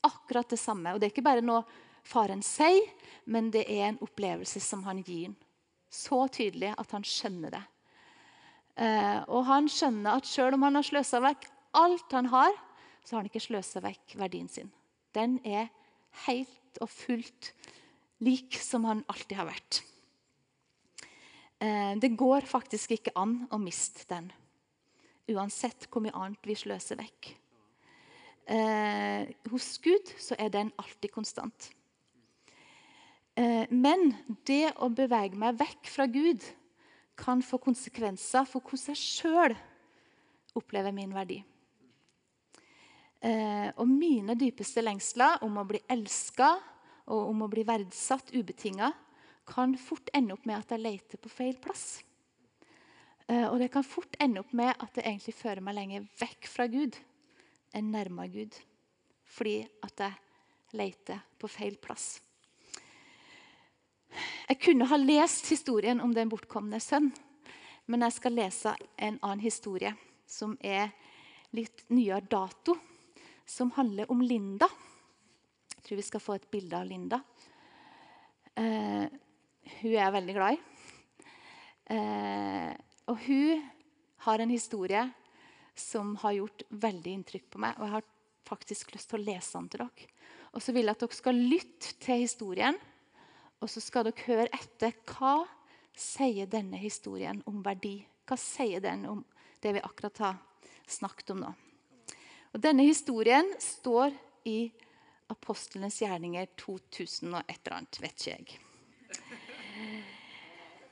Akkurat 0.06 0.52
det 0.52 0.62
samme. 0.62 0.94
Og 0.94 1.02
det 1.02 1.10
er 1.10 1.16
ikke 1.16 1.26
bare 1.26 1.46
noe 1.46 1.64
faren 2.06 2.44
sier, 2.46 2.92
men 3.26 3.50
det 3.54 3.66
er 3.72 3.90
en 3.90 4.04
opplevelse 4.06 4.62
som 4.62 4.84
han 4.86 5.02
gir 5.06 5.30
ham. 5.30 5.40
Så 5.96 6.26
tydelig 6.36 6.74
at 6.76 6.92
han 6.96 7.06
skjønner 7.08 7.56
det. 7.56 7.64
Eh, 8.76 9.22
og 9.32 9.46
han 9.48 9.70
skjønner 9.72 10.20
at 10.20 10.28
selv 10.28 10.58
om 10.58 10.66
han 10.68 10.76
har 10.76 10.86
sløsa 10.86 11.22
vekk 11.24 11.48
alt 11.80 12.16
han 12.16 12.28
har, 12.32 12.52
så 13.06 13.16
har 13.16 13.24
han 13.24 13.30
ikke 13.30 13.44
sløsa 13.46 13.82
vekk 13.84 14.18
verdien 14.20 14.50
sin. 14.52 14.72
Den 15.16 15.38
er 15.48 15.70
helt 16.26 16.82
og 16.84 16.92
fullt 16.92 17.54
lik 18.26 18.58
som 18.60 18.88
han 18.88 19.04
alltid 19.12 19.38
har 19.40 19.48
vært. 19.48 19.82
Eh, 21.64 21.94
det 22.02 22.16
går 22.20 22.48
faktisk 22.50 22.98
ikke 22.98 23.16
an 23.20 23.46
å 23.54 23.60
miste 23.62 24.04
den, 24.12 24.28
uansett 25.32 25.88
hvor 25.90 26.04
mye 26.04 26.16
annet 26.16 26.48
vi 26.48 26.58
sløser 26.60 27.00
vekk. 27.00 27.32
Eh, 28.46 29.32
hos 29.50 29.72
Gud 29.82 30.12
så 30.22 30.36
er 30.38 30.52
den 30.54 30.74
alltid 30.78 31.14
konstant. 31.16 31.72
Eh, 33.36 33.66
men 33.70 34.14
det 34.48 34.74
å 34.80 34.90
bevege 34.90 35.38
meg 35.40 35.60
vekk 35.60 35.92
fra 35.92 36.08
Gud 36.08 36.44
kan 37.20 37.44
få 37.44 37.60
konsekvenser 37.64 38.48
for 38.48 38.64
hvordan 38.64 38.96
jeg 38.96 39.02
sjøl 39.02 39.56
opplever 40.56 40.96
min 40.96 41.14
verdi. 41.16 41.42
Og 43.26 43.88
mine 43.90 44.36
dypeste 44.38 44.84
lengsler 44.84 45.42
om 45.42 45.56
å 45.58 45.64
bli 45.66 45.80
elska 45.90 46.50
og 47.10 47.32
om 47.32 47.42
å 47.42 47.48
bli 47.50 47.64
verdsatt 47.66 48.30
ubetinga, 48.36 48.92
kan 49.46 49.76
fort 49.78 50.10
ende 50.14 50.36
opp 50.36 50.46
med 50.46 50.60
at 50.60 50.74
jeg 50.74 50.84
leter 50.84 51.22
på 51.22 51.30
feil 51.30 51.58
plass. 51.62 52.04
Eh, 53.28 53.46
og 53.50 53.60
det 53.62 53.72
kan 53.74 53.86
fort 53.86 54.18
ende 54.22 54.42
opp 54.42 54.54
med 54.58 54.74
at 54.74 54.94
det 54.98 55.06
egentlig 55.06 55.36
fører 55.38 55.64
meg 55.66 55.78
lenger 55.78 56.08
vekk 56.20 56.50
fra 56.50 56.68
Gud 56.70 56.98
enn 57.76 57.92
nærmere 57.94 58.32
Gud. 58.34 58.58
Fordi 59.26 59.60
at 59.86 60.06
jeg 60.06 60.78
leter 60.78 61.22
på 61.42 61.50
feil 61.50 61.78
plass. 61.82 62.20
Jeg 64.50 64.60
kunne 64.62 64.88
ha 64.90 64.98
lest 65.00 65.50
historien 65.52 66.02
om 66.04 66.14
den 66.16 66.30
bortkomne 66.32 66.80
sønn, 66.84 67.12
men 67.86 68.06
jeg 68.08 68.16
skal 68.18 68.38
lese 68.38 68.76
en 68.98 69.20
annen 69.22 69.44
historie 69.44 69.94
som 70.26 70.56
er 70.62 70.90
litt 71.56 71.86
nyere 71.94 72.26
dato, 72.30 72.76
som 73.46 73.72
handler 73.76 74.10
om 74.12 74.24
Linda 74.26 74.68
Jeg 75.76 75.84
tror 75.86 76.00
vi 76.00 76.08
skal 76.08 76.24
få 76.24 76.36
et 76.36 76.48
bilde 76.50 76.78
av 76.80 76.88
Linda. 76.90 77.20
Eh, 78.58 79.06
hun 79.82 79.92
er 79.92 80.00
jeg 80.00 80.16
veldig 80.16 80.34
glad 80.34 80.56
i. 80.56 80.64
Eh, 81.94 82.72
og 83.06 83.22
hun 83.28 83.62
har 84.26 84.42
en 84.42 84.50
historie 84.50 85.04
som 85.78 86.16
har 86.24 86.40
gjort 86.40 86.66
veldig 86.70 87.14
inntrykk 87.20 87.48
på 87.54 87.62
meg. 87.62 87.78
Og 87.78 87.86
jeg 87.86 87.96
har 88.00 88.10
faktisk 88.50 88.96
lyst 88.96 89.12
til 89.12 89.20
å 89.20 89.26
lese 89.28 89.60
den 89.60 89.70
til 89.70 89.84
dere. 89.84 90.10
Og 90.56 90.64
så 90.64 90.74
vil 90.74 90.88
jeg 90.88 90.96
at 90.96 91.04
dere 91.04 91.20
skal 91.20 91.42
lytte 91.54 91.96
til 92.02 92.24
historien, 92.24 92.78
og 93.66 93.72
så 93.72 93.82
skal 93.82 94.06
dere 94.06 94.26
høre 94.28 94.50
etter 94.54 94.94
hva 95.10 95.40
sier 95.98 96.46
denne 96.46 96.78
historien 96.78 97.40
om 97.50 97.64
verdi. 97.66 97.98
Hva 98.30 98.38
sier 98.38 98.84
den 98.84 99.08
om 99.10 99.24
det 99.64 99.72
vi 99.74 99.82
akkurat 99.82 100.22
har 100.22 100.36
snakket 100.86 101.34
om 101.34 101.42
nå? 101.42 101.50
Og 102.54 102.62
Denne 102.62 102.86
historien 102.86 103.50
står 103.60 104.14
i 104.48 104.70
Apostlenes 105.34 105.98
gjerninger 106.04 106.52
2000 106.62 107.34
og 107.34 107.42
et 107.50 107.58
eller 107.58 107.80
annet, 107.80 108.00
vet 108.04 108.14
ikke 108.22 108.36
jeg. 108.36 108.62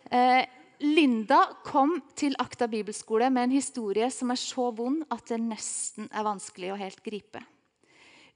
Eh, 0.09 0.41
Linda 0.83 1.43
kom 1.63 1.99
til 2.17 2.33
Akta 2.41 2.65
bibelskole 2.67 3.29
med 3.29 3.47
en 3.47 3.55
historie 3.59 4.09
som 4.11 4.33
er 4.33 4.41
så 4.41 4.71
vond 4.75 5.05
at 5.13 5.29
det 5.29 5.39
nesten 5.45 6.09
er 6.09 6.25
vanskelig 6.25 6.73
å 6.73 6.79
helt 6.81 7.05
gripe. 7.05 7.43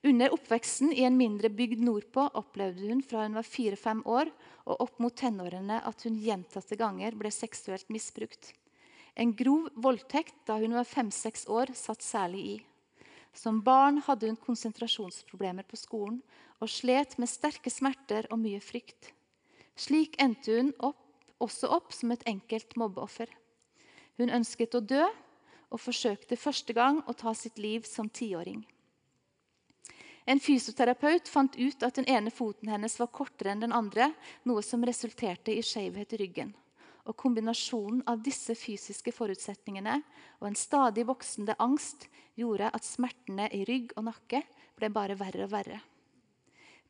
Under 0.08 0.32
oppveksten 0.32 0.94
i 0.96 1.04
en 1.04 1.18
mindre 1.20 1.50
bygd 1.52 1.82
nordpå 1.84 2.30
opplevde 2.40 2.86
hun 2.88 3.02
fra 3.04 3.26
hun 3.26 3.34
var 3.36 3.44
fire-fem 3.44 4.00
år 4.08 4.30
og 4.64 4.84
opp 4.86 5.02
mot 5.04 5.16
tenårene 5.20 5.82
at 5.90 6.06
hun 6.08 6.16
gjentatte 6.24 6.78
ganger 6.80 7.18
ble 7.20 7.32
seksuelt 7.34 7.90
misbrukt. 7.92 8.54
En 9.20 9.34
grov 9.36 9.68
voldtekt 9.76 10.38
da 10.48 10.56
hun 10.62 10.78
var 10.78 10.88
fem-seks 10.88 11.44
år, 11.52 11.74
satt 11.76 12.06
særlig 12.06 12.44
i. 12.54 12.56
Som 13.36 13.60
barn 13.66 14.00
hadde 14.06 14.30
hun 14.32 14.40
konsentrasjonsproblemer 14.46 15.68
på 15.68 15.82
skolen 15.82 16.22
og 16.64 16.72
slet 16.72 17.18
med 17.20 17.28
sterke 17.28 17.74
smerter 17.74 18.32
og 18.32 18.40
mye 18.46 18.64
frykt. 18.64 19.12
Slik 19.76 20.16
endte 20.24 20.56
hun 20.56 20.72
opp 20.80 21.04
også 21.44 21.68
opp 21.82 21.92
som 21.92 22.16
et 22.16 22.24
enkelt 22.32 22.80
mobbeoffer. 22.80 23.28
Hun 24.16 24.32
ønsket 24.40 24.80
å 24.80 24.86
dø 24.96 25.04
og 25.04 25.84
forsøkte 25.84 26.40
første 26.40 26.72
gang 26.80 27.04
å 27.04 27.18
ta 27.18 27.36
sitt 27.36 27.60
liv 27.60 27.84
som 27.84 28.08
tiåring. 28.08 28.64
En 30.28 30.42
fysioterapeut 30.44 31.30
fant 31.32 31.56
ut 31.56 31.84
at 31.88 31.96
den 31.96 32.08
ene 32.12 32.32
foten 32.36 32.68
hennes 32.68 32.98
var 33.00 33.08
kortere 33.16 33.54
enn 33.54 33.62
den 33.64 33.76
andre, 33.76 34.10
noe 34.44 34.64
som 34.66 34.84
resulterte 34.84 35.54
i 35.56 35.64
skjevhet 35.64 36.16
i 36.18 36.20
ryggen. 36.20 36.50
Og 37.08 37.16
Kombinasjonen 37.16 38.02
av 38.12 38.20
disse 38.26 38.52
fysiske 38.60 39.14
forutsetningene 39.16 40.02
og 40.42 40.50
en 40.50 40.58
stadig 40.60 41.06
voksende 41.08 41.56
angst 41.64 42.10
gjorde 42.36 42.68
at 42.76 42.84
smertene 42.84 43.48
i 43.56 43.62
rygg 43.70 43.94
og 43.96 44.10
nakke 44.10 44.42
ble 44.76 44.90
bare 44.92 45.16
verre 45.16 45.46
og 45.48 45.54
verre. 45.54 45.80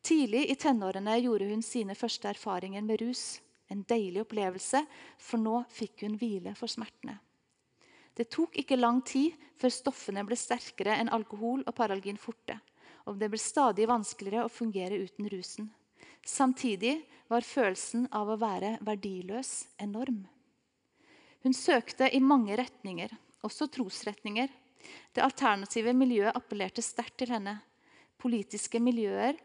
Tidlig 0.01 0.47
i 0.49 0.55
tenårene 0.57 1.19
gjorde 1.21 1.51
hun 1.51 1.61
sine 1.61 1.93
første 1.99 2.31
erfaringer 2.31 2.81
med 2.81 3.03
rus. 3.03 3.37
En 3.69 3.83
deilig 3.85 4.23
opplevelse, 4.23 4.81
for 5.19 5.37
nå 5.43 5.59
fikk 5.69 6.07
hun 6.07 6.17
hvile 6.17 6.55
for 6.57 6.71
smertene. 6.71 7.19
Det 8.17 8.31
tok 8.33 8.57
ikke 8.57 8.79
lang 8.79 9.03
tid 9.05 9.35
før 9.61 9.73
stoffene 9.75 10.23
ble 10.25 10.37
sterkere 10.39 10.95
enn 10.97 11.11
alkohol 11.13 11.61
og 11.67 11.75
paralgin 11.77 12.17
forte, 12.17 12.55
og 13.07 13.19
det 13.19 13.29
ble 13.31 13.39
stadig 13.41 13.87
vanskeligere 13.89 14.45
å 14.45 14.51
fungere 14.51 14.99
uten 14.99 15.29
rusen. 15.31 15.69
Samtidig 16.27 16.99
var 17.31 17.45
følelsen 17.47 18.07
av 18.11 18.29
å 18.31 18.39
være 18.39 18.75
verdiløs 18.83 19.53
enorm. 19.83 20.25
Hun 21.43 21.55
søkte 21.55 22.09
i 22.11 22.19
mange 22.19 22.57
retninger, 22.59 23.13
også 23.45 23.69
trosretninger. 23.71 24.49
Det 25.15 25.23
alternative 25.23 25.93
miljøet 25.95 26.35
appellerte 26.35 26.83
sterkt 26.83 27.19
til 27.21 27.31
henne. 27.31 27.57
Politiske 28.19 28.81
miljøer 28.83 29.37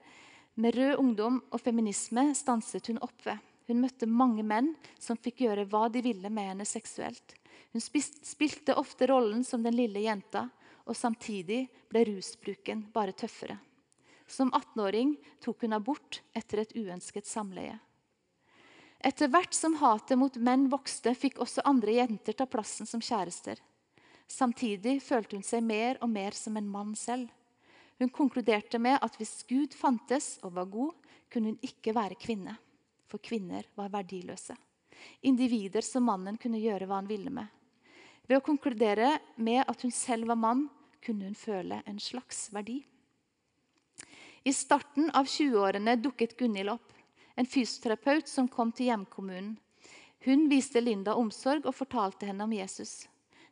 med 0.54 0.74
rød 0.76 0.98
ungdom 0.98 1.38
og 1.50 1.60
feminisme 1.62 2.32
stanset 2.36 2.90
hun 2.90 3.00
opp 3.04 3.26
ved. 3.26 3.38
Hun 3.70 3.78
møtte 3.84 4.08
mange 4.10 4.42
menn 4.42 4.72
som 5.00 5.18
fikk 5.20 5.44
gjøre 5.44 5.68
hva 5.70 5.86
de 5.92 6.02
ville 6.04 6.30
med 6.30 6.50
henne 6.50 6.66
seksuelt. 6.66 7.36
Hun 7.72 7.80
spilte 7.80 8.74
ofte 8.76 9.06
rollen 9.08 9.44
som 9.46 9.62
den 9.62 9.76
lille 9.78 10.02
jenta, 10.02 10.48
og 10.86 10.96
samtidig 10.96 11.66
ble 11.90 12.04
rusbruken 12.08 12.86
bare 12.94 13.14
tøffere. 13.16 13.58
Som 14.26 14.52
18-åring 14.52 15.16
tok 15.44 15.64
hun 15.64 15.76
abort 15.76 16.22
etter 16.36 16.62
et 16.62 16.74
uønsket 16.78 17.28
samleie. 17.28 17.78
Etter 19.02 19.28
hvert 19.28 19.54
som 19.54 19.76
hatet 19.80 20.18
mot 20.18 20.36
menn 20.38 20.68
vokste, 20.70 21.14
fikk 21.18 21.40
også 21.42 21.64
andre 21.66 21.98
jenter 21.98 22.38
ta 22.38 22.46
plassen 22.46 22.86
som 22.86 23.02
kjærester. 23.02 23.58
Samtidig 24.30 25.00
følte 25.02 25.36
hun 25.36 25.44
seg 25.44 25.64
mer 25.66 25.98
og 26.00 26.12
mer 26.12 26.36
som 26.38 26.56
en 26.56 26.70
mann 26.70 26.94
selv. 26.96 27.28
Hun 27.98 28.10
konkluderte 28.14 28.78
med 28.78 29.02
at 29.02 29.18
hvis 29.18 29.42
Gud 29.50 29.74
fantes 29.76 30.36
og 30.46 30.54
var 30.56 30.70
god, 30.70 30.94
kunne 31.32 31.52
hun 31.52 31.66
ikke 31.66 31.94
være 31.96 32.18
kvinne 32.20 32.56
for 33.12 33.20
kvinner 33.20 33.66
var 33.76 33.92
verdiløse. 33.92 34.56
Individer 35.28 35.84
som 35.84 36.06
mannen 36.08 36.38
kunne 36.40 36.60
gjøre 36.62 36.88
hva 36.88 37.02
han 37.02 37.10
ville 37.10 37.32
med. 37.32 37.48
Ved 38.28 38.38
å 38.38 38.44
konkludere 38.44 39.16
med 39.36 39.64
at 39.66 39.82
hun 39.82 39.92
selv 39.94 40.30
var 40.30 40.38
mann, 40.38 40.66
kunne 41.02 41.26
hun 41.26 41.38
føle 41.38 41.80
en 41.86 41.98
slags 42.00 42.46
verdi. 42.54 42.78
I 44.42 44.52
starten 44.54 45.10
av 45.14 45.26
20-årene 45.30 45.96
dukket 46.02 46.36
Gunhild 46.38 46.72
opp, 46.72 46.92
en 47.34 47.48
fysioterapeut 47.48 48.28
som 48.28 48.48
kom 48.50 48.72
til 48.74 48.90
hjemkommunen. 48.90 49.56
Hun 50.22 50.46
viste 50.50 50.82
Linda 50.82 51.16
omsorg 51.18 51.66
og 51.66 51.74
fortalte 51.74 52.28
henne 52.28 52.46
om 52.46 52.54
Jesus. 52.54 53.08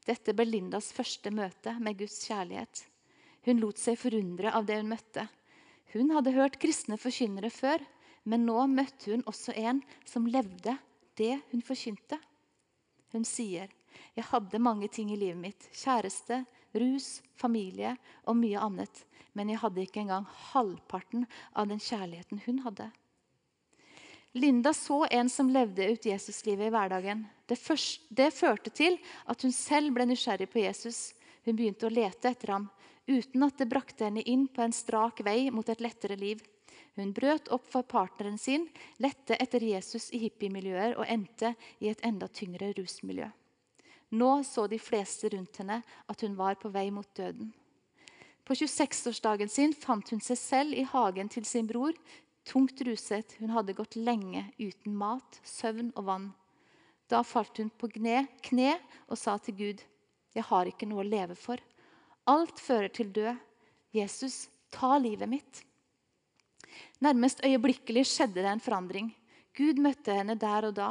Dette 0.07 0.35
ble 0.35 0.47
Lindas 0.47 0.93
første 0.95 1.33
møte 1.35 1.75
med 1.83 1.99
Guds 1.99 2.21
kjærlighet. 2.29 2.85
Hun 3.47 3.63
lot 3.63 3.79
seg 3.81 3.99
forundre 3.99 4.53
av 4.55 4.67
det 4.69 4.79
hun 4.81 4.91
møtte. 4.93 5.27
Hun 5.95 6.13
hadde 6.15 6.35
hørt 6.37 6.61
kristne 6.63 6.99
forkynnere 7.01 7.51
før, 7.51 7.83
men 8.23 8.47
nå 8.47 8.67
møtte 8.71 9.11
hun 9.11 9.27
også 9.31 9.55
en 9.59 9.83
som 10.07 10.29
levde 10.31 10.77
det 11.19 11.41
hun 11.51 11.65
forkynte. 11.65 12.21
Hun 13.11 13.27
sier, 13.27 13.71
'Jeg 14.17 14.25
hadde 14.31 14.59
mange 14.59 14.89
ting 14.89 15.13
i 15.13 15.17
livet 15.17 15.41
mitt. 15.41 15.69
Kjæreste, 15.73 16.45
rus, 16.75 17.23
familie 17.35 17.97
og 18.25 18.37
mye 18.37 18.59
annet. 18.59 19.05
Men 19.35 19.49
jeg 19.49 19.59
hadde 19.63 19.83
ikke 19.83 20.01
engang 20.01 20.27
halvparten 20.53 21.27
av 21.55 21.69
den 21.69 21.79
kjærligheten 21.79 22.43
hun 22.47 22.59
hadde.' 22.67 22.91
Linda 24.33 24.73
så 24.73 25.07
en 25.11 25.29
som 25.29 25.49
levde 25.51 25.89
ut 25.91 26.07
Jesuslivet 26.07 26.69
i 26.69 26.71
hverdagen. 26.71 27.25
Det, 27.47 27.59
først, 27.59 28.05
det 28.15 28.31
førte 28.31 28.71
til 28.71 28.99
at 29.27 29.43
hun 29.43 29.51
selv 29.51 29.91
ble 29.97 30.07
nysgjerrig 30.07 30.47
på 30.53 30.63
Jesus. 30.63 31.15
Hun 31.43 31.57
begynte 31.59 31.89
å 31.89 31.91
lete 31.91 32.31
etter 32.31 32.53
ham, 32.55 32.69
uten 33.11 33.43
at 33.43 33.59
det 33.59 33.67
brakte 33.67 34.07
henne 34.07 34.23
inn 34.23 34.47
på 34.47 34.63
en 34.63 34.75
strak 34.77 35.25
vei 35.27 35.51
mot 35.51 35.67
et 35.69 35.83
lettere 35.83 36.15
liv. 36.21 36.45
Hun 36.95 37.11
brøt 37.17 37.51
opp 37.51 37.67
for 37.73 37.83
partneren 37.83 38.39
sin, 38.39 38.69
lette 39.03 39.35
etter 39.41 39.65
Jesus 39.67 40.11
i 40.15 40.23
hippiemiljøer 40.27 40.95
og 40.99 41.11
endte 41.11 41.55
i 41.81 41.91
et 41.91 42.03
enda 42.07 42.29
tyngre 42.31 42.71
rusmiljø. 42.79 43.27
Nå 44.11 44.31
så 44.45 44.67
de 44.67 44.79
fleste 44.83 45.31
rundt 45.31 45.61
henne 45.63 45.81
at 46.11 46.23
hun 46.25 46.35
var 46.39 46.59
på 46.59 46.71
vei 46.75 46.89
mot 46.91 47.09
døden. 47.15 47.53
På 48.45 48.57
26-årsdagen 48.59 49.49
sin 49.49 49.75
fant 49.77 50.09
hun 50.11 50.23
seg 50.25 50.39
selv 50.39 50.75
i 50.75 50.83
hagen 50.83 51.29
til 51.31 51.45
sin 51.47 51.69
bror, 51.71 51.95
tungt 52.43 52.81
ruset. 52.83 53.37
Hun 53.39 53.53
hadde 53.55 53.77
gått 53.79 53.95
lenge 53.95 54.49
uten 54.59 54.97
mat, 54.99 55.39
søvn 55.47 55.93
og 55.95 56.09
vann. 56.09 56.29
Da 57.11 57.23
falt 57.27 57.59
hun 57.63 57.71
på 57.71 57.91
kne, 57.95 58.25
kne 58.43 58.75
og 59.07 59.19
sa 59.19 59.37
til 59.39 59.55
Gud, 59.55 59.83
'Jeg 60.35 60.45
har 60.47 60.67
ikke 60.67 60.87
noe 60.87 61.03
å 61.03 61.11
leve 61.11 61.35
for.' 61.35 61.63
Alt 62.27 62.61
fører 62.61 62.89
til 62.89 63.11
død. 63.13 63.39
Jesus, 63.93 64.49
ta 64.71 64.99
livet 64.99 65.29
mitt. 65.29 65.65
Nærmest 67.01 67.43
øyeblikkelig 67.43 68.05
skjedde 68.07 68.43
det 68.43 68.51
en 68.53 68.63
forandring. 68.63 69.15
Gud 69.57 69.81
møtte 69.83 70.15
henne 70.15 70.39
der 70.39 70.69
og 70.69 70.75
da. 70.75 70.91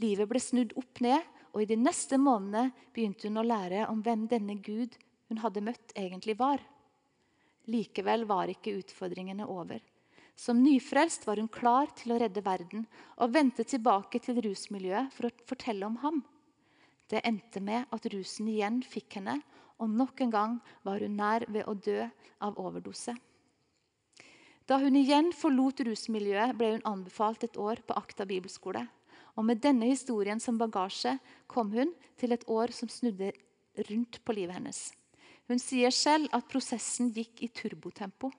Livet 0.00 0.28
ble 0.28 0.40
snudd 0.40 0.72
opp 0.76 1.00
ned, 1.04 1.20
og 1.54 1.62
i 1.62 1.68
de 1.70 1.78
neste 1.78 2.18
månedene 2.18 2.74
begynte 2.94 3.30
hun 3.30 3.38
å 3.38 3.46
lære 3.46 3.86
om 3.86 4.02
hvem 4.02 4.26
denne 4.30 4.58
Gud 4.58 4.96
hun 5.30 5.40
hadde 5.40 5.62
møtt, 5.64 5.94
egentlig 5.96 6.34
var. 6.38 6.60
Likevel 7.70 8.26
var 8.28 8.50
ikke 8.52 8.74
utfordringene 8.82 9.46
over. 9.48 9.80
Som 10.34 10.64
nyfrelst 10.64 11.28
var 11.28 11.38
hun 11.38 11.48
klar 11.48 11.92
til 11.94 12.12
å 12.12 12.18
redde 12.18 12.42
verden 12.44 12.88
og 13.22 13.32
vendte 13.36 13.64
tilbake 13.64 14.18
til 14.20 14.40
rusmiljøet 14.42 15.14
for 15.14 15.28
å 15.28 15.36
fortelle 15.46 15.86
om 15.86 16.00
ham. 16.02 16.24
Det 17.06 17.22
endte 17.22 17.62
med 17.62 17.86
at 17.94 18.08
rusen 18.10 18.48
igjen 18.50 18.82
fikk 18.82 19.20
henne, 19.20 19.38
og 19.78 19.90
nok 19.90 20.24
en 20.24 20.34
gang 20.34 20.58
var 20.86 21.02
hun 21.02 21.16
nær 21.18 21.46
ved 21.46 21.70
å 21.70 21.76
dø 21.78 22.02
av 22.42 22.58
overdose. 22.58 23.14
Da 24.66 24.78
hun 24.80 24.96
igjen 24.96 25.30
forlot 25.36 25.82
rusmiljøet, 25.86 26.54
ble 26.56 26.74
hun 26.76 26.86
anbefalt 26.88 27.44
et 27.44 27.58
år 27.60 27.82
på 27.84 27.96
Akta 28.00 28.24
bibelskole. 28.26 28.86
Og 29.34 29.44
Med 29.44 29.60
denne 29.62 29.88
historien 29.90 30.40
som 30.40 30.58
bagasje 30.58 31.18
kom 31.50 31.72
hun 31.74 31.90
til 32.20 32.32
et 32.32 32.44
år 32.48 32.70
som 32.72 32.88
snudde 32.88 33.32
rundt 33.88 34.20
på 34.24 34.32
livet 34.32 34.54
hennes. 34.54 34.92
Hun 35.50 35.58
sier 35.58 35.90
selv 35.90 36.30
at 36.32 36.46
prosessen 36.48 37.10
gikk 37.12 37.42
i 37.42 37.50
turbotempo. 37.50 38.30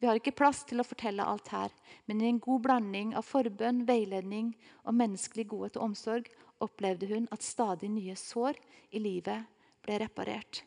Vi 0.00 0.08
har 0.08 0.18
ikke 0.18 0.34
plass 0.34 0.64
til 0.66 0.80
å 0.80 0.86
fortelle 0.86 1.24
alt 1.24 1.48
her, 1.52 1.70
men 2.08 2.20
i 2.20 2.28
en 2.28 2.40
god 2.42 2.64
blanding 2.64 3.12
av 3.14 3.26
forbønn, 3.28 3.84
veiledning 3.86 4.54
og 4.82 4.96
menneskelig 4.96 5.46
godhet 5.52 5.76
og 5.78 5.90
omsorg 5.90 6.30
opplevde 6.64 7.08
hun 7.12 7.28
at 7.32 7.44
stadig 7.44 7.90
nye 7.92 8.16
sår 8.18 8.58
i 8.96 9.02
livet 9.04 9.44
ble 9.84 10.00
reparert. 10.02 10.64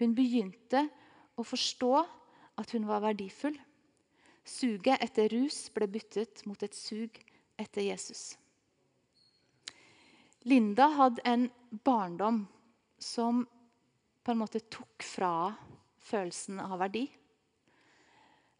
Hun 0.00 0.16
begynte 0.16 0.88
å 1.36 1.44
forstå 1.46 1.92
at 2.58 2.74
hun 2.74 2.88
var 2.88 3.04
verdifull 3.04 3.60
Suget 4.42 4.98
etter 5.04 5.30
rus 5.30 5.68
ble 5.70 5.86
byttet 5.86 6.42
mot 6.50 6.62
et 6.66 6.74
sug 6.74 7.18
etter 7.62 7.84
Jesus. 7.86 8.32
Linda 10.42 10.88
hadde 10.96 11.22
en 11.24 11.50
barndom 11.70 12.46
som 12.98 13.44
på 14.22 14.32
en 14.32 14.40
måte 14.40 14.62
tok 14.70 15.04
fra 15.06 15.52
følelsen 16.02 16.60
av 16.62 16.80
verdi. 16.82 17.04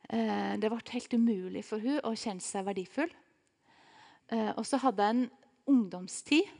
Eh, 0.08 0.54
det 0.58 0.70
ble 0.70 0.80
helt 0.94 1.14
umulig 1.14 1.64
for 1.66 1.82
hun 1.82 2.00
å 2.06 2.14
kjenne 2.18 2.42
seg 2.44 2.66
verdifull. 2.66 3.10
Eh, 4.30 4.50
og 4.54 4.64
så 4.66 4.78
hadde 4.82 5.08
hun 5.08 5.24
en 5.24 5.30
ungdomstid 5.72 6.50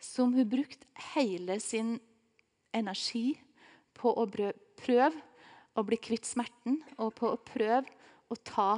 som 0.00 0.32
hun 0.36 0.48
brukte 0.48 0.86
hele 1.14 1.58
sin 1.60 1.96
energi 2.72 3.32
på 3.98 4.12
å 4.12 4.26
prøve 4.28 5.12
å 5.78 5.84
bli 5.86 5.98
kvitt 6.00 6.26
smerten 6.26 6.80
og 6.96 7.14
på 7.18 7.32
å 7.32 7.40
prøve 7.42 7.86
å 8.28 8.36
ta 8.44 8.72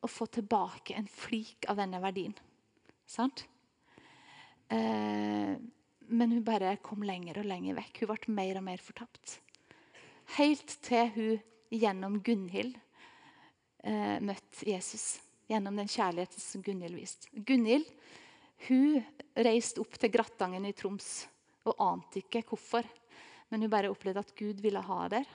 og 0.00 0.10
få 0.10 0.26
tilbake 0.32 0.96
en 0.96 1.08
flik 1.10 1.66
av 1.68 1.80
denne 1.80 2.00
verdien. 2.02 2.34
Sant? 3.06 3.44
Eh, 4.70 5.54
men 6.10 6.32
hun 6.32 6.44
bare 6.46 6.76
kom 6.82 7.02
lenger 7.06 7.40
og 7.42 7.48
lenger 7.50 7.78
vekk. 7.78 8.02
Hun 8.02 8.12
ble 8.12 8.36
mer 8.36 8.60
og 8.60 8.66
mer 8.66 8.82
fortapt. 8.82 9.38
Helt 10.36 10.76
til 10.86 11.10
hun 11.16 11.40
gjennom 11.70 12.20
Gunhild 12.26 12.76
eh, 13.82 14.18
møtte 14.22 14.68
Jesus. 14.68 15.18
Gjennom 15.50 15.78
den 15.78 15.90
kjærligheten 15.90 16.42
som 16.42 16.62
Gunhild 16.66 16.98
viste. 16.98 17.30
Gunhild 17.34 17.88
hun 18.68 19.00
reiste 19.40 19.80
opp 19.82 19.96
til 19.98 20.12
Grattangen 20.12 20.66
i 20.68 20.74
Troms 20.76 21.24
og 21.68 21.78
ante 21.82 22.20
ikke 22.20 22.44
hvorfor. 22.50 22.86
Men 23.50 23.64
hun 23.64 23.72
bare 23.72 23.90
opplevde 23.90 24.22
at 24.22 24.34
Gud 24.38 24.60
ville 24.62 24.82
ha 24.84 25.00
der. 25.10 25.26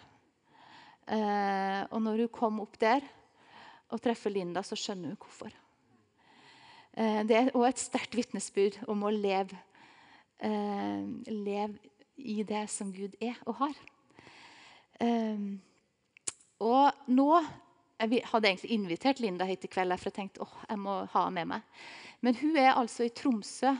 Eh, 1.06 1.82
og 1.91 2.00
når 2.02 2.26
hun 2.26 2.34
kom 2.34 2.63
opp 2.63 2.80
der 2.82 3.04
og 3.91 4.02
treffer 4.02 4.34
Linda, 4.34 4.63
så 4.65 4.78
skjønner 4.80 5.12
hun 5.12 5.19
hvorfor. 5.19 5.52
Eh, 6.96 7.22
det 7.28 7.36
er 7.36 7.52
òg 7.52 7.68
et 7.68 7.82
sterkt 7.82 8.16
vitnesbyrd 8.16 8.80
om 8.92 9.04
å 9.04 9.12
leve, 9.12 9.58
eh, 10.40 11.04
leve, 11.28 11.92
i 12.16 12.44
det 12.48 12.70
som 12.72 12.94
Gud 12.94 13.18
er 13.20 13.36
og 13.46 13.56
har. 13.56 13.76
Eh, 15.02 15.38
og 16.60 16.92
nå 17.08 17.46
Jeg 17.98 18.26
hadde 18.28 18.50
egentlig 18.50 18.72
invitert 18.72 19.20
Linda 19.22 19.46
hit 19.46 19.64
i 19.64 19.70
kveld, 19.72 19.98
for 19.98 20.10
jeg 20.10 20.16
tenkte 20.18 20.42
åh, 20.44 20.56
jeg 20.68 20.78
må 20.78 21.08
ha 21.08 21.30
med 21.30 21.48
meg. 21.48 21.62
Men 22.20 22.36
hun 22.36 22.58
er 22.58 22.74
altså 22.74 23.06
i 23.06 23.10
Tromsø 23.10 23.72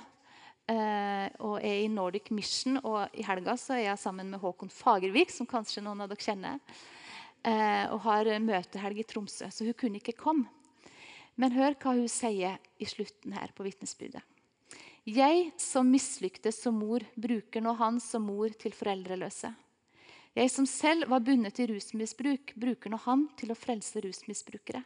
og 0.70 1.60
er 1.60 1.84
i 1.84 1.90
Nordic 1.92 2.32
Mission. 2.32 2.78
Og 2.78 3.10
i 3.12 3.22
helga 3.22 3.58
så 3.58 3.74
er 3.74 3.90
jeg 3.90 4.00
sammen 4.00 4.30
med 4.30 4.40
Håkon 4.40 4.72
Fagervik, 4.72 5.30
som 5.32 5.46
kanskje 5.46 5.84
noen 5.84 6.00
av 6.00 6.08
dere 6.08 6.24
kjenner. 6.24 6.60
Og 7.92 8.00
har 8.08 8.40
møtehelg 8.40 9.00
i 9.00 9.04
Tromsø, 9.04 9.52
så 9.52 9.68
hun 9.68 9.74
kunne 9.74 10.00
ikke 10.00 10.16
komme. 10.16 10.48
Men 11.36 11.56
hør 11.56 11.76
hva 11.82 11.96
hun 11.98 12.10
sier 12.12 12.60
i 12.80 12.88
slutten 12.88 13.36
her 13.36 13.52
på 13.56 13.66
vitnesbyrdet. 13.68 14.24
Jeg 15.06 15.52
som 15.62 15.92
mislyktes 15.92 16.58
som 16.64 16.80
mor, 16.82 17.04
bruker 17.14 17.62
nå 17.62 17.76
han 17.78 18.00
som 18.02 18.24
mor 18.26 18.50
til 18.58 18.74
foreldreløse. 18.74 19.52
Jeg 20.36 20.52
som 20.52 20.66
selv 20.68 21.08
var 21.12 21.22
bundet 21.24 21.56
til 21.56 21.70
rusmisbruk, 21.70 22.56
bruker 22.60 22.92
nå 22.92 22.98
han 23.06 23.28
til 23.38 23.54
å 23.54 23.58
frelse 23.60 24.02
rusmisbrukere. 24.04 24.82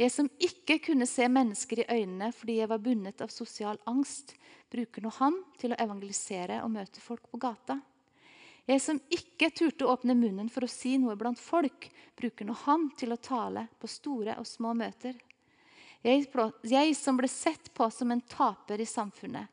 Jeg 0.00 0.12
som 0.14 0.28
ikke 0.40 0.78
kunne 0.86 1.08
se 1.10 1.26
mennesker 1.28 1.82
i 1.82 1.88
øynene 1.90 2.30
fordi 2.32 2.60
jeg 2.60 2.70
var 2.70 2.80
bundet 2.80 3.20
av 3.20 3.32
sosial 3.34 3.80
angst, 3.90 4.36
bruker 4.72 5.04
nå 5.04 5.10
han 5.18 5.36
til 5.60 5.74
å 5.74 5.80
evangelisere 5.82 6.62
og 6.64 6.72
møte 6.78 7.02
folk 7.04 7.26
på 7.28 7.42
gata. 7.42 7.80
Jeg 8.70 8.80
som 8.80 9.00
ikke 9.10 9.50
turte 9.50 9.84
å 9.84 9.96
åpne 9.96 10.14
munnen 10.14 10.48
for 10.52 10.64
å 10.64 10.70
si 10.70 10.94
noe 11.02 11.18
blant 11.18 11.40
folk, 11.42 11.90
bruker 12.16 12.46
nå 12.46 12.54
han 12.62 12.88
til 12.96 13.12
å 13.12 13.20
tale 13.20 13.66
på 13.82 13.90
store 13.90 14.38
og 14.38 14.46
små 14.46 14.72
møter. 14.78 15.18
Jeg, 16.02 16.96
som 16.98 17.18
ble 17.18 17.28
sett 17.30 17.70
på 17.74 17.86
som 17.94 18.10
en 18.10 18.20
taper 18.26 18.80
i 18.82 18.86
samfunnet, 18.88 19.46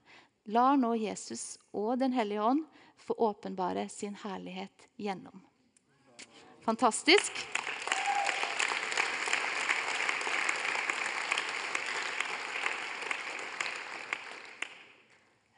lar 0.50 0.80
nå 0.82 0.96
Jesus 0.98 1.60
og 1.78 2.00
Den 2.02 2.16
hellige 2.16 2.42
ånd 2.42 2.64
få 2.98 3.14
åpenbare 3.14 3.86
sin 3.90 4.16
herlighet 4.24 4.90
gjennom. 4.98 5.44
Fantastisk. 6.66 7.38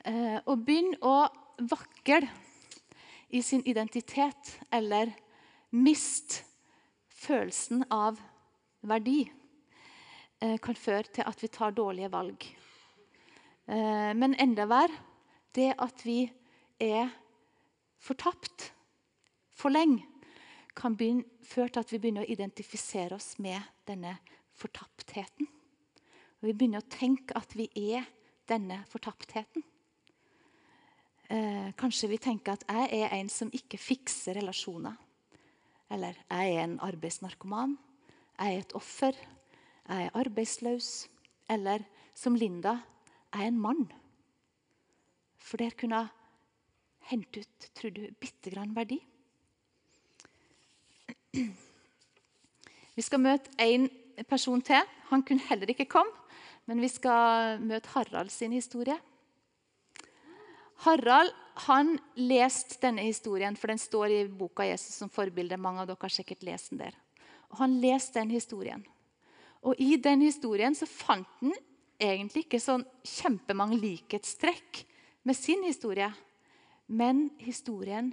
Eh, 0.03 0.39
og 0.43 0.63
begynn 0.65 0.95
å 0.99 1.29
vakle 1.71 2.25
i 3.31 3.41
sin 3.45 3.63
identitet 3.63 4.57
eller 4.73 5.13
mist 5.71 6.41
følelsen 7.21 7.85
av 7.87 8.19
verdi, 8.83 9.29
kan 10.41 10.75
føre 10.75 11.05
til 11.13 11.27
at 11.27 11.43
vi 11.43 11.47
tar 11.53 11.73
dårlige 11.77 12.11
valg. 12.11 12.45
Eh, 13.71 14.11
men 14.17 14.35
enda 14.41 14.65
verre 14.67 14.97
det 15.55 15.73
at 15.79 16.05
vi 16.05 16.23
er 16.81 17.11
fortapt 18.01 18.71
for 19.53 19.73
lenge, 19.73 20.05
kan 20.75 20.95
føre 20.95 21.69
til 21.69 21.83
at 21.83 21.91
vi 21.91 21.99
begynner 21.99 22.23
å 22.23 22.31
identifisere 22.31 23.17
oss 23.17 23.35
med 23.43 23.59
denne 23.85 24.15
fortaptheten. 24.55 25.49
Og 26.39 26.47
vi 26.47 26.53
begynner 26.55 26.81
å 26.81 26.89
tenke 26.89 27.35
at 27.37 27.51
vi 27.59 27.67
er 27.91 28.07
denne 28.49 28.79
fortaptheten. 28.89 29.65
Eh, 31.31 31.69
kanskje 31.77 32.09
vi 32.11 32.21
tenker 32.23 32.55
at 32.55 32.63
jeg 32.67 33.03
er 33.03 33.13
en 33.19 33.29
som 33.31 33.51
ikke 33.53 33.79
fikser 33.79 34.39
relasjoner. 34.39 34.95
Eller 35.91 36.15
jeg 36.31 36.55
er 36.55 36.63
en 36.63 36.79
arbeidsnarkoman. 36.83 37.77
Jeg 38.39 38.55
er 38.55 38.63
et 38.63 38.75
offer. 38.79 39.19
Jeg 39.91 40.07
er 40.07 40.15
arbeidsløs. 40.15 41.09
Eller 41.51 41.83
som 42.15 42.35
Linda 42.35 42.77
jeg 43.31 43.43
er 43.43 43.51
en 43.51 43.59
mann. 43.59 43.85
For 45.39 45.59
der 45.59 45.75
kunne 45.75 45.97
jeg 45.99 46.07
hente 47.11 47.43
ut 47.43 47.69
tror 47.75 47.93
du, 47.95 48.01
bitte 48.19 48.51
grann 48.53 48.75
verdi. 48.75 48.99
Vi 52.95 53.03
skal 53.03 53.23
møte 53.23 53.51
en 53.59 53.87
person 54.29 54.61
til. 54.61 54.83
Han 55.09 55.23
kunne 55.23 55.47
heller 55.49 55.71
ikke 55.71 55.89
komme. 55.91 56.11
Men 56.69 56.81
vi 56.83 56.87
skal 56.91 57.59
møte 57.63 57.89
Harald 57.95 58.29
sin 58.29 58.53
historie. 58.53 58.97
Harald 60.85 61.31
han 61.67 61.97
leste 62.15 62.79
denne 62.81 63.03
historien, 63.05 63.57
for 63.57 63.67
den 63.67 63.77
står 63.77 64.05
i 64.05 64.27
boka 64.27 64.63
'Jesus 64.63 64.95
som 64.95 65.09
forbilde'. 65.09 65.57
Mange 65.57 65.81
av 65.81 65.87
dere 65.87 65.97
har 66.01 66.09
sikkert 66.09 66.43
lest 66.43 66.69
den 66.69 66.79
der. 66.79 66.95
Og 67.49 67.57
Han 67.57 67.81
leste 67.81 68.19
den 68.19 68.31
historien. 68.31 68.85
Og 69.61 69.77
I 69.77 69.95
den 70.01 70.23
historien 70.25 70.75
så 70.77 70.87
fant 70.89 71.29
han 71.41 71.53
egentlig 72.01 72.47
ikke 72.47 72.61
sånn 72.61 72.83
kjempemange 73.05 73.77
likhetstrekk 73.81 74.81
med 75.27 75.37
sin 75.37 75.61
historie. 75.67 76.09
Men 76.89 77.27
historien 77.41 78.09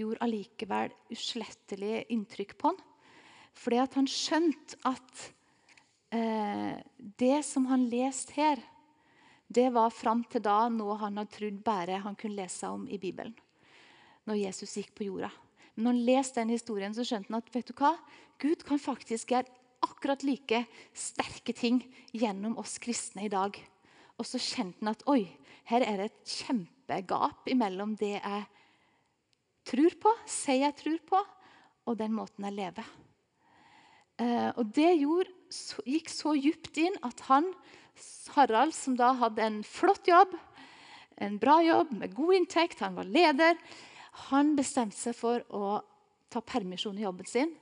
gjorde 0.00 0.20
allikevel 0.24 0.92
uslettelig 1.12 2.04
inntrykk 2.12 2.56
på 2.60 2.72
han. 2.72 2.80
Fordi 3.56 3.80
at 3.82 3.96
han 3.98 4.08
skjønte 4.08 4.78
at 4.88 5.24
eh, 6.14 6.76
det 6.96 7.40
som 7.48 7.66
han 7.70 7.88
leste 7.90 8.36
her, 8.36 8.60
det 9.50 9.66
var 9.74 9.90
fram 9.90 10.22
til 10.30 10.44
da 10.44 10.68
noe 10.70 10.98
han 11.00 11.18
hadde 11.18 11.34
trodd 11.34 11.62
bare 11.66 12.02
han 12.04 12.16
kunne 12.18 12.38
lese 12.38 12.68
om 12.70 12.84
i 12.86 13.00
Bibelen. 13.02 13.34
Når 14.28 14.44
Jesus 14.44 14.76
gikk 14.78 14.92
på 14.94 15.08
jorda. 15.08 15.32
Men 15.74 15.88
når 15.88 15.96
han 15.96 16.04
leste 16.06 16.42
den 16.42 16.54
historien, 16.54 16.94
så 16.94 17.06
skjønte 17.06 17.32
han 17.32 17.40
at 17.40 17.50
vet 17.54 17.72
du 17.72 17.74
hva? 17.80 17.96
Gud 18.40 18.62
kan 18.68 18.80
faktisk 18.80 19.32
gjøre 19.34 19.59
akkurat 20.00 20.22
like 20.24 20.62
sterke 20.96 21.52
ting 21.52 21.82
gjennom 22.16 22.54
oss 22.56 22.78
kristne 22.80 23.26
i 23.26 23.28
dag. 23.28 23.52
Og 24.16 24.24
så 24.24 24.40
kjente 24.40 24.80
han 24.80 24.94
at 24.94 25.04
oi, 25.12 25.26
her 25.68 25.84
er 25.84 26.00
det 26.00 26.06
et 26.08 26.32
kjempegap 26.40 27.50
mellom 27.52 27.92
det 28.00 28.14
jeg 28.16 28.46
tror 29.68 29.98
på, 30.00 30.14
sier 30.24 30.64
jeg 30.64 30.78
tror 30.80 31.04
på, 31.04 31.20
og 31.84 32.00
den 32.00 32.16
måten 32.16 32.48
jeg 32.48 32.56
lever. 32.56 32.88
Eh, 34.24 34.48
og 34.56 34.72
Det 34.72 34.88
gjorde, 35.02 35.36
gikk 35.84 36.08
så 36.08 36.32
djupt 36.32 36.80
inn 36.80 36.96
at 37.04 37.20
han 37.28 37.52
Harald, 38.32 38.72
som 38.72 38.96
da 38.96 39.12
hadde 39.20 39.44
en 39.44 39.62
flott 39.68 40.08
jobb, 40.08 40.32
en 41.20 41.36
bra 41.36 41.60
jobb 41.60 41.92
med 41.92 42.16
god 42.16 42.38
inntekt, 42.40 42.80
han 42.80 42.96
var 42.96 43.04
leder, 43.04 43.60
han 44.32 44.56
bestemte 44.56 44.96
seg 44.96 45.12
for 45.12 45.44
å 45.52 45.82
ta 46.32 46.40
permisjon 46.40 46.96
i 46.96 47.04
jobben 47.04 47.28
sin. 47.28 47.52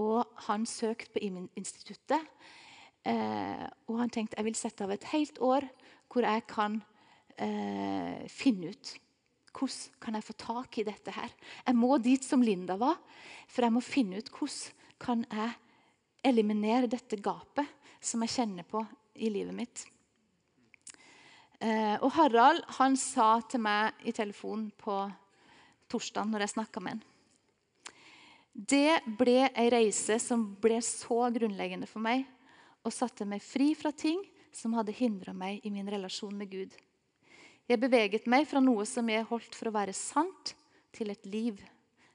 Og 0.00 0.24
han 0.48 0.66
søkte 0.66 1.12
på 1.14 1.22
instituttet. 1.54 2.20
Eh, 3.04 3.64
og 3.88 4.00
han 4.00 4.12
tenkte 4.12 4.38
jeg 4.38 4.48
vil 4.48 4.58
sette 4.58 4.84
av 4.86 4.92
et 4.94 5.06
helt 5.12 5.38
år 5.44 5.66
hvor 6.08 6.24
jeg 6.24 6.44
kan 6.48 6.78
eh, 7.36 8.24
finne 8.32 8.72
ut 8.72 8.94
hvordan 9.54 10.00
kan 10.02 10.16
jeg 10.18 10.26
få 10.26 10.34
tak 10.40 10.78
i 10.80 10.86
dette 10.86 11.12
her. 11.14 11.30
Jeg 11.66 11.78
må 11.78 11.94
dit 12.02 12.24
som 12.26 12.42
Linda 12.42 12.74
var, 12.80 12.96
for 13.46 13.62
jeg 13.62 13.74
må 13.74 13.82
finne 13.84 14.18
ut 14.18 14.30
hvordan 14.34 14.80
kan 15.04 15.24
jeg 15.30 15.52
eliminere 16.26 16.90
dette 16.90 17.20
gapet 17.22 17.68
som 18.02 18.24
jeg 18.24 18.34
kjenner 18.34 18.66
på 18.66 18.82
i 19.22 19.30
livet 19.30 19.54
mitt. 19.54 19.84
Eh, 21.62 21.96
og 22.00 22.10
Harald 22.16 22.64
han 22.80 22.96
sa 22.98 23.38
til 23.48 23.62
meg 23.62 24.02
i 24.02 24.12
telefonen 24.16 24.70
på 24.74 25.04
torsdag 25.92 26.26
når 26.32 26.44
jeg 26.44 26.56
snakka 26.56 26.82
med 26.82 26.96
han 26.96 27.13
Det 28.54 29.02
ble 29.18 29.48
ei 29.50 29.66
reise 29.72 30.20
som 30.22 30.46
ble 30.62 30.78
så 30.86 31.26
grunnleggende 31.34 31.88
for 31.90 32.04
meg 32.04 32.22
og 32.86 32.94
satte 32.94 33.26
meg 33.26 33.42
fri 33.42 33.72
fra 33.74 33.90
ting 33.90 34.20
som 34.54 34.76
hadde 34.78 34.94
hindra 34.94 35.34
meg 35.34 35.64
i 35.66 35.72
min 35.74 35.88
relasjon 35.90 36.36
med 36.38 36.52
Gud. 36.52 36.74
Jeg 37.66 37.80
beveget 37.82 38.28
meg 38.30 38.46
fra 38.46 38.62
noe 38.62 38.84
som 38.86 39.08
jeg 39.10 39.26
holdt 39.26 39.56
for 39.56 39.70
å 39.70 39.74
være 39.74 39.94
sant, 39.96 40.54
til 40.94 41.10
et 41.10 41.26
liv. 41.26 41.58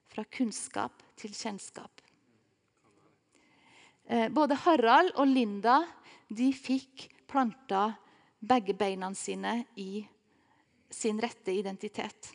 Fra 0.10 0.24
kunnskap 0.24 1.04
til 1.20 1.34
kjennskap. 1.36 2.02
Eh, 4.08 4.30
både 4.34 4.56
Harald 4.64 5.12
og 5.20 5.28
Linda 5.28 5.84
de 6.32 6.48
fikk 6.56 7.10
planta 7.30 7.92
begge 8.40 8.74
beina 8.74 9.12
sine 9.14 9.66
i 9.78 10.00
sin 10.90 11.20
rette 11.22 11.54
identitet. 11.54 12.32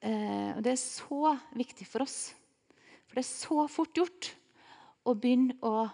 Eh, 0.00 0.56
og 0.56 0.62
Det 0.62 0.72
er 0.72 0.80
så 0.80 1.36
viktig 1.56 1.86
for 1.88 2.04
oss. 2.04 2.34
For 3.06 3.18
det 3.18 3.24
er 3.24 3.30
så 3.30 3.66
fort 3.70 3.96
gjort 3.96 4.32
å 5.06 5.14
begynne 5.14 5.56
å 5.62 5.86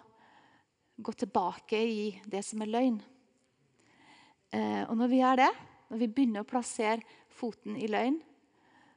gå 1.03 1.12
tilbake 1.12 1.78
i 1.78 2.05
det 2.26 2.42
som 2.46 2.62
er 2.62 2.72
løgn. 2.72 2.98
Eh, 4.53 4.82
og 4.88 4.96
når 4.98 5.11
vi 5.12 5.20
gjør 5.20 5.40
det, 5.42 5.53
når 5.90 6.00
vi 6.00 6.09
begynner 6.09 6.44
å 6.44 6.48
plassere 6.48 7.05
foten 7.32 7.76
i 7.76 7.88
løgn, 7.90 8.18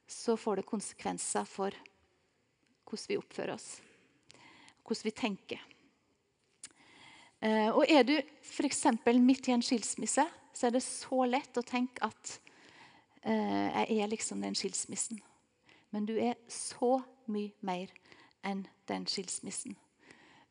så 0.08 0.36
får 0.38 0.62
det 0.62 0.70
konsekvenser 0.70 1.47
for 1.49 1.76
hvordan 2.86 3.10
vi 3.10 3.18
oppfører 3.18 3.56
oss, 3.56 3.70
hvordan 4.86 5.08
vi 5.08 5.14
tenker. 5.18 5.64
Eh, 7.41 7.70
og 7.72 7.84
er 7.89 8.06
du 8.08 8.16
f.eks. 8.18 8.84
midt 9.20 9.49
i 9.49 9.56
en 9.56 9.66
skilsmisse, 9.66 10.26
så 10.56 10.68
er 10.68 10.76
det 10.76 10.84
så 10.86 11.26
lett 11.28 11.58
å 11.58 11.66
tenke 11.66 12.06
at 12.06 12.38
jeg 13.26 13.97
er 14.03 14.09
liksom 14.11 14.43
den 14.45 14.53
skilsmissen. 14.53 15.17
Men 15.89 16.05
du 16.05 16.13
er 16.21 16.36
så 16.51 16.99
mye 17.32 17.53
mer 17.65 17.89
enn 18.45 18.65
den 18.89 19.07
skilsmissen. 19.09 19.76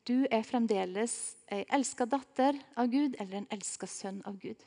Du 0.04 0.26
er 0.28 0.44
fremdeles 0.44 1.14
ei 1.52 1.62
elska 1.72 2.04
datter 2.04 2.58
av 2.76 2.90
Gud 2.92 3.14
eller 3.16 3.38
en 3.38 3.50
elska 3.54 3.88
sønn 3.88 4.18
av 4.28 4.36
Gud. 4.42 4.60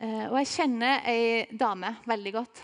Eh, 0.00 0.26
og 0.30 0.38
Jeg 0.40 0.52
kjenner 0.54 1.04
ei 1.10 1.44
dame 1.52 1.90
veldig 2.08 2.32
godt 2.38 2.62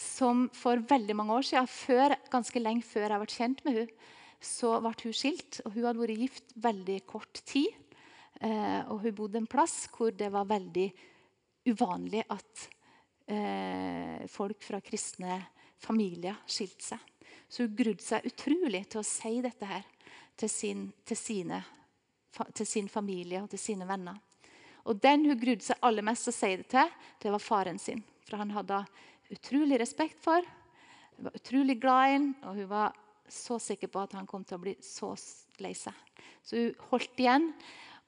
som 0.00 0.46
for 0.56 0.80
veldig 0.88 1.16
mange 1.16 1.34
år 1.40 1.46
siden, 1.48 1.66
før, 1.68 2.14
ganske 2.32 2.62
lenge 2.62 2.86
før 2.86 3.08
jeg 3.08 3.22
ble 3.22 3.34
kjent 3.34 3.64
med 3.66 3.78
henne, 3.80 4.08
så 4.40 4.76
ble 4.80 4.94
hun 5.02 5.16
skilt. 5.16 5.60
og 5.64 5.74
Hun 5.74 5.84
hadde 5.84 6.00
vært 6.00 6.22
gift 6.22 6.54
veldig 6.56 6.98
kort 7.08 7.42
tid. 7.44 7.74
Eh, 8.40 8.80
og 8.88 9.02
hun 9.02 9.16
bodde 9.16 9.42
en 9.42 9.50
plass 9.50 9.84
hvor 9.92 10.14
det 10.16 10.30
var 10.32 10.48
veldig 10.48 10.86
uvanlig 11.68 12.22
at 12.32 12.68
eh, 13.30 14.26
folk 14.30 14.62
fra 14.64 14.80
kristne 14.84 15.38
familier 15.80 16.36
skilte 16.50 16.92
seg. 16.92 17.06
Så 17.50 17.64
hun 17.64 17.76
grudde 17.76 18.04
seg 18.04 18.26
utrolig 18.28 18.84
til 18.90 19.02
å 19.02 19.06
si 19.06 19.40
dette 19.42 19.66
her 19.66 19.86
til 20.38 20.50
sin, 20.50 20.84
til, 21.04 21.18
sine, 21.18 21.60
til 22.54 22.68
sin 22.68 22.88
familie 22.88 23.42
og 23.42 23.50
til 23.52 23.60
sine 23.60 23.88
venner. 23.88 24.18
Og 24.88 25.00
Den 25.02 25.26
hun 25.28 25.38
grudde 25.38 25.66
seg 25.66 25.82
aller 25.84 26.06
mest 26.06 26.26
til 26.26 26.32
å 26.32 26.38
si 26.38 26.52
det 26.60 26.68
til, 26.72 26.94
det 27.20 27.34
var 27.34 27.42
faren 27.42 27.78
sin. 27.78 28.02
For 28.28 28.40
han 28.40 28.54
hadde 28.54 28.84
utrolig 29.34 29.80
respekt 29.82 30.18
for, 30.22 30.46
hun 31.16 31.28
var 31.28 31.36
utrolig 31.36 31.76
glad 31.82 32.08
i 32.08 32.14
ham, 32.14 32.28
og 32.48 32.56
hun 32.56 32.70
var 32.70 32.96
så 33.30 33.58
sikker 33.62 33.90
på 33.92 34.00
at 34.02 34.14
han 34.16 34.26
kom 34.26 34.44
til 34.46 34.58
å 34.58 34.62
bli 34.62 34.74
så 34.82 35.12
lei 35.62 35.74
seg. 35.76 35.94
Så 36.42 36.56
hun 36.56 36.86
holdt 36.90 37.20
igjen 37.20 37.50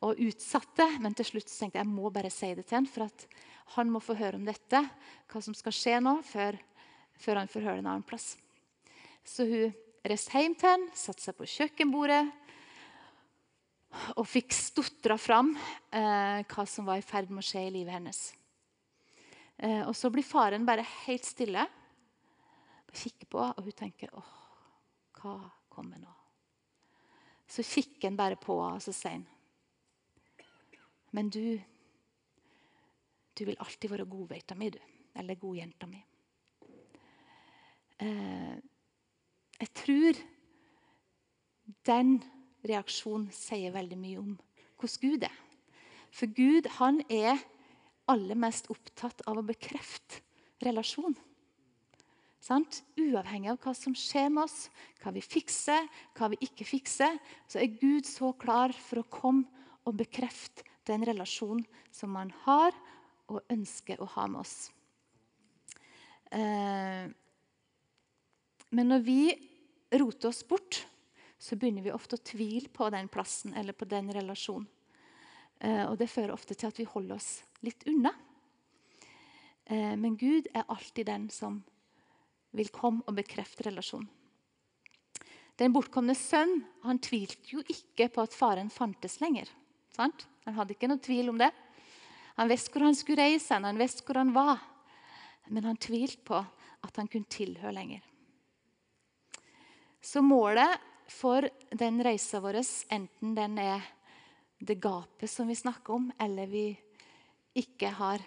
og 0.02 0.18
utsatte, 0.18 0.86
men 1.02 1.14
til 1.14 1.28
slutt 1.28 1.50
tenkte 1.50 1.78
jeg 1.78 1.86
jeg 1.86 1.94
må 1.94 2.10
bare 2.10 2.30
si 2.32 2.50
det 2.58 2.66
til 2.66 2.80
han, 2.80 2.90
For 2.90 3.06
at 3.06 3.26
han 3.76 3.90
må 3.92 4.02
få 4.02 4.16
høre 4.18 4.36
om 4.36 4.44
dette, 4.46 4.82
hva 5.30 5.42
som 5.44 5.54
skal 5.56 5.74
skje 5.76 6.00
nå, 6.02 6.18
før, 6.26 6.58
før 7.22 7.42
han 7.42 7.50
får 7.50 7.66
høre 7.66 7.78
det 7.78 7.84
en 7.84 7.92
annen 7.94 8.06
plass. 8.06 8.34
Så 9.24 9.46
hun 9.48 9.72
reiste 10.04 10.38
hjem 10.38 10.56
til 10.58 10.72
han, 10.72 10.88
satte 10.98 11.22
seg 11.22 11.38
på 11.38 11.48
kjøkkenbordet 11.48 12.24
og 14.16 14.24
fikk 14.24 14.54
stotra 14.56 15.18
fram 15.20 15.52
eh, 15.92 16.40
hva 16.48 16.64
som 16.68 16.86
var 16.88 17.00
i 17.00 17.04
ferd 17.04 17.30
med 17.30 17.42
å 17.42 17.46
skje 17.46 17.66
i 17.66 17.74
livet 17.74 17.94
hennes. 17.94 18.20
Eh, 19.58 19.82
og 19.84 19.94
Så 19.96 20.10
blir 20.10 20.26
faren 20.26 20.66
bare 20.66 20.86
helt 21.04 21.28
stille 21.28 21.62
og 21.62 22.96
kikker 22.96 23.28
på, 23.30 23.44
og 23.44 23.60
hun 23.62 23.76
tenker 23.76 24.12
åh, 24.16 24.32
hva 25.20 25.36
kommer 25.72 26.00
nå? 26.00 26.10
Så 27.48 27.64
kikker 27.66 28.08
han 28.08 28.18
bare 28.18 28.40
på 28.40 28.56
henne 28.62 28.80
og 28.80 28.84
så 28.84 28.96
sier 28.96 29.20
han, 29.20 29.28
Men 31.12 31.28
du, 31.32 31.60
du 33.36 33.44
vil 33.44 33.58
alltid 33.60 33.92
være 33.92 34.08
godveita 34.08 34.56
mi, 34.56 34.70
du. 34.72 34.80
Eller 35.20 35.36
godjenta 35.36 35.86
mi. 35.86 36.00
Eh, 38.00 38.54
jeg 39.60 39.72
tror 39.76 40.20
den 41.86 42.16
reaksjonen 42.66 43.28
sier 43.34 43.74
veldig 43.74 43.98
mye 44.00 44.22
om 44.22 44.32
hvordan 44.80 45.02
Gud 45.02 45.26
er. 45.28 45.36
For 46.12 46.32
Gud 46.34 46.68
han 46.78 47.02
er 47.12 47.38
aller 48.10 48.38
mest 48.38 48.66
opptatt 48.72 49.22
av 49.28 49.38
å 49.38 49.46
bekrefte 49.46 50.24
relasjon. 50.64 51.14
Sant? 52.42 52.80
Uavhengig 52.98 53.52
av 53.52 53.60
hva 53.62 53.74
som 53.76 53.94
skjer 53.94 54.32
med 54.32 54.48
oss, 54.48 54.66
hva 55.04 55.12
vi 55.14 55.22
fikser, 55.22 55.86
hva 56.18 56.32
vi 56.32 56.40
ikke 56.42 56.66
fikser, 56.66 57.20
så 57.46 57.60
er 57.62 57.76
Gud 57.78 58.08
så 58.08 58.32
klar 58.34 58.74
for 58.74 59.02
å 59.02 59.10
komme 59.12 59.46
og 59.86 60.00
bekrefte 60.00 60.66
den 60.88 61.04
relasjon 61.06 61.62
som 61.94 62.12
man 62.14 62.32
har 62.44 62.74
og 63.30 63.42
ønsker 63.52 64.00
å 64.02 64.08
ha 64.16 64.26
med 64.30 64.42
oss. 64.42 64.70
Eh, 66.32 67.08
men 68.72 68.88
når 68.88 69.04
vi 69.04 69.20
roter 70.00 70.30
oss 70.30 70.42
bort, 70.48 70.86
så 71.42 71.58
begynner 71.58 71.84
vi 71.84 71.92
ofte 71.92 72.16
å 72.16 72.24
tvile 72.24 72.70
på 72.72 72.88
den 72.94 73.10
plassen 73.12 73.54
eller 73.58 73.76
på 73.76 73.88
den 73.90 74.08
relasjonen. 74.14 74.68
Eh, 75.62 75.84
og 75.86 75.98
Det 75.98 76.10
fører 76.10 76.34
ofte 76.34 76.54
til 76.54 76.70
at 76.70 76.78
vi 76.78 76.88
holder 76.88 77.18
oss 77.18 77.42
litt 77.62 77.84
unna. 77.90 78.14
Eh, 79.66 79.94
men 79.96 80.16
Gud 80.16 80.48
er 80.54 80.66
alltid 80.68 81.06
den 81.06 81.28
som 81.30 81.60
vil 82.52 82.70
komme 82.74 83.04
og 83.06 83.16
bekrefte 83.16 83.68
relasjonen. 83.68 84.10
Den 85.60 85.74
bortkomne 85.74 86.14
sønn 86.16 86.62
han 86.82 86.98
tvilte 87.02 87.52
jo 87.52 87.60
ikke 87.70 88.08
på 88.10 88.24
at 88.24 88.34
faren 88.34 88.70
fantes 88.72 89.20
lenger. 89.20 89.50
Sant? 89.92 90.26
Han 90.46 90.56
hadde 90.58 90.74
ikke 90.74 90.90
noe 90.90 91.02
tvil 91.02 91.30
om 91.32 91.38
det. 91.40 91.50
Han 92.38 92.50
visste 92.50 92.72
hvor 92.72 92.86
han 92.86 92.96
skulle 92.96 93.26
reise, 93.26 93.54
han 93.54 93.80
visste 93.80 94.06
hvor 94.06 94.18
han 94.20 94.32
var. 94.34 94.62
Men 95.52 95.68
han 95.68 95.80
tvilte 95.80 96.22
på 96.26 96.38
at 96.82 96.98
han 96.98 97.10
kunne 97.10 97.30
tilhøre 97.30 97.74
lenger. 97.76 98.02
Så 100.02 100.22
målet 100.24 100.80
for 101.12 101.46
den 101.70 102.00
reisa 102.02 102.40
vår, 102.42 102.58
enten 102.90 103.36
den 103.36 103.58
er 103.62 103.84
det 104.58 104.80
gapet 104.82 105.30
som 105.30 105.50
vi 105.50 105.58
snakker 105.58 105.94
om, 105.94 106.08
eller 106.18 106.50
vi 106.50 106.66
ikke 107.58 107.92
har 107.98 108.22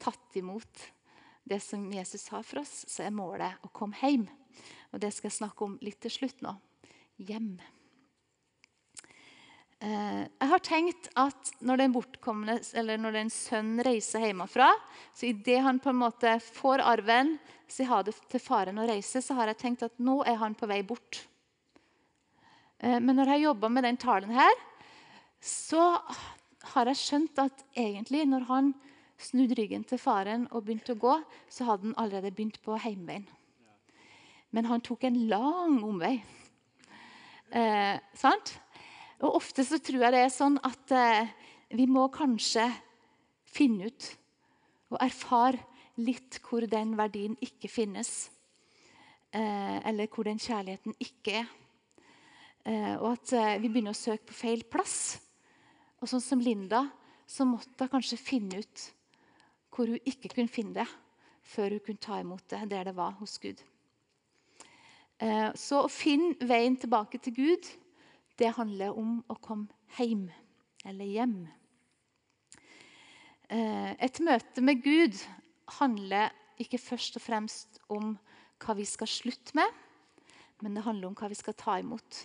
tatt 0.00 0.36
imot 0.36 0.86
det 1.44 1.60
som 1.60 1.84
Jesus 1.92 2.28
har 2.28 2.44
for 2.46 2.62
oss, 2.62 2.84
så 2.88 3.06
er 3.06 3.14
målet 3.14 3.64
å 3.66 3.72
komme 3.74 3.98
hjem. 4.00 4.28
Og 4.92 5.00
Det 5.00 5.10
skal 5.12 5.30
jeg 5.30 5.40
snakke 5.40 5.64
om 5.64 5.78
litt 5.82 6.00
til 6.04 6.12
slutt 6.12 6.42
nå. 6.44 6.54
Hjem. 7.18 7.56
Eh, 9.82 10.26
jeg 10.38 10.46
har 10.46 10.62
tenkt 10.62 11.08
at 11.18 11.48
når 11.64 11.80
den 11.80 11.94
bortkomne, 11.96 12.54
eller 12.78 13.00
når 13.02 13.16
den 13.16 13.32
sønn 13.34 13.80
reiser 13.82 14.28
hjemmefra, 14.28 14.68
så 15.10 15.26
idet 15.32 15.58
han 15.64 15.80
på 15.82 15.90
en 15.90 15.98
måte 16.04 16.36
får 16.44 16.84
arven, 16.86 17.34
sier 17.66 17.90
ha 17.90 17.98
det 18.06 18.14
til 18.30 18.42
faren 18.42 18.78
å 18.78 18.86
reise, 18.86 19.18
så 19.18 19.34
har 19.40 19.50
jeg 19.50 19.58
tenkt 19.64 19.82
at 19.88 19.98
nå 19.98 20.20
er 20.28 20.38
han 20.38 20.54
på 20.54 20.70
vei 20.70 20.84
bort. 20.86 21.24
Eh, 22.78 23.00
men 23.02 23.18
når 23.18 23.34
jeg 23.34 23.46
jobba 23.48 23.72
med 23.74 23.88
den 23.88 23.98
talen 23.98 24.30
her, 24.38 24.54
så 25.42 25.98
har 26.76 26.92
jeg 26.92 27.02
skjønt 27.02 27.42
at 27.42 27.66
egentlig 27.74 28.22
når 28.30 28.46
han 28.54 28.72
snudde 29.18 29.58
ryggen 29.58 29.82
til 29.86 29.98
faren 29.98 30.46
og 30.52 30.62
begynte 30.62 30.94
å 30.94 31.02
gå, 31.02 31.18
så 31.50 31.66
hadde 31.66 31.90
han 31.90 31.98
allerede 31.98 32.30
begynt 32.30 32.62
på 32.62 32.78
heimveien. 32.78 33.26
Men 34.54 34.70
han 34.70 34.84
tok 34.84 35.08
en 35.08 35.24
lang 35.26 35.80
omvei. 35.82 36.20
Eh, 37.50 37.96
sant? 38.14 38.60
Og 39.22 39.36
Ofte 39.38 39.62
så 39.66 39.78
tror 39.78 40.02
jeg 40.02 40.14
det 40.16 40.22
er 40.24 40.32
sånn 40.34 40.58
at 40.66 40.92
eh, 40.98 41.30
vi 41.78 41.86
må 41.86 42.08
kanskje 42.12 42.66
finne 43.46 43.86
ut 43.86 44.08
og 44.92 44.98
erfare 45.04 45.60
litt 46.02 46.40
hvor 46.42 46.66
den 46.66 46.96
verdien 46.98 47.36
ikke 47.44 47.70
finnes. 47.70 48.32
Eh, 49.32 49.78
eller 49.88 50.10
hvor 50.10 50.26
den 50.26 50.40
kjærligheten 50.42 50.96
ikke 51.00 51.36
er. 51.42 51.52
Eh, 52.66 52.96
og 52.98 53.12
at 53.14 53.34
eh, 53.38 53.60
vi 53.62 53.70
begynner 53.70 53.94
å 53.94 54.00
søke 54.00 54.26
på 54.32 54.36
feil 54.36 54.64
plass. 54.66 55.20
Og 56.02 56.10
sånn 56.10 56.24
som 56.24 56.42
Linda, 56.42 56.84
så 57.26 57.46
måtte 57.46 57.86
hun 57.86 57.92
kanskje 57.94 58.18
finne 58.18 58.58
ut 58.58 58.88
hvor 59.72 59.88
hun 59.88 60.02
ikke 60.04 60.34
kunne 60.34 60.52
finne 60.52 60.82
det, 60.82 60.88
før 61.46 61.76
hun 61.76 61.84
kunne 61.86 62.02
ta 62.02 62.18
imot 62.20 62.44
det 62.50 62.64
der 62.74 62.90
det 62.90 62.96
var 62.98 63.14
hos 63.22 63.38
Gud. 63.40 63.62
Eh, 65.22 65.48
så 65.54 65.84
å 65.86 65.92
finne 65.92 66.34
veien 66.42 66.74
tilbake 66.76 67.22
til 67.22 67.38
Gud 67.38 67.70
det 68.38 68.54
handler 68.56 68.96
om 68.98 69.18
å 69.30 69.36
komme 69.42 69.68
hjem, 69.98 70.28
eller 70.88 71.08
hjem. 71.08 71.36
Eh, 73.52 73.92
et 74.00 74.20
møte 74.24 74.64
med 74.64 74.82
Gud 74.84 75.18
handler 75.78 76.32
ikke 76.62 76.80
først 76.80 77.18
og 77.18 77.24
fremst 77.24 77.80
om 77.92 78.14
hva 78.62 78.76
vi 78.78 78.86
skal 78.88 79.10
slutte 79.10 79.56
med, 79.58 79.68
men 80.62 80.76
det 80.76 80.84
handler 80.86 81.10
om 81.10 81.16
hva 81.18 81.28
vi 81.28 81.38
skal 81.38 81.56
ta 81.58 81.76
imot. 81.82 82.22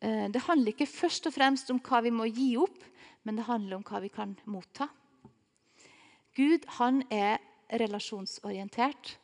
Eh, 0.00 0.26
det 0.32 0.44
handler 0.46 0.72
ikke 0.72 0.88
først 0.88 1.28
og 1.28 1.36
fremst 1.36 1.70
om 1.72 1.80
hva 1.82 2.00
vi 2.06 2.14
må 2.14 2.28
gi 2.30 2.54
opp, 2.60 2.78
men 3.26 3.36
det 3.36 3.48
handler 3.48 3.78
om 3.78 3.86
hva 3.86 4.00
vi 4.04 4.12
kan 4.14 4.36
motta. 4.48 4.88
Gud 6.36 6.66
han 6.78 7.02
er 7.10 7.40
relasjonsorientert 7.72 9.16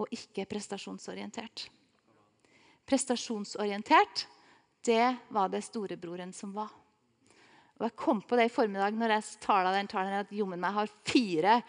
og 0.00 0.08
ikke 0.14 0.46
prestasjonsorientert. 0.48 1.68
Prestasjonsorientert 2.88 4.26
det 4.88 5.08
var 5.34 5.52
det 5.52 5.62
storebroren 5.66 6.32
som 6.32 6.54
var. 6.56 6.72
Og 7.78 7.86
Jeg 7.86 7.96
kom 8.00 8.20
på 8.24 8.38
det 8.38 8.48
i 8.48 8.52
formiddag 8.52 8.96
når 8.98 9.14
jeg 9.14 9.38
tala 9.44 9.76
den 9.76 9.90
talen 9.90 10.18
at 10.18 10.34
jommen 10.34 10.60
meg 10.60 10.74
har 10.74 10.90
fire 11.06 11.60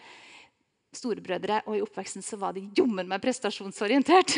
storebrødre, 0.90 1.60
og 1.70 1.76
i 1.76 1.82
oppveksten 1.84 2.24
så 2.24 2.34
var 2.40 2.56
de 2.56 2.64
jommen 2.74 3.06
meg 3.06 3.22
prestasjonsorientert. 3.22 4.34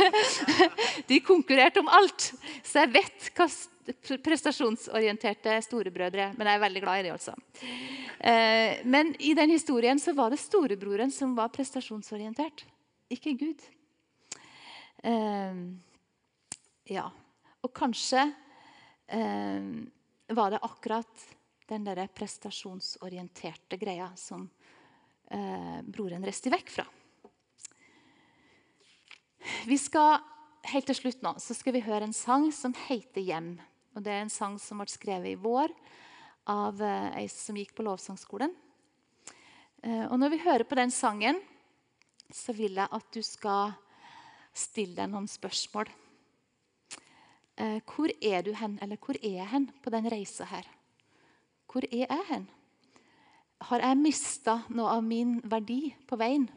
De 1.08 1.16
konkurrerte 1.24 1.80
om 1.80 1.88
alt. 1.88 2.26
Så 2.60 2.82
jeg 2.82 2.92
vet 2.92 3.30
hva 3.38 3.46
prestasjonsorienterte 4.22 5.56
storebrødre 5.64 6.28
Men 6.36 6.46
jeg 6.46 6.58
er 6.58 6.62
veldig 6.62 6.82
glad 6.84 7.00
i 7.00 7.06
det, 7.06 7.14
altså. 7.16 7.32
Eh, 8.20 8.82
men 8.84 9.14
i 9.18 9.32
den 9.34 9.50
historien 9.56 9.98
så 9.98 10.12
var 10.14 10.30
det 10.30 10.42
storebroren 10.42 11.10
som 11.10 11.32
var 11.38 11.50
prestasjonsorientert, 11.54 12.66
ikke 13.16 13.32
Gud. 13.40 13.64
Eh, 15.08 15.64
ja. 16.92 17.08
Og 17.62 17.72
kanskje 17.74 18.28
var 19.12 20.54
det 20.54 20.60
akkurat 20.64 21.24
den 21.68 21.84
der 21.84 22.06
prestasjonsorienterte 22.08 23.76
greia 23.76 24.08
som 24.16 24.46
broren 25.92 26.24
reiste 26.24 26.52
vekk 26.52 26.72
fra. 26.72 26.86
Vi 29.68 29.76
skal 29.78 30.20
helt 30.70 30.88
til 30.88 30.98
slutt 30.98 31.22
nå, 31.24 31.34
så 31.42 31.54
skal 31.56 31.76
vi 31.76 31.84
høre 31.84 32.06
en 32.06 32.16
sang 32.16 32.50
som 32.54 32.74
heter 32.86 33.20
'Hjem'. 33.20 33.58
Og 33.94 34.02
Det 34.02 34.12
er 34.12 34.22
en 34.22 34.30
sang 34.30 34.58
som 34.58 34.78
ble 34.78 34.88
skrevet 34.88 35.32
i 35.32 35.40
vår 35.40 35.68
av 36.48 36.80
eh, 36.80 37.22
ei 37.22 37.28
som 37.28 37.56
gikk 37.56 37.74
på 37.76 37.84
lovsangskolen. 37.84 38.54
Eh, 39.82 40.06
og 40.06 40.18
når 40.18 40.30
vi 40.30 40.44
hører 40.46 40.64
på 40.64 40.78
den 40.78 40.90
sangen, 40.90 41.40
så 42.32 42.54
vil 42.56 42.74
jeg 42.80 42.88
at 42.90 43.10
du 43.12 43.22
skal 43.22 43.74
stille 44.54 44.96
deg 44.96 45.10
noen 45.12 45.28
spørsmål. 45.28 45.90
Eh, 47.60 47.80
hvor 47.84 48.08
er 48.22 48.42
du 48.42 48.54
hen, 48.56 48.78
eller 48.80 48.96
hvor 48.96 49.18
er 49.20 49.36
jeg 49.36 49.48
hen 49.52 49.68
på 49.84 49.92
den 49.92 50.08
reisa 50.08 50.46
her? 50.48 50.68
Hvor 51.68 51.84
er 51.84 52.06
jeg 52.06 52.28
hen? 52.30 52.46
Har 53.62 53.84
jeg 53.84 54.00
mista 54.00 54.62
noe 54.72 54.96
av 54.96 55.04
min 55.04 55.36
verdi 55.44 55.92
på 56.08 56.16
veien, 56.18 56.48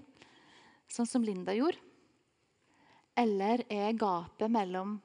sånn 0.89 1.09
som 1.09 1.25
Linda 1.25 1.53
gjorde? 1.53 1.81
Eller 3.15 3.63
er 3.71 3.95
gapet 3.95 4.51
mellom 4.51 4.97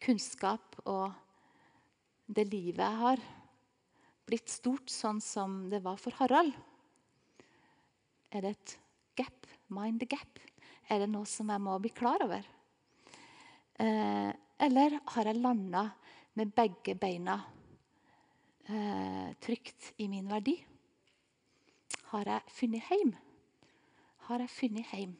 kunnskap 0.00 0.78
og 0.88 1.10
det 2.30 2.46
livet 2.48 2.84
jeg 2.84 3.00
har, 3.00 3.24
blitt 4.30 4.48
stort, 4.48 4.88
sånn 4.92 5.18
som 5.20 5.64
det 5.72 5.82
var 5.84 5.98
for 6.00 6.14
Harald? 6.20 6.54
Er 8.30 8.44
det 8.44 8.54
et 8.54 8.76
gap? 9.18 9.48
Mind 9.70 10.00
the 10.02 10.08
gap? 10.08 10.38
Er 10.90 11.02
det 11.02 11.10
noe 11.10 11.26
som 11.28 11.50
jeg 11.50 11.62
må 11.62 11.74
bli 11.82 11.90
klar 11.94 12.22
over? 12.24 12.46
Eh, 13.80 14.30
eller 14.60 14.98
har 15.14 15.28
jeg 15.30 15.40
landa 15.40 15.86
med 16.36 16.52
begge 16.56 16.94
beina 17.00 17.38
eh, 18.68 19.32
trygt 19.40 19.92
i 19.96 20.08
min 20.08 20.28
verdi? 20.28 20.56
Har 22.12 22.28
jeg 22.28 22.54
funnet 22.54 22.90
hjem? 22.90 23.12
Har 24.28 24.44
jeg 24.44 24.52
funnet 24.52 24.92
hjem? 24.92 25.14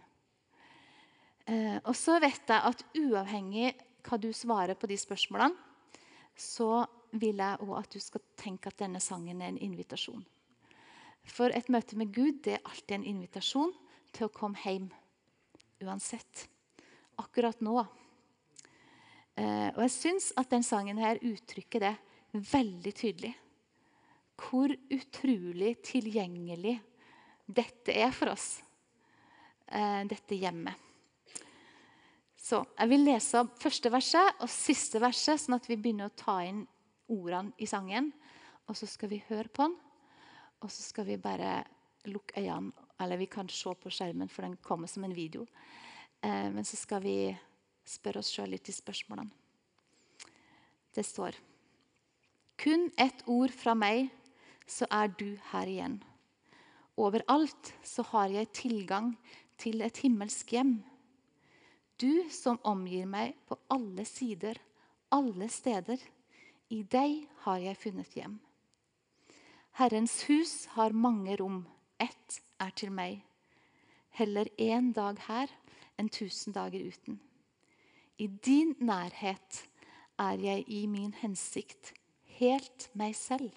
Eh, 1.46 1.78
og 1.84 1.94
så 1.96 2.18
vet 2.22 2.52
jeg 2.52 2.68
at 2.72 2.84
uavhengig 3.00 3.72
hva 4.06 4.18
du 4.20 4.30
svarer 4.36 4.76
på 4.78 4.88
de 4.90 4.96
spørsmålene, 5.00 5.56
så 6.36 6.84
vil 7.20 7.40
jeg 7.42 7.60
òg 7.64 7.74
at 7.80 7.92
du 7.92 8.00
skal 8.00 8.22
tenke 8.38 8.70
at 8.70 8.78
denne 8.80 9.00
sangen 9.02 9.42
er 9.42 9.50
en 9.50 9.60
invitasjon. 9.60 10.22
For 11.26 11.52
et 11.52 11.68
møte 11.68 11.98
med 12.00 12.12
Gud 12.14 12.40
det 12.46 12.56
er 12.56 12.64
alltid 12.64 12.96
en 12.96 13.08
invitasjon 13.12 13.72
til 14.14 14.28
å 14.28 14.32
komme 14.32 14.60
hjem 14.62 14.88
uansett. 15.84 16.46
Akkurat 17.20 17.60
nå. 17.64 17.82
Eh, 19.40 19.68
og 19.72 19.84
jeg 19.86 19.92
syns 19.94 20.30
at 20.40 20.50
den 20.52 20.64
sangen 20.66 21.00
her 21.00 21.20
uttrykker 21.24 21.84
det 21.86 21.94
veldig 22.50 22.92
tydelig. 22.96 23.32
Hvor 24.40 24.72
utrolig 24.92 25.74
tilgjengelig 25.84 26.76
dette 27.50 27.94
er 27.96 28.12
for 28.14 28.34
oss, 28.34 28.60
eh, 29.68 30.04
dette 30.04 30.36
hjemmet. 30.36 30.74
Så 32.36 32.66
Jeg 32.78 32.88
vil 32.88 33.04
lese 33.04 33.38
opp 33.38 33.58
første 33.60 33.90
verset 33.92 34.40
og 34.40 34.48
siste 34.48 34.98
verset, 34.98 35.38
sånn 35.38 35.54
at 35.54 35.68
vi 35.68 35.76
begynner 35.76 36.08
å 36.08 36.16
ta 36.16 36.40
inn 36.42 36.66
ordene 37.08 37.52
i 37.58 37.66
sangen. 37.66 38.12
Og 38.66 38.76
så 38.76 38.86
skal 38.86 39.08
vi 39.08 39.22
høre 39.28 39.48
på 39.48 39.68
den, 39.68 39.76
og 40.62 40.70
så 40.70 40.82
skal 40.82 41.04
vi 41.04 41.16
bare 41.16 41.64
lukke 42.06 42.40
øynene. 42.40 42.72
Eller 43.00 43.16
vi 43.16 43.26
kan 43.26 43.48
se 43.48 43.74
på 43.74 43.90
skjermen, 43.90 44.28
for 44.28 44.42
den 44.42 44.56
kommer 44.56 44.88
som 44.88 45.04
en 45.04 45.14
video. 45.14 45.46
Eh, 46.22 46.50
men 46.50 46.64
så 46.64 46.76
skal 46.76 47.00
vi 47.02 47.38
spørre 47.90 48.22
oss 48.22 48.30
sjøl 48.32 48.52
litt 48.54 48.70
i 48.70 48.74
spørsmålene. 48.74 49.32
Det 50.94 51.04
står 51.06 51.36
Kun 52.60 52.90
ett 53.00 53.22
ord 53.30 53.52
fra 53.56 53.74
meg, 53.74 54.10
så 54.66 54.86
er 54.92 55.08
du 55.18 55.38
her 55.50 55.66
igjen. 55.70 56.00
Overalt 57.00 57.72
så 57.86 58.04
har 58.12 58.28
jeg 58.34 58.52
tilgang 58.52 59.14
til 59.60 59.80
et 59.82 60.02
himmelsk 60.04 60.52
hjem. 60.52 60.74
Du 62.00 62.28
som 62.32 62.60
omgir 62.64 63.08
meg 63.08 63.34
på 63.48 63.56
alle 63.72 64.04
sider, 64.08 64.58
alle 65.12 65.48
steder. 65.48 65.98
I 66.70 66.82
deg 66.84 67.24
har 67.44 67.58
jeg 67.64 67.80
funnet 67.80 68.14
hjem. 68.14 68.36
Herrens 69.80 70.20
hus 70.28 70.66
har 70.76 70.92
mange 70.92 71.34
rom, 71.40 71.64
ett 71.98 72.40
er 72.60 72.70
til 72.76 72.92
meg. 72.94 73.24
Heller 74.14 74.48
én 74.58 74.92
dag 74.92 75.18
her 75.26 75.50
enn 75.98 76.08
tusen 76.12 76.54
dager 76.56 76.82
uten. 76.84 77.18
I 78.20 78.26
din 78.26 78.74
nærhet 78.84 79.62
er 80.18 80.36
jeg 80.36 80.64
i 80.68 80.84
min 80.86 81.14
hensikt 81.14 81.94
helt 82.36 82.90
meg 82.94 83.16
selv. 83.16 83.48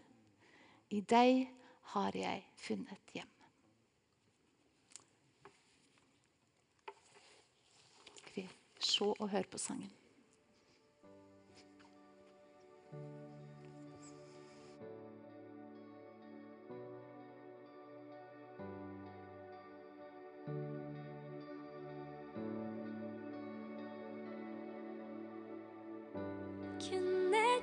I 0.90 1.02
deg 1.02 1.50
har 1.94 2.16
jeg 2.16 2.46
funnet 2.56 3.14
hjem. 3.14 3.34
se 8.84 9.06
og 9.20 9.30
høre 9.30 9.44
på 9.52 9.58
sangen. 9.58 9.92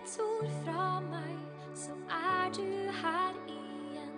Kun 0.00 0.06
et 0.06 0.20
ord 0.20 0.50
fra 0.64 1.00
meg, 1.00 1.36
så 1.74 1.90
er 2.10 2.52
du 2.52 2.90
her 3.02 3.34
igjen. 3.48 4.12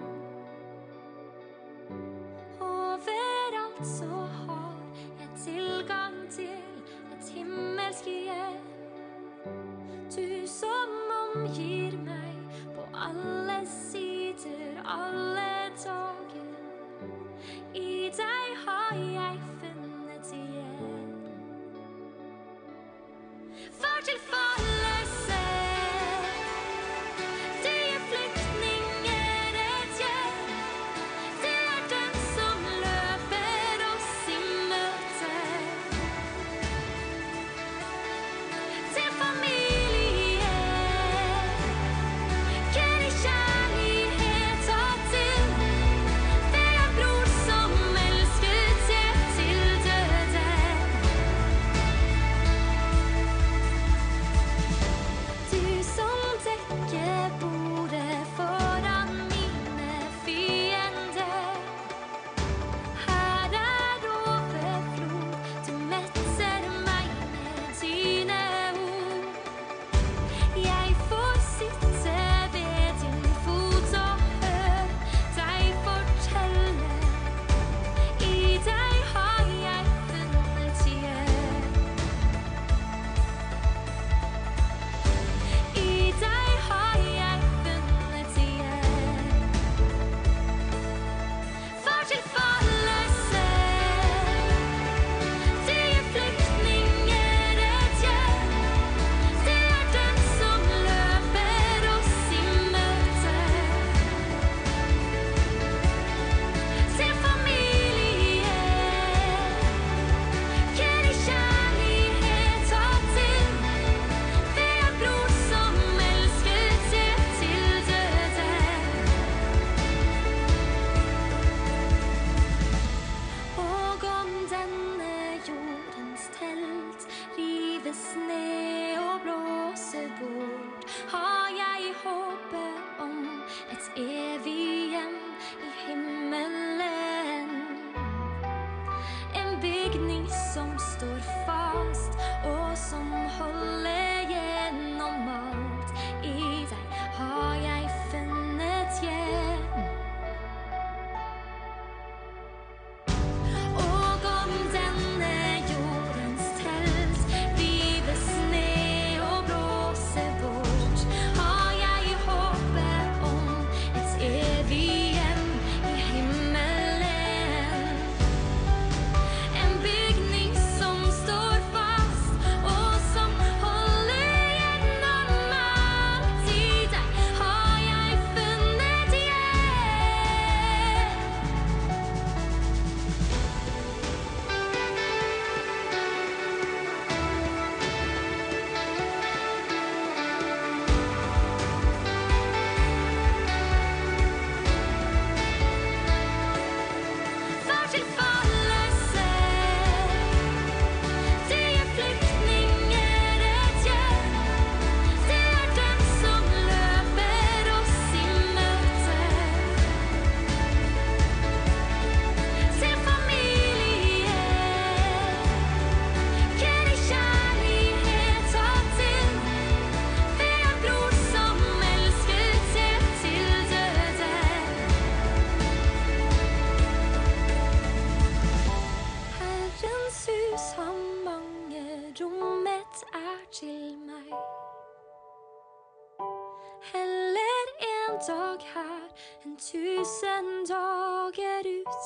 Overalt 2.60 3.86
så 3.86 4.04
har 4.06 4.76
jeg 5.20 5.28
tilgang 5.44 6.30
til 6.30 6.62
et 7.12 7.30
himmelsk 7.34 8.04
hjem. 8.04 8.62
Du 10.16 10.46
som 10.46 10.94
omgir 11.34 11.98
meg 11.98 12.36
på 12.76 12.86
alle 12.94 13.66
sider, 13.66 14.82
alle 14.86 15.31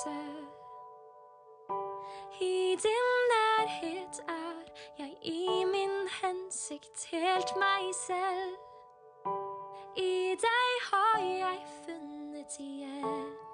dager. 0.07 0.46
I 2.40 2.76
din 2.84 3.09
nærhet 3.32 4.16
er 4.28 4.59
jeg 4.98 5.12
i 5.22 5.64
min 5.64 5.96
hensikt 6.22 7.07
helt 7.11 7.50
meg 7.64 7.94
selv. 7.94 8.57
I 9.96 10.36
deg 10.46 10.70
har 10.90 11.18
jeg 11.20 11.59
funnet 11.84 12.59
igjen. 12.59 13.45